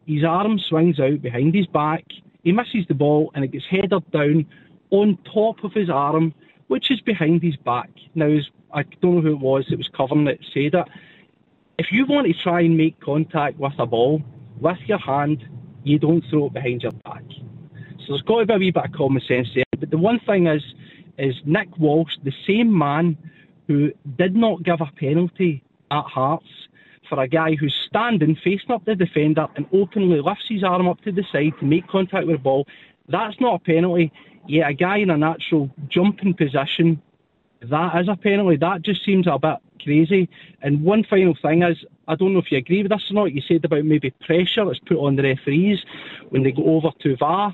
[0.08, 2.06] his arm swings out behind his back.
[2.44, 4.48] He misses the ball and it gets headed down
[4.90, 6.34] on top of his arm,
[6.70, 7.92] which is behind his back.
[8.16, 8.40] Now,
[8.74, 10.88] I don't know who it was that was covering it said it.
[11.78, 14.22] If you want to try and make contact with a ball
[14.60, 15.46] with your hand,
[15.84, 17.24] you don't throw it behind your back.
[18.00, 19.66] So there's got to be a wee bit of common sense there.
[19.78, 20.64] But the one thing is,
[21.18, 23.18] is Nick Walsh, the same man
[23.68, 26.48] who did not give a penalty at Hearts
[27.10, 31.02] for a guy who's standing facing up the defender and openly lifts his arm up
[31.02, 32.68] to the side to make contact with the ball.
[33.10, 34.12] That's not a penalty.
[34.48, 37.02] Yet a guy in a natural jumping position,
[37.70, 38.58] that is a penalty.
[38.58, 40.30] That just seems a bit crazy.
[40.62, 43.34] And one final thing is, I don't know if you agree with this or not.
[43.34, 45.84] You said about maybe pressure that's put on the referees
[46.30, 47.54] when they go over to VAR.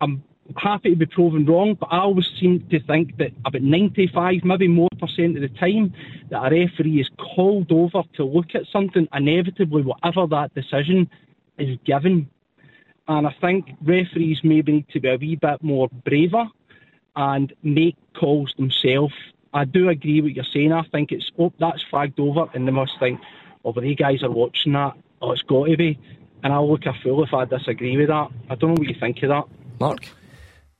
[0.00, 0.22] I'm
[0.56, 4.68] happy to be proven wrong, but I always seem to think that about 95, maybe
[4.68, 5.94] more percent of the time,
[6.30, 11.08] that a referee is called over to look at something, inevitably, whatever that decision
[11.58, 12.28] is given.
[13.08, 16.46] And I think referees maybe need to be a wee bit more braver
[17.16, 19.14] and make calls themselves.
[19.54, 20.72] I do agree with what you're saying.
[20.72, 23.20] I think it's oh, that's flagged over, and they must think,
[23.64, 24.94] oh, but these guys are watching that.
[25.20, 25.98] Oh, it's got to be.
[26.42, 28.28] And I'll look a fool if I disagree with that.
[28.50, 29.44] I don't know what you think of that.
[29.78, 30.04] Mark?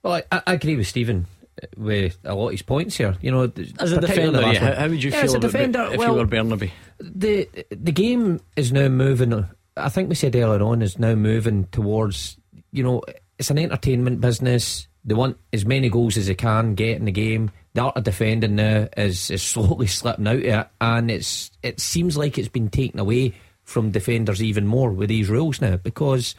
[0.03, 1.27] Well, I, I agree with Stephen
[1.63, 3.17] uh, with a lot of his points here.
[3.21, 5.89] You know, as a defender, yeah, how, how, would you yeah, feel as a defender,
[5.93, 6.71] if well, you were Bernabei?
[6.99, 9.47] The the game is now moving.
[9.77, 12.37] I think we said earlier on is now moving towards.
[12.73, 13.03] You know,
[13.39, 14.89] it's an entertainment business.
[15.05, 17.51] They want as many goals as they can get in the game.
[17.75, 21.81] The art of defending now is, is slowly slipping out of it, and it's it
[21.81, 23.35] seems like it's been taken away
[23.65, 26.35] from defenders even more with these rules now because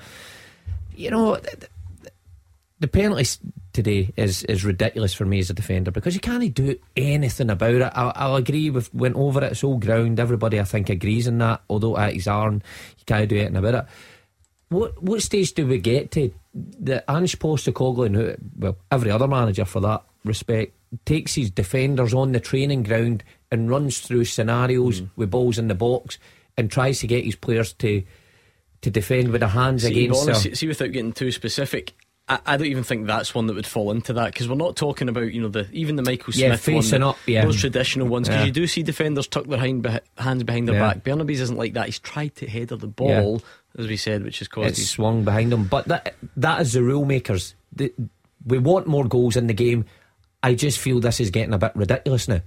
[0.96, 1.40] you know
[2.80, 3.26] the penalty
[3.72, 7.76] today is is ridiculous for me as a defender because you can't do anything about
[7.76, 7.82] it.
[7.82, 9.54] I, I'll agree with went over it.
[9.54, 10.20] It's all ground.
[10.20, 11.62] Everybody I think agrees on that.
[11.70, 12.56] Although at his arm,
[12.98, 13.86] you can't do anything about it.
[14.68, 16.34] What what stage do we get to?
[16.54, 20.74] The Ange Postecoglou, who well every other manager for that respect,
[21.06, 25.10] takes his defenders on the training ground and runs through scenarios mm.
[25.16, 26.18] with balls in the box
[26.58, 28.04] and tries to get his players to
[28.82, 30.24] to defend with their hands see, against.
[30.24, 31.94] Honest, see, without getting too specific,
[32.28, 34.76] I, I, don't even think that's one that would fall into that because we're not
[34.76, 37.46] talking about you know the even the Michael Smith yeah, facing one, up, yeah.
[37.46, 38.46] those traditional ones because yeah.
[38.46, 41.04] you do see defenders tuck their hind, hands behind their back.
[41.04, 41.86] Bernabei's isn't like that.
[41.86, 43.42] He's tried to header the ball
[43.78, 45.66] as we said, which has caused it's swung behind him.
[45.66, 47.56] But that that is the rule makers.
[47.74, 47.94] The,
[48.46, 49.86] we want more goals in the game.
[50.44, 52.42] I just feel this is getting a bit ridiculous now.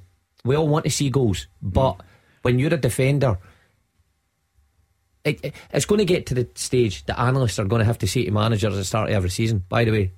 [0.44, 2.00] We all want to see goals, but mm.
[2.42, 3.38] when you're a defender
[5.26, 7.98] it, it, it's going to get to the stage that analysts are going to have
[7.98, 10.12] to say to managers at the start of every season, by the way,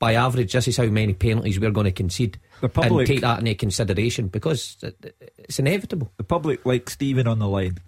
[0.00, 2.38] by average, this is how many penalties we're going to concede.
[2.60, 4.76] The public, and take that into consideration because
[5.38, 6.10] it's inevitable.
[6.16, 7.78] The public, like Stephen on the line,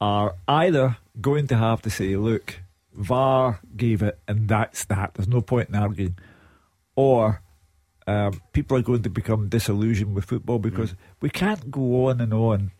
[0.00, 2.56] are either going to have to say, look,
[2.92, 5.14] VAR gave it and that's that.
[5.14, 6.18] There's no point in arguing.
[6.96, 7.42] Or
[8.06, 10.96] um, people are going to become disillusioned with football because mm.
[11.20, 12.70] we can't go on and on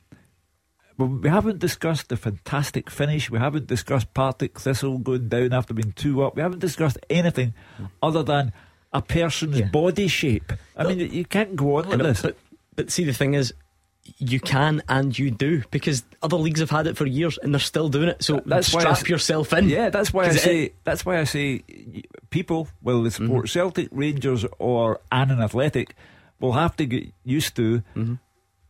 [0.99, 3.31] we haven't discussed the fantastic finish.
[3.31, 6.37] We haven't discussed Partick Thistle going down after being two up.
[6.37, 7.55] We haven't discussed anything
[8.03, 8.53] other than
[8.93, 9.69] a person's yeah.
[9.69, 10.53] body shape.
[10.77, 12.23] I mean, you can't go on like this.
[12.23, 12.39] But,
[12.75, 13.53] but see, the thing is,
[14.19, 17.61] you can and you do because other leagues have had it for years and they're
[17.61, 18.23] still doing it.
[18.23, 19.69] So that's strap why yourself in.
[19.69, 20.65] Yeah, that's why I say.
[20.65, 21.63] It, that's why I say
[22.31, 23.59] people, whether they support mm-hmm.
[23.59, 25.95] Celtic, Rangers, or Annan Athletic,
[26.41, 27.83] will have to get used to.
[27.95, 28.15] Mm-hmm.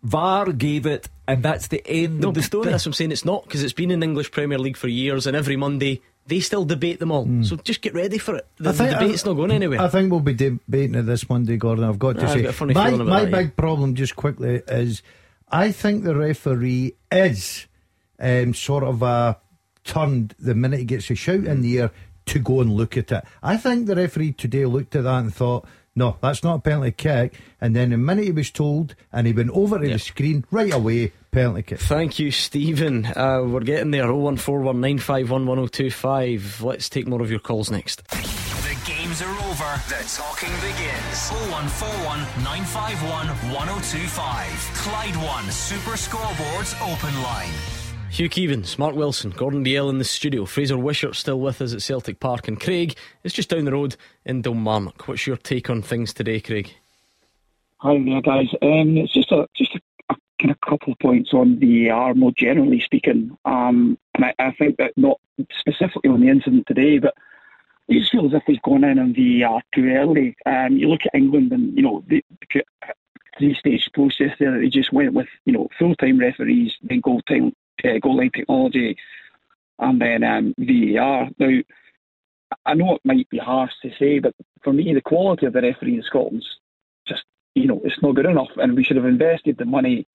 [0.03, 2.71] VAR gave it and that's the end no, of the story.
[2.71, 3.13] that's what I'm saying.
[3.13, 6.01] It's not because it's been in the English Premier League for years, and every Monday
[6.27, 7.27] they still debate them all.
[7.27, 7.45] Mm.
[7.45, 8.47] So just get ready for it.
[8.59, 9.81] The, the debate's not going anywhere.
[9.81, 11.85] I think we'll be debating it this Monday, Gordon.
[11.85, 13.53] I've got to say, my, my that, big yeah.
[13.57, 15.03] problem, just quickly, is
[15.49, 17.67] I think the referee is
[18.19, 19.39] um, sort of a
[19.85, 21.91] turned the minute he gets a shout in the air
[22.27, 23.25] to go and look at it.
[23.43, 25.67] I think the referee today looked at that and thought
[25.99, 27.41] no, that's not a penalty kick.
[27.59, 29.95] And then the minute he was told and he went over to yep.
[29.95, 31.81] the screen right away, penalty kick.
[31.81, 33.07] Thank you, Stephen.
[33.07, 34.05] Uh, we're getting there.
[34.05, 36.63] 01419511025.
[36.63, 38.03] Let's take more of your calls next.
[39.07, 41.31] The Game games are over, the talking begins.
[41.31, 44.49] 0141 951 1025.
[44.75, 47.53] Clyde One Super Scoreboards Open Line.
[48.11, 50.45] Hugh Keevins, Mark Wilson, Gordon Dalziel in the studio.
[50.45, 53.95] Fraser Wishart still with us at Celtic Park, and Craig is just down the road
[54.25, 55.07] in Kilmarnock.
[55.07, 56.75] What's your take on things today, Craig?
[57.77, 58.49] Hi there, guys.
[58.61, 59.81] Um, it's just a just a,
[60.11, 63.39] a, kind of couple of points on the VAR, more generally speaking.
[63.45, 65.21] Um, and I, I, think that not
[65.61, 67.15] specifically on the incident today, but
[67.89, 70.37] it feels as if he's gone in on VAR too early.
[70.45, 72.63] Um, you look at England, and you know the, the
[73.39, 74.59] three-stage process there.
[74.61, 77.55] They just went with you know full-time referees, then goal-time
[77.85, 78.97] uh, goal line technology,
[79.79, 81.29] and then um, VAR.
[81.39, 81.61] Now,
[82.65, 85.61] I know it might be harsh to say, but for me, the quality of the
[85.61, 86.59] referee in Scotland's
[87.07, 90.07] just, you know, it's not good enough, and we should have invested the money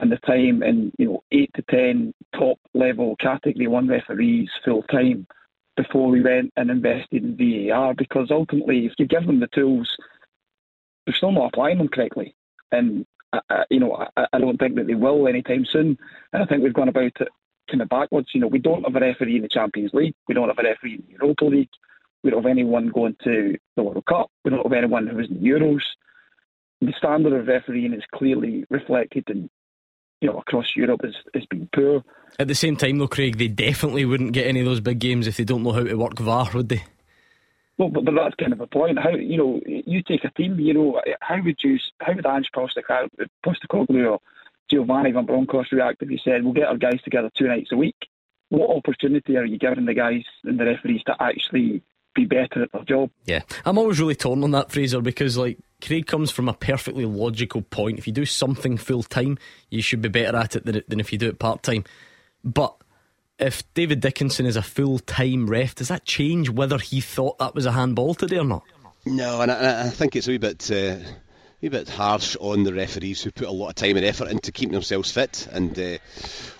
[0.00, 4.82] and the time in, you know, eight to ten top level Category One referees full
[4.84, 5.26] time
[5.76, 7.36] before we went and invested in
[7.68, 9.96] VAR, because ultimately, if you give them the tools,
[11.04, 12.34] they're still not applying them correctly,
[12.72, 13.06] and
[13.48, 15.98] I, you know, I, I, don't think that they will anytime soon.
[16.32, 17.28] And I think we've gone about it
[17.70, 18.28] kind of backwards.
[18.32, 20.14] You know, we don't have a referee in the Champions League.
[20.28, 21.70] We don't have a referee in the Europa League.
[22.22, 24.30] We don't have anyone going to the World Cup.
[24.44, 25.82] We don't have anyone who is in the Euros.
[26.80, 29.50] The standard of refereeing is clearly reflected in,
[30.24, 32.02] you know, across Europe as, as being poor.
[32.38, 35.26] At the same time, though, Craig, they definitely wouldn't get any of those big games
[35.26, 36.82] if they don't know how to work VAR, would they?
[37.76, 38.98] Well, but, but that's kind of a point.
[38.98, 40.58] How you know you take a team.
[40.58, 44.20] You know how would you how would Ange Postecoglou or
[44.70, 47.76] Giovanni Van Bronckhorst react if you said we'll get our guys together two nights a
[47.76, 47.96] week?
[48.48, 51.82] What opportunity are you giving the guys and the referees to actually
[52.14, 53.10] be better at their job?
[53.24, 57.04] Yeah, I'm always really torn on that, Fraser, because like Craig comes from a perfectly
[57.04, 57.98] logical point.
[57.98, 59.38] If you do something full time,
[59.70, 61.84] you should be better at it than, than if you do it part time.
[62.42, 62.74] But
[63.38, 67.54] if David Dickinson is a full time ref, does that change whether he thought that
[67.54, 68.62] was a handball today or not?
[69.06, 70.70] No, and I, I think it's a wee bit.
[70.70, 70.96] Uh,
[71.66, 74.52] a bit harsh on the referees who put a lot of time and effort into
[74.52, 75.98] keeping themselves fit and uh,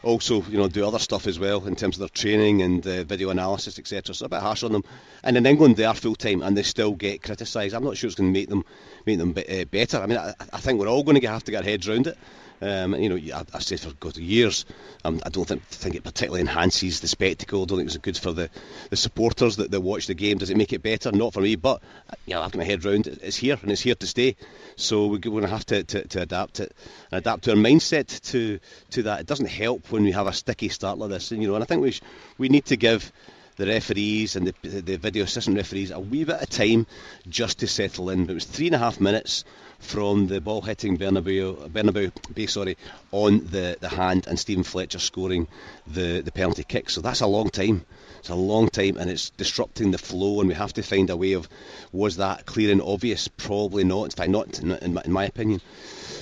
[0.02, 3.04] also you know do other stuff as well in terms of their training and uh,
[3.04, 4.84] video analysis etc so a bit harsh on them.
[5.22, 7.74] And in England they are full time and they still get criticised.
[7.74, 8.64] I'm not sure it's going to make them
[9.06, 9.98] make them be, uh, better.
[9.98, 12.06] I mean I, I, think we're all going to have to get our heads around
[12.06, 12.18] it
[12.60, 14.64] um, you know, I, have said for good years,
[15.04, 17.62] um, I don't think, think it particularly enhances the spectacle.
[17.62, 18.48] I don't think it's good for the,
[18.90, 20.38] the supporters that, that watch the game.
[20.38, 21.12] Does it make it better?
[21.12, 21.82] Not for me, but
[22.26, 23.18] you know, I've got my head round it.
[23.22, 24.36] It's here and it's here to stay.
[24.76, 26.74] So we're going to have to, to, to adapt it
[27.10, 28.58] and adapt our mindset to
[28.90, 29.20] to that.
[29.20, 31.64] It doesn't help when we have a sticky start like this, and you know, and
[31.64, 32.02] I think we sh-
[32.38, 33.12] we need to give
[33.56, 36.86] the referees and the, the video assistant referees a wee bit of time
[37.28, 38.24] just to settle in.
[38.24, 39.44] But it was three and a half minutes
[39.78, 42.76] from the ball hitting Bernabeu, Bernabeu sorry,
[43.12, 45.48] on the, the hand and Steven Fletcher scoring
[45.86, 46.90] the, the penalty kick.
[46.90, 47.84] So that's a long time.
[48.24, 51.16] It's a long time and it's disrupting the flow and we have to find a
[51.16, 51.46] way of
[51.92, 53.28] was that clear and obvious?
[53.28, 54.04] Probably not.
[54.04, 55.60] In fact, not in my, in my opinion.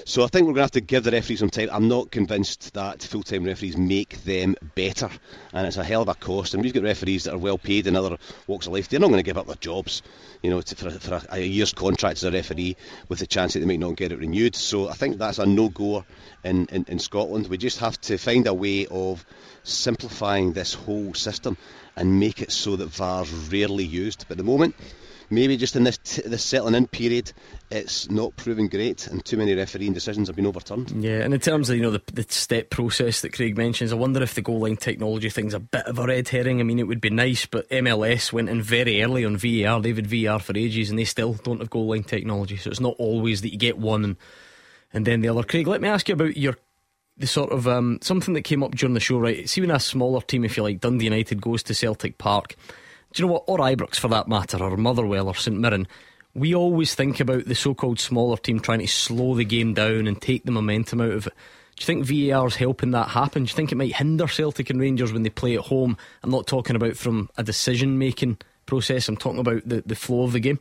[0.05, 1.69] So I think we're going to have to give the referees some time.
[1.71, 5.09] I'm not convinced that full-time referees make them better,
[5.53, 6.55] and it's a hell of a cost.
[6.55, 8.19] And we've got referees that are well paid in other
[8.49, 8.89] walks of life.
[8.89, 10.03] They're not going to give up their jobs,
[10.43, 12.77] you know, to, for, for a, a, year's contract as a referee
[13.09, 14.57] with the chance that they might not get it renewed.
[14.57, 16.05] So I think that's a no-goer
[16.43, 17.47] in, in, in Scotland.
[17.47, 19.25] We just have to find a way of
[19.63, 21.57] simplifying this whole system
[21.97, 24.27] and make it so that VAR's rarely used.
[24.29, 24.75] But at the moment,
[25.33, 27.33] maybe just in this t- this settling in period,
[27.71, 30.91] it's not proving great, and too many refereeing decisions have been overturned.
[31.03, 33.97] Yeah, and in terms of you know the, the step process that Craig mentions, I
[33.97, 36.61] wonder if the goal line technology thing's a bit of a red herring.
[36.61, 39.81] I mean, it would be nice, but MLS went in very early on VAR.
[39.81, 42.57] They've had VAR for ages, and they still don't have goal line technology.
[42.57, 44.17] So it's not always that you get one and
[44.93, 45.43] and then the other.
[45.43, 46.57] Craig, let me ask you about your
[47.17, 49.19] the sort of um, something that came up during the show.
[49.19, 52.57] Right, see when a smaller team, if you like, Dundee United goes to Celtic Park
[53.13, 55.87] do you know what, or Ibrox for that matter, or Motherwell or St Mirren,
[56.35, 60.07] we always think about the so called smaller team trying to slow the game down
[60.07, 61.35] and take the momentum out of it.
[61.77, 63.45] Do you think VAR is helping that happen?
[63.45, 65.97] Do you think it might hinder Celtic and Rangers when they play at home?
[66.23, 70.25] I'm not talking about from a decision making process, I'm talking about the, the flow
[70.25, 70.61] of the game.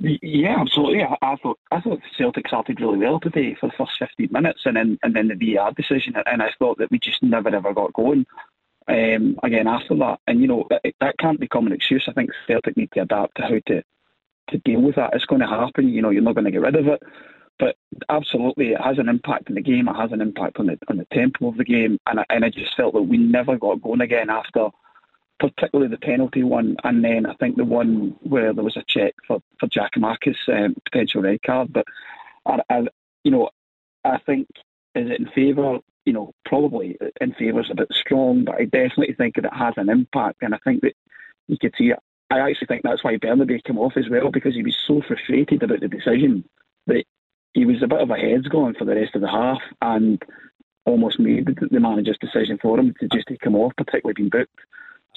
[0.00, 1.02] Yeah, absolutely.
[1.02, 4.62] I, I, thought I thought Celtic started really well today for the first 15 minutes,
[4.64, 7.72] and then and then the VAR decision, and I thought that we just never ever
[7.72, 8.26] got going
[8.88, 10.18] um, again after that.
[10.26, 12.04] And you know that, that can't become an excuse.
[12.08, 13.82] I think Celtic need to adapt to how to
[14.50, 15.14] to deal with that.
[15.14, 15.88] It's going to happen.
[15.88, 17.02] You know, you're not going to get rid of it.
[17.58, 17.76] But
[18.08, 19.88] absolutely, it has an impact on the game.
[19.88, 22.44] It has an impact on the on the tempo of the game, and I, and
[22.44, 24.70] I just felt that we never got going again after,
[25.40, 29.14] particularly the penalty one, and then I think the one where there was a check
[29.26, 31.72] for for Giakoumakis um, potential red card.
[31.72, 31.86] But
[32.46, 32.86] I, I,
[33.24, 33.50] you know,
[34.04, 34.48] I think
[34.94, 38.64] is it in favour you know, probably in favour is a bit strong, but I
[38.64, 40.42] definitely think that it has an impact.
[40.42, 40.92] And I think that
[41.48, 41.92] you could see
[42.30, 45.62] I actually think that's why Bernabei came off as well because he was so frustrated
[45.62, 46.44] about the decision
[46.86, 47.04] that
[47.52, 50.22] he was a bit of a heads gone for the rest of the half and
[50.86, 54.30] almost made the, the manager's decision for him to just take him off, particularly being
[54.30, 54.58] booked.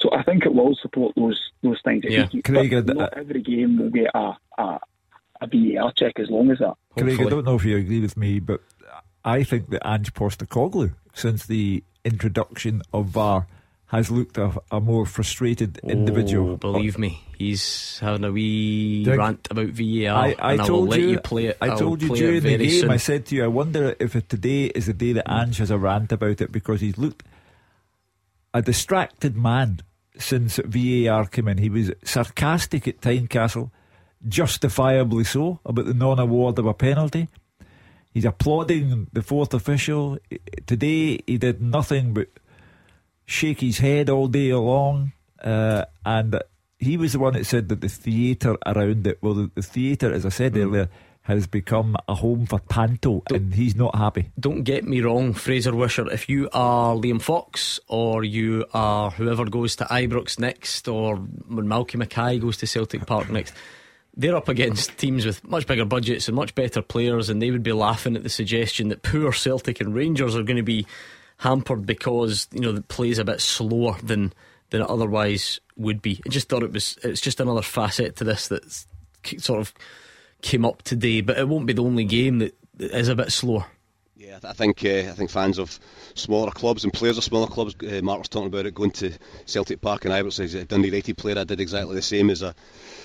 [0.00, 2.04] So I think it will support those those things.
[2.04, 2.22] If Yeah.
[2.24, 4.80] he keeps- Craig, but not every game will get a, a
[5.40, 6.74] a VAR check as long as that.
[6.96, 8.60] Craig, I don't know if you agree with me, but
[9.24, 13.46] I think that Ange Postecoglou, since the introduction of VAR,
[13.86, 16.50] has looked a, a more frustrated oh, individual.
[16.50, 20.14] Oh, believe me, he's having a wee Doug, rant about VAR.
[20.14, 21.58] I, I and I told will let you, you, play it.
[21.60, 22.70] I will told you during the game.
[22.80, 22.90] soon.
[22.90, 25.78] I said to you, I wonder if today is the day that Ange has a
[25.78, 27.24] rant about it because he's looked
[28.54, 29.80] a distracted man
[30.16, 31.58] since VAR came in.
[31.58, 33.70] He was sarcastic at Tynecastle,
[34.26, 37.28] justifiably so, about the non-award of a penalty.
[38.12, 40.18] He's applauding the fourth official.
[40.66, 42.28] Today he did nothing but
[43.26, 45.12] shake his head all day long,
[45.42, 46.40] uh, and
[46.78, 50.12] he was the one that said that the theatre around it, well, the, the theatre,
[50.12, 50.62] as I said Hmm.
[50.62, 50.88] earlier,
[51.28, 54.30] has become a home for panto, and he's not happy.
[54.40, 56.10] Don't get me wrong, Fraser Wishart.
[56.10, 61.66] If you are Liam Fox or you are whoever goes to Ibrox next, or when
[61.66, 63.52] Malky Mackay goes to Celtic Park next,
[64.16, 67.62] they're up against teams with much bigger budgets and much better players, and they would
[67.62, 70.86] be laughing at the suggestion that poor Celtic and Rangers are going to be
[71.36, 74.32] hampered because you know the play's a bit slower than
[74.70, 76.22] than it otherwise would be.
[76.24, 78.86] I just thought it was it's just another facet to this that's
[79.36, 79.74] sort of
[80.42, 83.66] came up today, but it won't be the only game that, is a bit slower.
[84.16, 85.78] Yeah, I think uh, I think fans of
[86.14, 87.74] smaller clubs and players of smaller clubs.
[87.82, 89.12] Uh, Mark was talking about it going to
[89.46, 91.38] Celtic Park and Ibrox as a Dundee United player.
[91.38, 92.54] I did exactly the same as a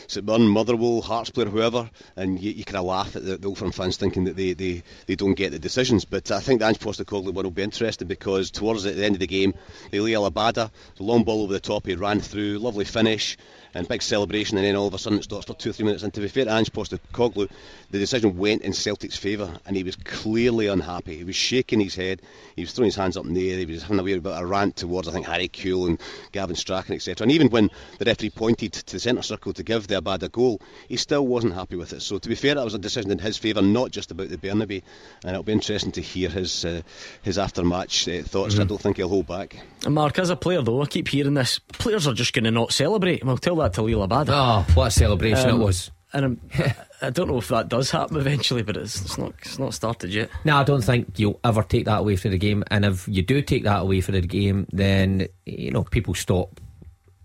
[0.08, 1.90] St Mirren, Motherwell, Hearts player, whoever.
[2.16, 4.54] And you, you kind of laugh at the, the Old Firm fans thinking that they,
[4.54, 6.06] they, they don't get the decisions.
[6.06, 9.20] But I think the Ange Postecoglou one will be interesting because towards the end of
[9.20, 9.54] the game,
[9.92, 13.38] Liel Abada, the long ball over the top, he ran through, lovely finish.
[13.74, 15.86] And big celebration, and then all of a sudden it stops for two or three
[15.86, 16.04] minutes.
[16.04, 17.50] And to be fair to Ange Postecoglou,
[17.92, 21.18] the decision went in Celtic's favour, and he was clearly unhappy.
[21.18, 22.22] He was shaking his head,
[22.56, 24.32] he was throwing his hands up in the air, he was having a wee bit
[24.32, 26.02] of a rant towards, I think, Harry Kewell and
[26.32, 27.26] Gavin Strachan, etc.
[27.26, 27.70] And even when
[28.00, 31.54] the referee pointed to the centre circle to give the Abada goal, he still wasn't
[31.54, 32.02] happy with it.
[32.02, 34.38] So to be fair, that was a decision in his favour, not just about the
[34.38, 34.84] Bernabei.
[35.24, 36.82] And it'll be interesting to hear his uh,
[37.22, 38.60] his after match uh, thoughts.
[38.60, 39.58] I don't think he'll hold back.
[39.88, 41.60] Mark, as a player though, I keep hearing this.
[41.60, 43.22] Players are just going to not celebrate.
[43.22, 44.30] And I'll tell that to Liel Abada.
[44.30, 45.92] Oh, what a celebration it um, was.
[46.14, 46.42] And I'm,
[47.02, 50.14] I don't know if that does happen eventually, but it's, it's not it's not started
[50.14, 50.30] yet.
[50.46, 52.64] No, I don't think you'll ever take that away from the game.
[52.70, 56.60] And if you do take that away from the game, then you know people stop,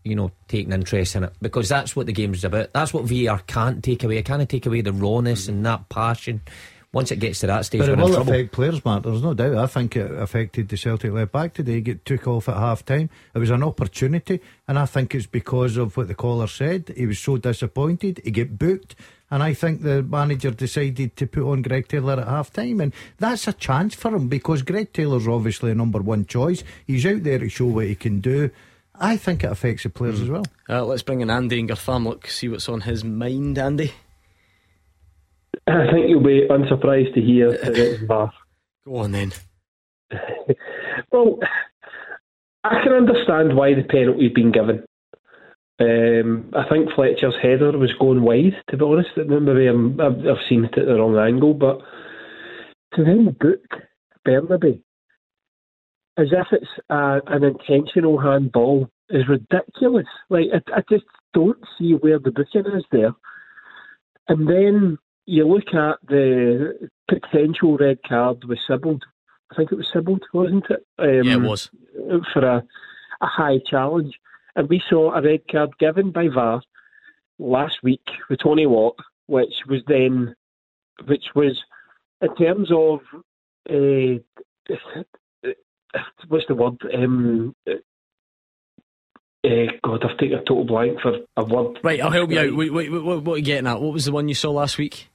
[0.05, 2.73] you know, taking interest in it because that's what the game's about.
[2.73, 4.17] That's what VAR can't take away.
[4.17, 5.57] It can't take away the rawness mm-hmm.
[5.57, 6.41] and that passion.
[6.99, 8.33] Once it gets to that stage, But it we're in will trouble.
[8.33, 9.05] affect players, Mark.
[9.05, 9.55] There's no doubt.
[9.55, 11.81] I think it affected the Celtic left back today.
[11.81, 13.09] Get took off at half time.
[13.37, 16.93] It was an opportunity, and I think it's because of what the caller said.
[16.97, 18.21] He was so disappointed.
[18.25, 18.97] He get booked,
[19.31, 22.93] and I think the manager decided to put on Greg Taylor at half time, and
[23.19, 26.65] that's a chance for him because Greg Taylor's obviously a number one choice.
[26.85, 28.51] He's out there to show what he can do.
[29.01, 30.45] I think it affects the players as well.
[30.69, 32.09] Uh, let's bring in Andy and Gartham.
[32.09, 33.93] Look, see what's on his mind, Andy.
[35.67, 38.33] I think you'll be unsurprised to hear that it's VAR.
[38.87, 39.33] Go on then.
[41.13, 41.39] Well,
[42.65, 44.85] I can understand why the penalty's been given.
[45.81, 49.11] Um, I think Fletcher's header was going wide, to be honest.
[49.17, 51.79] Maybe I'm, I've, I've seen it at the wrong angle, but
[52.95, 53.63] to then book
[54.27, 54.83] Bernabei
[56.19, 60.07] as if it's a, an intentional handball is ridiculous.
[60.29, 63.13] Like, I, I just don't see where the booking is there.
[64.27, 64.99] And then
[65.29, 69.03] you look at the potential red card with Sibbald.
[69.53, 70.87] I think it was Sibbald, wasn't it?
[70.99, 71.71] Um, Yeah, it was.
[72.33, 72.65] For a,
[73.21, 74.19] a high challenge.
[74.57, 76.63] And we saw a red card given by VAR
[77.39, 78.97] last week with Tony Watt,
[79.27, 80.35] which was then,
[81.07, 81.63] which was
[82.23, 83.01] in terms of,
[83.71, 84.19] uh,
[86.29, 86.79] what's the word?
[86.95, 87.71] Um, uh,
[89.85, 91.79] God, I've taken a total blank for a word.
[91.85, 92.57] Right, I'll help you out.
[92.57, 93.81] Wait, wait, what are you getting at?
[93.81, 95.11] What was the one you saw last week?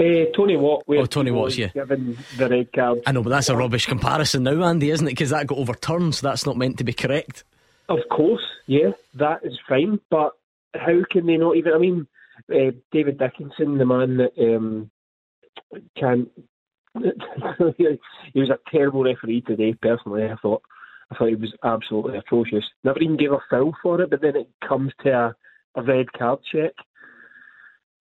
[0.00, 0.84] Uh, Tony Watt.
[0.88, 1.68] Oh, Tony Watt's, yeah.
[1.68, 3.00] Given the red card.
[3.06, 5.10] I know, but that's a rubbish comparison now, Andy, isn't it?
[5.10, 7.44] Because that got overturned, so that's not meant to be correct.
[7.90, 10.00] Of course, yeah, that is fine.
[10.10, 10.32] But
[10.74, 11.74] how can they not even?
[11.74, 12.06] I mean,
[12.50, 14.90] uh, David Dickinson, the man that um,
[15.98, 16.30] can.
[16.94, 19.74] he was a terrible referee today.
[19.74, 20.62] Personally, I thought.
[21.12, 22.64] I thought he was absolutely atrocious.
[22.84, 25.34] Never even gave a foul for it, but then it comes to a,
[25.74, 26.72] a red card check.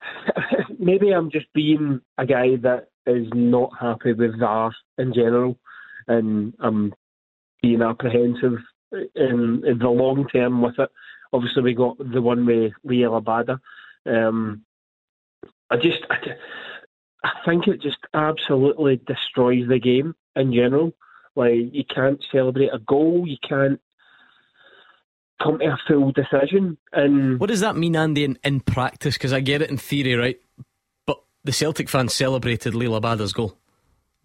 [0.79, 5.57] Maybe I'm just being a guy that is not happy with VAR in general,
[6.07, 6.93] and I'm
[7.61, 8.57] being apprehensive
[8.91, 10.89] in, in the long term with it.
[11.33, 13.59] obviously we got the one with Liel Abada.
[14.05, 14.63] Um,
[15.69, 16.17] I just, I,
[17.23, 20.93] I think it just absolutely destroys the game in general.
[21.35, 23.79] Like you can't celebrate a goal, you can't
[25.41, 26.77] come to a full decision.
[26.93, 29.15] And what does that mean, Andy, in, in practice?
[29.15, 30.39] Because I get it in theory, right?
[31.05, 33.57] But the Celtic fans celebrated Liel Abada's goal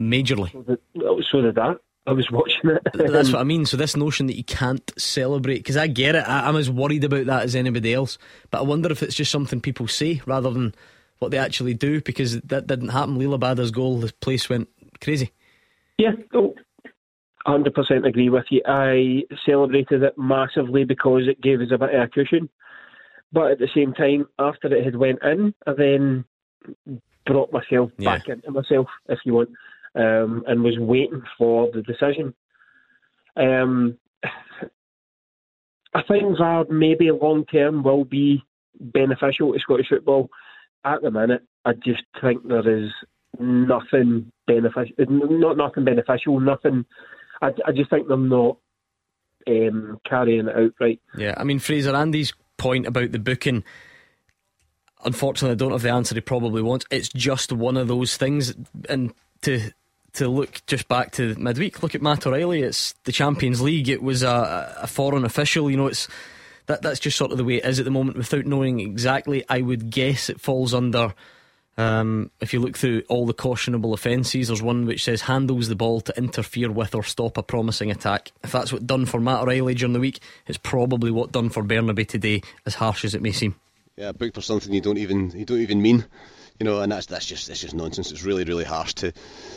[0.00, 0.52] majorly.
[0.52, 1.78] So did, so did that.
[2.06, 2.82] I was watching it.
[2.92, 3.64] That's what I mean.
[3.64, 6.28] So this notion that you can't celebrate, because I get it.
[6.28, 8.18] I, am as worried about that as anybody else.
[8.50, 10.74] But I wonder if it's just something people say rather than
[11.18, 13.18] what they actually do, because that didn't happen.
[13.18, 14.68] Liel Abada's goal, the place went
[15.00, 15.32] crazy.
[15.96, 16.54] Yeah, oh,
[17.46, 18.62] 100% agree with you.
[18.66, 22.48] I celebrated it massively because it gave us a bit of a cushion.
[23.32, 26.24] But at the same time, after it had went in, I then
[27.26, 28.16] brought myself yeah.
[28.16, 29.50] back into myself, if you want
[29.94, 32.34] um, and was waiting for the decision.
[33.36, 33.98] Um,
[35.94, 38.42] I think VAR maybe long term will be
[38.80, 40.28] beneficial to Scottish football.
[40.84, 42.90] At the minute, I just think there is
[43.38, 46.84] nothing beneficial, not nothing beneficial, nothing.
[47.42, 48.58] I, I just think they're not
[49.46, 51.00] um, carrying it out right.
[51.16, 53.64] Yeah, I mean Fraser Andy's point about the booking.
[55.04, 56.86] Unfortunately, I don't have the answer he probably wants.
[56.90, 58.54] It's just one of those things,
[58.88, 59.12] and
[59.42, 59.70] to
[60.14, 62.62] to look just back to midweek, look at Matt O'Riley.
[62.62, 63.88] It's the Champions League.
[63.88, 65.70] It was a, a foreign official.
[65.70, 66.08] You know, it's
[66.66, 68.16] that that's just sort of the way it is at the moment.
[68.16, 71.14] Without knowing exactly, I would guess it falls under.
[71.76, 75.74] Um, if you look through all the cautionable offences, there's one which says handles the
[75.74, 78.32] ball to interfere with or stop a promising attack.
[78.42, 81.64] If that's what done for Matt O'Riley during the week, it's probably what done for
[81.64, 83.56] Bernabei today, as harsh as it may seem.
[83.96, 86.04] Yeah, booked for something you don't even you don't even mean
[86.60, 88.12] you know, and that's that's just that's just nonsense.
[88.12, 89.12] It's really really harsh to,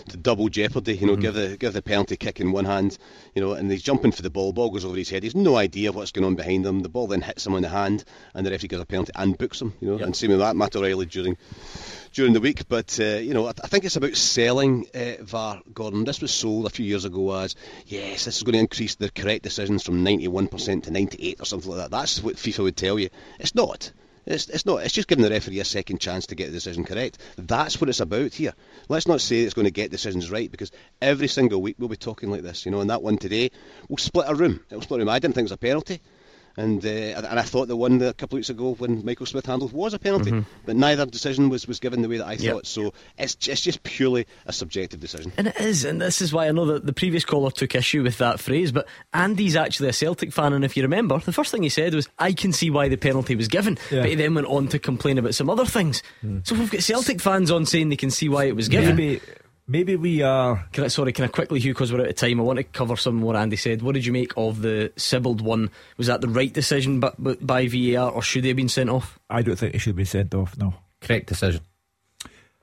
[0.10, 0.98] to double jeopardy.
[0.98, 1.22] You know, mm-hmm.
[1.22, 2.98] give the give the penalty kick in one hand,
[3.36, 4.52] you know, and he's jumping for the ball.
[4.52, 5.22] Ball goes over his head.
[5.22, 6.82] He's no idea what's going on behind him.
[6.82, 8.03] The ball then hits him on the hand,
[8.34, 9.74] and the referee gives a penalty and books him.
[9.80, 10.07] You know, yep.
[10.07, 11.38] and same with that Matt O'Riley during
[12.14, 12.68] during the week.
[12.68, 15.61] But uh, you know, I, I, think it's about selling uh, VAR.
[15.72, 17.56] Gordon, this was sold a few years ago as
[17.86, 21.69] yes, this is going to increase the correct decisions from 91% to 98 or something
[21.69, 21.91] like that.
[21.91, 23.10] That's what FIFA would tell you.
[23.40, 23.91] It's not.
[24.27, 24.83] It's, it's not.
[24.83, 27.17] It's just giving the referee a second chance to get the decision correct.
[27.37, 28.53] That's what it's about here.
[28.89, 30.71] Let's not say it's going to get decisions right because
[31.01, 32.81] every single week we'll be talking like this, you know.
[32.81, 33.51] And that one today,
[33.87, 34.59] we'll split a room.
[34.69, 35.09] It'll split a room.
[35.09, 36.01] I didn't think it was a penalty.
[36.57, 39.45] And uh, and I thought the one a couple of weeks ago when Michael Smith
[39.45, 40.49] handled was a penalty, mm-hmm.
[40.65, 42.53] but neither decision was, was given the way that I yep.
[42.53, 42.65] thought.
[42.65, 45.31] So it's just, it's just purely a subjective decision.
[45.38, 48.01] And it is, and this is why I know that the previous caller took issue
[48.01, 48.71] with that phrase.
[48.71, 51.93] But Andy's actually a Celtic fan, and if you remember, the first thing he said
[51.93, 54.01] was, "I can see why the penalty was given," yeah.
[54.01, 56.01] but he then went on to complain about some other things.
[56.23, 56.45] Mm.
[56.47, 58.95] So we've got Celtic fans on saying they can see why it was given.
[58.95, 59.21] Maybe
[59.69, 60.65] Maybe we are.
[60.72, 62.64] Can I, sorry, can I quickly, Hugh, because we're out of time, I want to
[62.64, 63.81] cover some more Andy said.
[63.81, 65.72] What did you make of the Sibbald one?
[65.98, 69.19] Was that the right decision by, by VAR, or should they have been sent off?
[69.30, 70.73] I don't think they should be sent off, no.
[71.02, 71.61] Correct decision.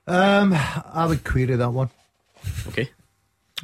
[0.06, 1.90] Um, I would query that one.
[2.68, 2.90] Okay.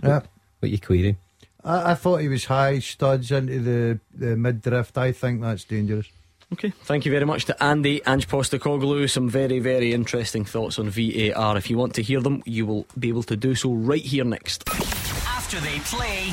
[0.03, 0.21] Yeah.
[0.59, 1.17] What you querying?
[1.65, 4.99] I, I thought he was high studs into the, the mid drift.
[4.99, 6.09] I think that's dangerous.
[6.53, 9.09] Okay, thank you very much to Andy Ange Postecoglou.
[9.09, 11.57] Some very, very interesting thoughts on VAR.
[11.57, 14.25] If you want to hear them, you will be able to do so right here
[14.25, 14.69] next.
[14.69, 16.27] After they play,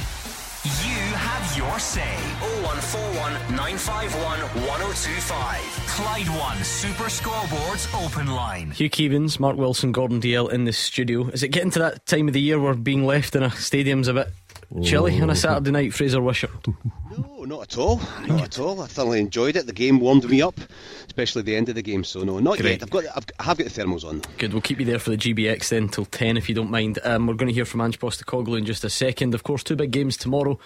[0.83, 2.15] you have your say.
[2.63, 5.77] 0141 951 1025.
[5.87, 8.71] Clyde One Super Scoreboards Open Line.
[8.71, 11.27] Hugh Keevins, Mark Wilson, Gordon Dalziel in the studio.
[11.29, 14.07] Is it getting to that time of the year where being left in a stadium's
[14.07, 14.27] a bit
[14.83, 16.67] chilly on a Saturday night, Fraser Wishart?
[17.17, 18.01] No, not at all.
[18.27, 18.81] Not at all.
[18.81, 19.65] I thoroughly enjoyed it.
[19.65, 20.59] The game warmed me up,
[21.07, 22.03] especially the end of the game.
[22.03, 22.71] So no, not Great.
[22.71, 22.83] yet.
[22.83, 24.21] I've got, I've, I have got the thermals on.
[24.37, 24.53] Good.
[24.53, 26.99] We'll keep you there for the GBX then till ten, if you don't mind.
[27.03, 29.33] Um, we're going to hear from Ange Postecoglou in just a second.
[29.33, 30.59] Of course, two big games tomorrow.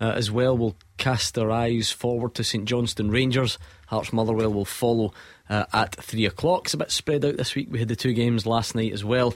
[0.00, 3.58] Uh, as well, we'll cast our eyes forward to St Johnstone Rangers.
[3.86, 5.12] Hearts Motherwell will follow
[5.48, 6.64] uh, at three o'clock.
[6.64, 7.68] It's a bit spread out this week.
[7.70, 9.34] We had the two games last night as well,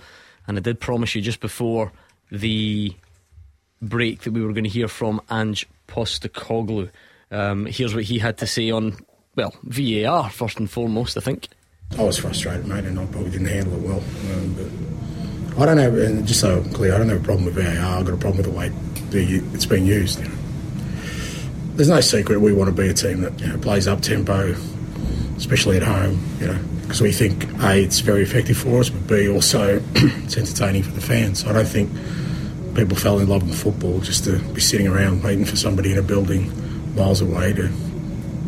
[0.49, 1.93] and I did promise you just before
[2.33, 2.93] the
[3.81, 6.91] break that we were going to hear from Ange Postecoglou.
[7.31, 8.97] Um, here's what he had to say on,
[9.37, 11.49] well, VAR first and foremost, I think.
[11.99, 14.03] I was frustrated, mate, and I probably didn't handle it well.
[14.33, 17.55] Um, but I don't have, and just so clear, I don't have a problem with
[17.55, 17.99] VAR.
[17.99, 18.73] I've got a problem with the way
[19.13, 20.21] it's being used.
[20.21, 20.35] You know.
[21.75, 24.55] There's no secret we want to be a team that you know, plays up tempo,
[25.37, 26.21] especially at home.
[26.41, 30.37] You know, because we think a it's very effective for us, but b also it's
[30.37, 31.41] entertaining for the fans.
[31.41, 31.91] So I don't think
[32.79, 35.99] people fell in love with football just to be sitting around waiting for somebody in
[35.99, 36.53] a building
[36.95, 37.69] miles away to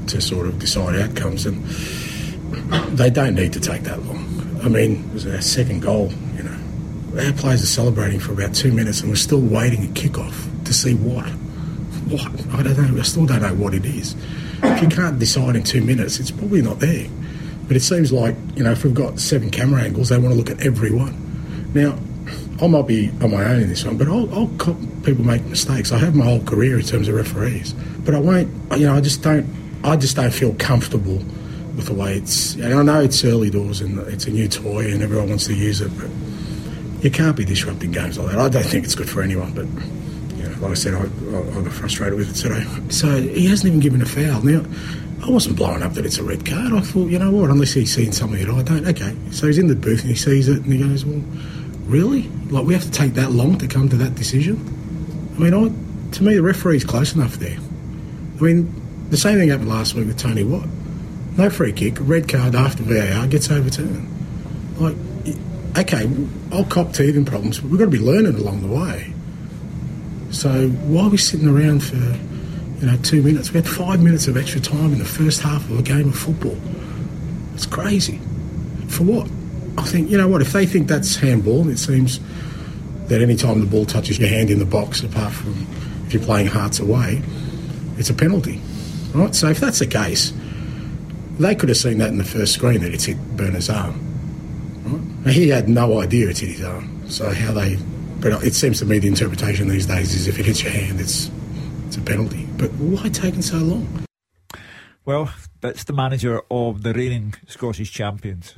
[0.07, 1.65] to sort of decide outcomes, and
[2.97, 4.61] they don't need to take that long.
[4.63, 6.13] I mean, it was our second goal.
[6.37, 6.59] You know,
[7.27, 10.75] our players are celebrating for about two minutes, and we're still waiting at kickoff to
[10.75, 11.27] see what.
[12.09, 12.27] what?
[12.55, 13.01] I don't know.
[13.01, 14.15] I still don't know what it is.
[14.63, 17.09] If you can't decide in two minutes, it's probably not there.
[17.69, 20.39] But it seems like, you know, if we've got seven camera angles, they want to
[20.39, 21.71] look at every one.
[21.73, 21.97] Now,
[22.61, 24.49] I might be on my own in this one, but I'll, I'll
[25.03, 25.93] people make mistakes.
[25.93, 27.73] I have my whole career in terms of referees,
[28.05, 28.49] but I won't.
[28.79, 29.47] You know, I just don't.
[29.83, 31.17] I just don't feel comfortable
[31.75, 32.55] with the way it's.
[32.57, 35.55] And I know it's early doors and it's a new toy and everyone wants to
[35.55, 36.11] use it, but
[37.03, 38.39] you can't be disrupting games like that.
[38.39, 39.67] I don't think it's good for anyone, but.
[40.37, 42.65] You know, like I said, I, I, I got frustrated with it today.
[42.89, 44.41] So he hasn't even given a foul.
[44.41, 44.65] Now,
[45.23, 46.73] I wasn't blowing up that it's a red card.
[46.73, 49.15] I thought, you know what, unless he's seen something that I don't, okay.
[49.33, 51.23] So he's in the booth and he sees it and he goes, well,
[51.91, 52.23] really?
[52.51, 54.57] Like, we have to take that long to come to that decision?
[55.37, 57.59] I mean, I, to me, the referee's close enough there.
[58.39, 60.67] I mean, the same thing happened last week with Tony Watt.
[61.37, 64.09] No free kick, red card after VAR gets overturned.
[64.79, 64.97] Like,
[65.79, 66.09] okay,
[66.53, 69.13] I'll cop teething problems, but we've got to be learning along the way.
[70.31, 73.53] So why are we sitting around for, you know, two minutes?
[73.53, 76.17] We had five minutes of extra time in the first half of a game of
[76.17, 76.57] football.
[77.55, 78.19] It's crazy.
[78.89, 79.29] For what?
[79.81, 82.21] I think, you know what, if they think that's handball, it seems
[83.07, 85.67] that any time the ball touches your hand in the box, apart from
[86.07, 87.23] if you're playing hearts away,
[87.97, 88.61] it's a penalty.
[89.15, 89.35] Right?
[89.35, 90.35] So if that's the case,
[91.39, 93.99] they could have seen that in the first screen that it's hit Burner's arm.
[95.25, 95.35] Right?
[95.35, 97.09] He had no idea it's hit his arm.
[97.09, 97.79] So how they,
[98.21, 101.01] but it seems to me the interpretation these days is if it hits your hand,
[101.01, 101.31] it's
[101.87, 102.47] it's a penalty.
[102.59, 104.05] But why taking so long?
[105.07, 105.33] Well,
[105.63, 108.55] that's the manager of the reigning Scottish champions,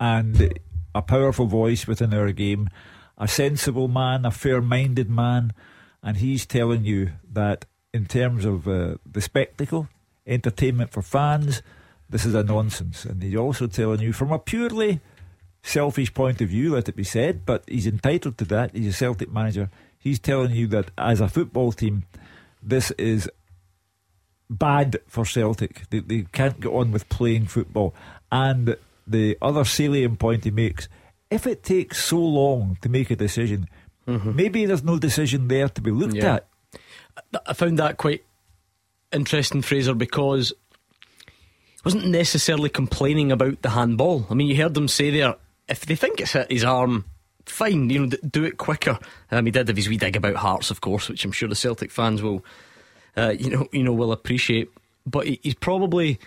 [0.00, 0.58] and
[0.94, 2.68] a powerful voice within our game,
[3.18, 5.52] a sensible man, a fair-minded man,
[6.02, 9.88] and he's telling you that in terms of uh, the spectacle,
[10.26, 11.62] entertainment for fans,
[12.08, 13.04] this is a nonsense.
[13.04, 15.00] And he's also telling you from a purely
[15.62, 18.74] selfish point of view, let it be said, but he's entitled to that.
[18.74, 19.70] He's a Celtic manager.
[19.98, 22.04] He's telling you that as a football team,
[22.62, 23.28] this is
[24.48, 25.88] bad for Celtic.
[25.90, 27.94] They, they can't get on with playing football.
[28.30, 28.76] And
[29.06, 30.88] the other salient point he makes
[31.30, 33.68] if it takes so long to make a decision,
[34.06, 34.36] Mm-hmm.
[34.36, 36.34] maybe there's no decision there to be looked Yeah.
[36.36, 36.46] at.
[37.44, 38.24] I found that quite
[39.12, 40.52] interesting, Fraser, because
[41.74, 44.26] he wasn't necessarily complaining about the handball.
[44.30, 45.34] I mean, you heard them say there,
[45.68, 47.04] if they think it's hit his arm,
[47.46, 48.98] fine, you know, do it quicker.
[49.32, 51.54] Um, he did have his wee dig about Hearts, of course, which I'm sure the
[51.56, 52.44] Celtic fans will,
[53.16, 54.70] uh, you know, you know, will appreciate.
[55.04, 56.20] But he, he's probably,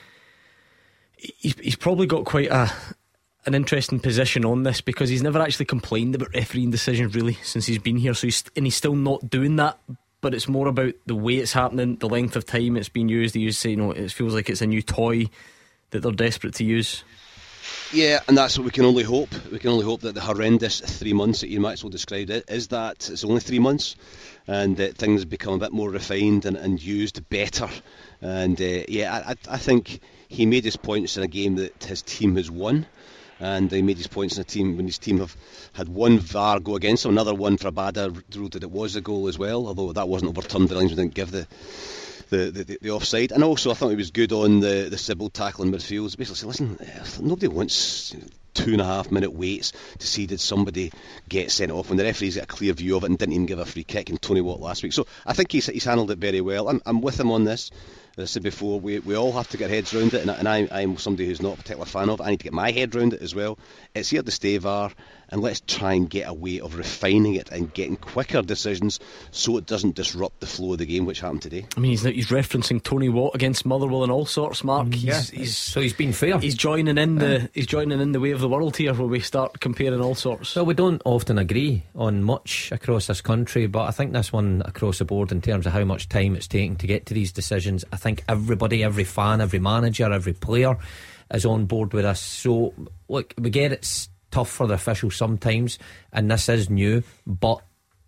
[1.37, 2.71] he's, he's probably got quite a.
[3.45, 7.65] An interesting position on this because he's never actually complained about refereeing decisions really since
[7.65, 8.13] he's been here.
[8.13, 9.79] So he's and he's still not doing that.
[10.21, 13.33] But it's more about the way it's happening, the length of time it's been used.
[13.35, 15.29] He used to say, you know, it feels like it's a new toy
[15.91, 17.05] that they're desperate to use.
[17.93, 19.29] Yeah, and that's what we can only hope.
[19.49, 22.29] We can only hope that the horrendous three months that you might as well describe
[22.29, 23.95] it is that it's only three months,
[24.47, 27.69] and that things become a bit more refined and, and used better.
[28.21, 32.01] And uh, yeah, I- I think he made his points in a game that his
[32.01, 32.85] team has won.
[33.41, 35.35] And he made his points in a team when his team have
[35.71, 38.97] had one VAR go against him, another one for a Abada ruled that it was
[38.97, 40.67] a goal as well, although that wasn't overturned.
[40.67, 41.47] The linesman didn't give the
[42.29, 43.31] the, the, the offside.
[43.31, 46.15] And also, I thought he was good on the, the Sibbald tackle in midfield.
[46.15, 48.15] Basically, listen, eh, nobody wants
[48.53, 50.91] two and a half minute waits to see did somebody
[51.27, 53.45] get sent off when the referee's got a clear view of it and didn't even
[53.45, 54.93] give a free kick in Tony Watt last week.
[54.93, 56.69] So I think he's, he's handled it very well.
[56.69, 57.71] I'm, I'm with him on this.
[58.19, 60.45] As I said before, we, we all have to get heads around it, and, and
[60.45, 62.23] I, I'm somebody who's not a particular fan of it.
[62.23, 63.57] I need to get my head around it as well.
[63.95, 64.91] It's here to stay, VAR,
[65.31, 68.99] and let's try and get a way of refining it and getting quicker decisions
[69.31, 71.65] so it doesn't disrupt the flow of the game, which happened today.
[71.77, 74.63] I mean, he's he's referencing Tony Watt against Motherwell and all sorts.
[74.63, 75.39] Mark, mm, he's, yeah.
[75.39, 76.39] he's so he's been fair.
[76.39, 79.19] He's joining in the he's joining in the way of the world here, where we
[79.19, 80.55] start comparing all sorts.
[80.55, 84.61] Well, we don't often agree on much across this country, but I think this one
[84.65, 87.31] across the board in terms of how much time it's taking to get to these
[87.31, 87.85] decisions.
[87.91, 90.77] I think everybody, every fan, every manager, every player
[91.31, 92.19] is on board with us.
[92.19, 92.73] So,
[93.07, 95.79] look, we get it's tough for the officials sometimes,
[96.13, 97.61] and this is new, but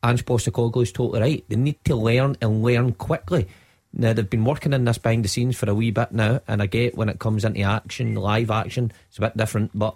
[0.03, 1.45] Ange Postecoglou is totally right.
[1.47, 3.47] They need to learn and learn quickly.
[3.93, 6.61] Now they've been working in this behind the scenes for a wee bit now, and
[6.61, 9.95] I get when it comes into action, live action, it's a bit different, but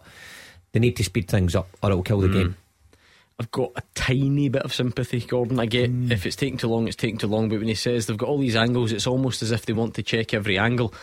[0.74, 2.34] they need to speed things up or it'll kill the Mm.
[2.34, 2.58] game.
[3.40, 5.60] I've got a tiny bit of sympathy, Gordon.
[5.60, 7.50] I get if it's taking too long, it's taking too long.
[7.50, 9.94] But when he says they've got all these angles, it's almost as if they want
[9.96, 10.94] to check every angle.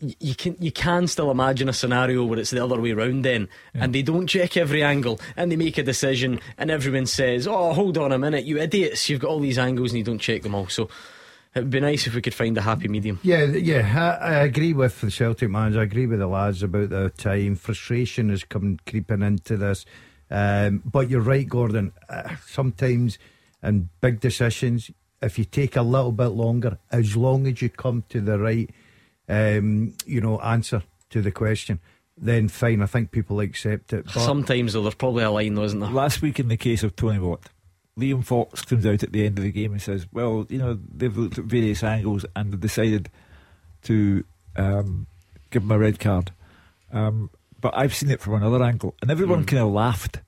[0.00, 3.48] You can you can still imagine a scenario where it's the other way round then,
[3.72, 7.72] and they don't check every angle, and they make a decision, and everyone says, "Oh,
[7.72, 9.08] hold on a minute, you idiots!
[9.08, 10.90] You've got all these angles, and you don't check them all." So
[11.54, 13.18] it would be nice if we could find a happy medium.
[13.22, 15.80] Yeah, yeah, I, I agree with the Celtic manager.
[15.80, 17.56] I agree with the lads about the time.
[17.56, 19.86] Frustration is come creeping into this.
[20.30, 21.92] Um, but you're right, Gordon.
[22.10, 23.18] Uh, sometimes
[23.62, 24.90] in big decisions,
[25.22, 28.68] if you take a little bit longer, as long as you come to the right,
[29.28, 31.80] um, you know, answer to the question,
[32.16, 32.82] then fine.
[32.82, 34.04] I think people accept it.
[34.06, 35.90] But Sometimes, though, there's probably a line, though, isn't there?
[35.90, 37.42] Last week, in the case of Tony Watt,
[37.98, 40.78] Liam Fox comes out at the end of the game and says, "Well, you know,
[40.94, 43.08] they've looked at various angles and they've decided
[43.82, 44.24] to
[44.56, 45.06] um,
[45.50, 46.32] give him a red card."
[46.92, 47.30] Um,
[47.60, 49.48] but I've seen it from another angle, and everyone Mm.
[49.48, 50.20] kind of laughed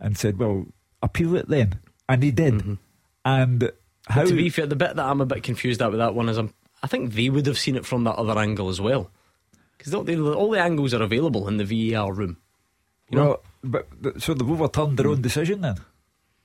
[0.00, 0.66] and said, "Well,
[1.02, 2.78] appeal it then," and he did.
[3.24, 3.72] And
[4.06, 6.14] how But to be fair, the bit that I'm a bit confused at with that
[6.14, 6.54] one is I'm,
[6.86, 9.10] I think they would have seen it from that other angle as well.
[9.76, 12.36] Because all, the- all the angles are available in the VAR room.
[13.10, 13.24] You know?
[13.24, 15.22] well, but th- so they've overturned their own hmm.
[15.22, 15.74] decision then.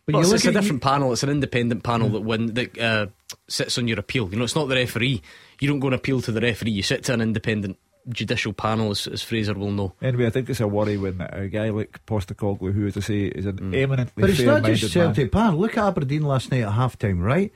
[0.08, 1.14] But Well, you it's, look it's a at you- different panel.
[1.14, 2.14] It's an independent panel hmm.
[2.16, 3.06] that win that uh,
[3.48, 4.30] sits on your appeal.
[4.32, 5.22] You know, it's not the referee.
[5.60, 6.72] You don't go and appeal to the referee.
[6.72, 7.78] You sit to an independent
[8.10, 9.94] judicial panel, as, as Fraser will know.
[10.02, 13.26] Anyway, I think it's a worry when a guy like Postecoglou, who, as I say,
[13.26, 13.76] is an hmm.
[13.76, 15.54] eminently But it's not just Celtic Park.
[15.54, 17.54] Look at Aberdeen last night at half time, right?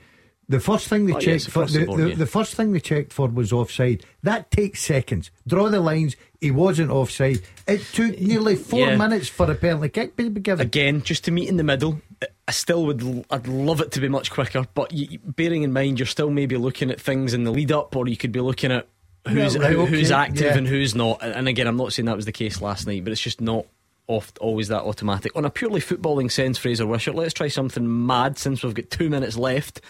[0.48, 3.12] The first thing they Oh, checked yes, for the the, the, first thing they checked
[3.12, 4.04] for was offside.
[4.22, 5.32] That takes seconds.
[5.48, 6.14] Draw the lines.
[6.40, 7.40] He wasn't offside.
[7.66, 8.96] It took nearly four Yeah.
[8.96, 10.64] minutes for a penalty kick to be given.
[10.64, 12.00] Again, just to meet in the middle.
[12.46, 13.24] I still would.
[13.28, 16.56] I'd love it to be much quicker, but you, bearing in mind you're still maybe
[16.56, 18.86] looking at things in the lead up, or you could be looking at
[19.26, 20.56] who's Yeah, right, who- who's active yeah.
[20.56, 21.18] and who's not.
[21.22, 23.40] And and again, I'm not saying that was the case last night, but it's just
[23.40, 23.66] not
[24.06, 25.32] oft always that automatic.
[25.34, 29.10] On a purely footballing sense, Fraser Wishart, let's try something mad since we've got two
[29.10, 29.80] minutes left,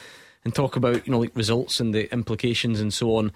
[0.47, 3.33] and talk about you know like results and the implications and so on.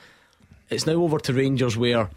[0.70, 2.08] It's now over to Rangers where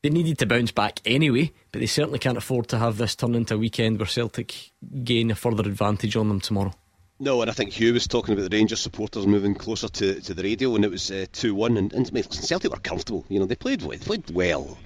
[0.00, 3.34] they needed to bounce back anyway, but they certainly can't afford to have this turn
[3.34, 4.70] into a weekend where Celtic
[5.04, 6.72] gain a further advantage on them tomorrow.
[7.18, 10.32] No, and I think Hugh was talking about the Rangers supporters moving closer to, to
[10.32, 11.76] the radio when it was uh, 2 1.
[11.76, 13.26] And, and listen, Celtic were comfortable.
[13.28, 14.78] You know, they played, they played well,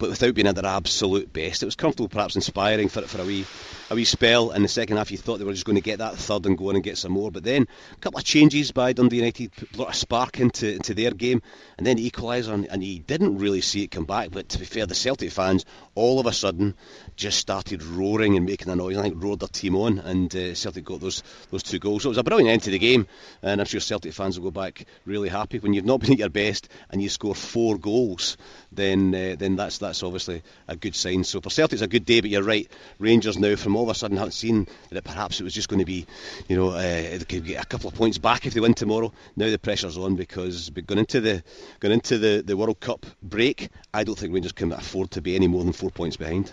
[0.00, 1.62] but without being at their absolute best.
[1.62, 3.44] It was comfortable, perhaps inspiring for, for a, wee,
[3.90, 4.50] a wee spell.
[4.50, 6.56] In the second half, you thought they were just going to get that third and
[6.56, 7.30] go on and get some more.
[7.30, 11.10] But then a couple of changes by Dundee United put a spark into, into their
[11.10, 11.42] game,
[11.76, 14.30] and then equaliser, and, and you didn't really see it come back.
[14.30, 16.74] But to be fair, the Celtic fans all of a sudden
[17.16, 18.96] just started roaring and making a noise.
[18.96, 22.02] I think roared their team on, and uh, Celtic got those those two goals.
[22.02, 23.06] So it was a brilliant end to the game,
[23.42, 25.58] and I'm sure Celtic fans will go back really happy.
[25.58, 28.36] When you've not been at your best and you score four goals,
[28.72, 31.24] then uh, then that's that's obviously a good sign.
[31.24, 32.20] So for Celtic, it's a good day.
[32.20, 35.44] But you're right, Rangers now from all of a sudden haven't seen that perhaps it
[35.44, 36.06] was just going to be,
[36.48, 39.12] you know, uh, they could get a couple of points back if they win tomorrow.
[39.36, 41.42] Now the pressure's on because going into the
[41.80, 45.36] going into the, the World Cup break, I don't think Rangers can afford to be
[45.36, 46.52] any more than four points behind.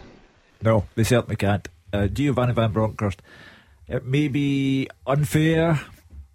[0.61, 1.67] No, they certainly can't.
[1.93, 3.21] Uh, Giovanni Van Bronckhorst,
[3.87, 5.79] it may be unfair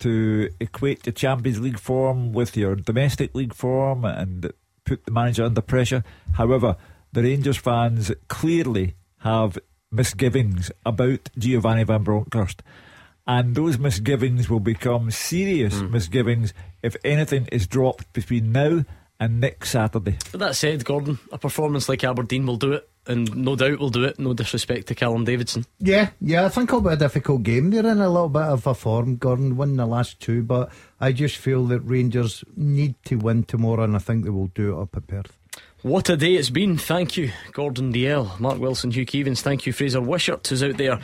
[0.00, 4.52] to equate your Champions League form with your domestic league form and
[4.84, 6.04] put the manager under pressure.
[6.34, 6.76] However,
[7.12, 9.58] the Rangers fans clearly have
[9.90, 12.62] misgivings about Giovanni Van Bronckhorst.
[13.26, 16.52] And those misgivings will become serious misgivings
[16.82, 18.84] if anything is dropped between now
[19.22, 20.18] and next Saturday.
[20.32, 23.88] But that said, Gordon, a performance like Aberdeen will do it, and no doubt will
[23.88, 24.18] do it.
[24.18, 25.64] No disrespect to Callum Davidson.
[25.78, 27.70] Yeah, yeah, I think it'll be a difficult game.
[27.70, 31.12] They're in a little bit of a form, Gordon, won the last two, but I
[31.12, 34.82] just feel that Rangers need to win tomorrow, and I think they will do it
[34.82, 35.38] up at Perth.
[35.82, 36.76] What a day it's been.
[36.76, 39.40] Thank you, Gordon Dalziel, Mark Wilson, Hugh Keevins.
[39.40, 40.94] Thank you, Fraser Wishart, who's out there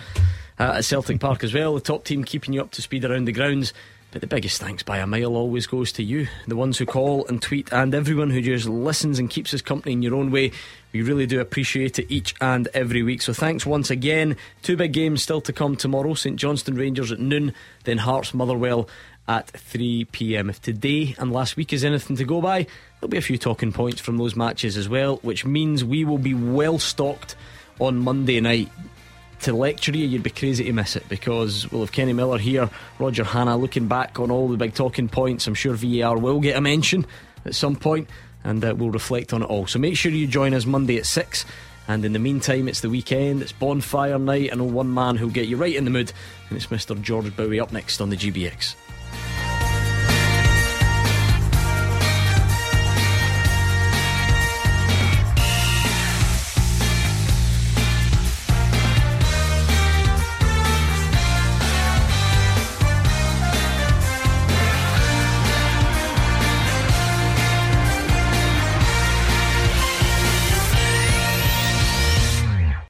[0.59, 1.75] uh, at Celtic Park as well.
[1.75, 3.73] The top team keeping you up to speed around the grounds.
[4.11, 7.27] But the biggest thanks by a mile always goes to you, the ones who call
[7.27, 10.53] and tweet, and everyone who just listens and keeps us company in your own way.
[10.93, 13.21] We really do appreciate it each and every week.
[13.21, 14.39] So thanks once again.
[14.63, 17.53] Two big games still to come tomorrow St Johnstone Rangers at noon,
[17.85, 18.89] then Hearts Motherwell
[19.29, 20.49] at 3 pm.
[20.49, 22.67] If today and last week is anything to go by,
[23.01, 26.17] there'll be a few talking points from those matches as well, which means we will
[26.17, 27.37] be well stocked
[27.79, 28.71] on Monday night.
[29.43, 32.69] To lecture you, you'd be crazy to miss it because we'll have Kenny Miller here,
[32.99, 35.47] Roger Hanna looking back on all the big talking points.
[35.47, 37.07] I'm sure VAR will get a mention
[37.45, 38.09] at some point
[38.45, 39.67] and uh, we'll reflect on it all.
[39.67, 41.45] So make sure you join us Monday at 6.
[41.87, 44.51] And in the meantime, it's the weekend, it's bonfire night.
[44.53, 46.13] I know one man who'll get you right in the mood,
[46.49, 47.01] and it's Mr.
[47.01, 48.75] George Bowie up next on the GBX.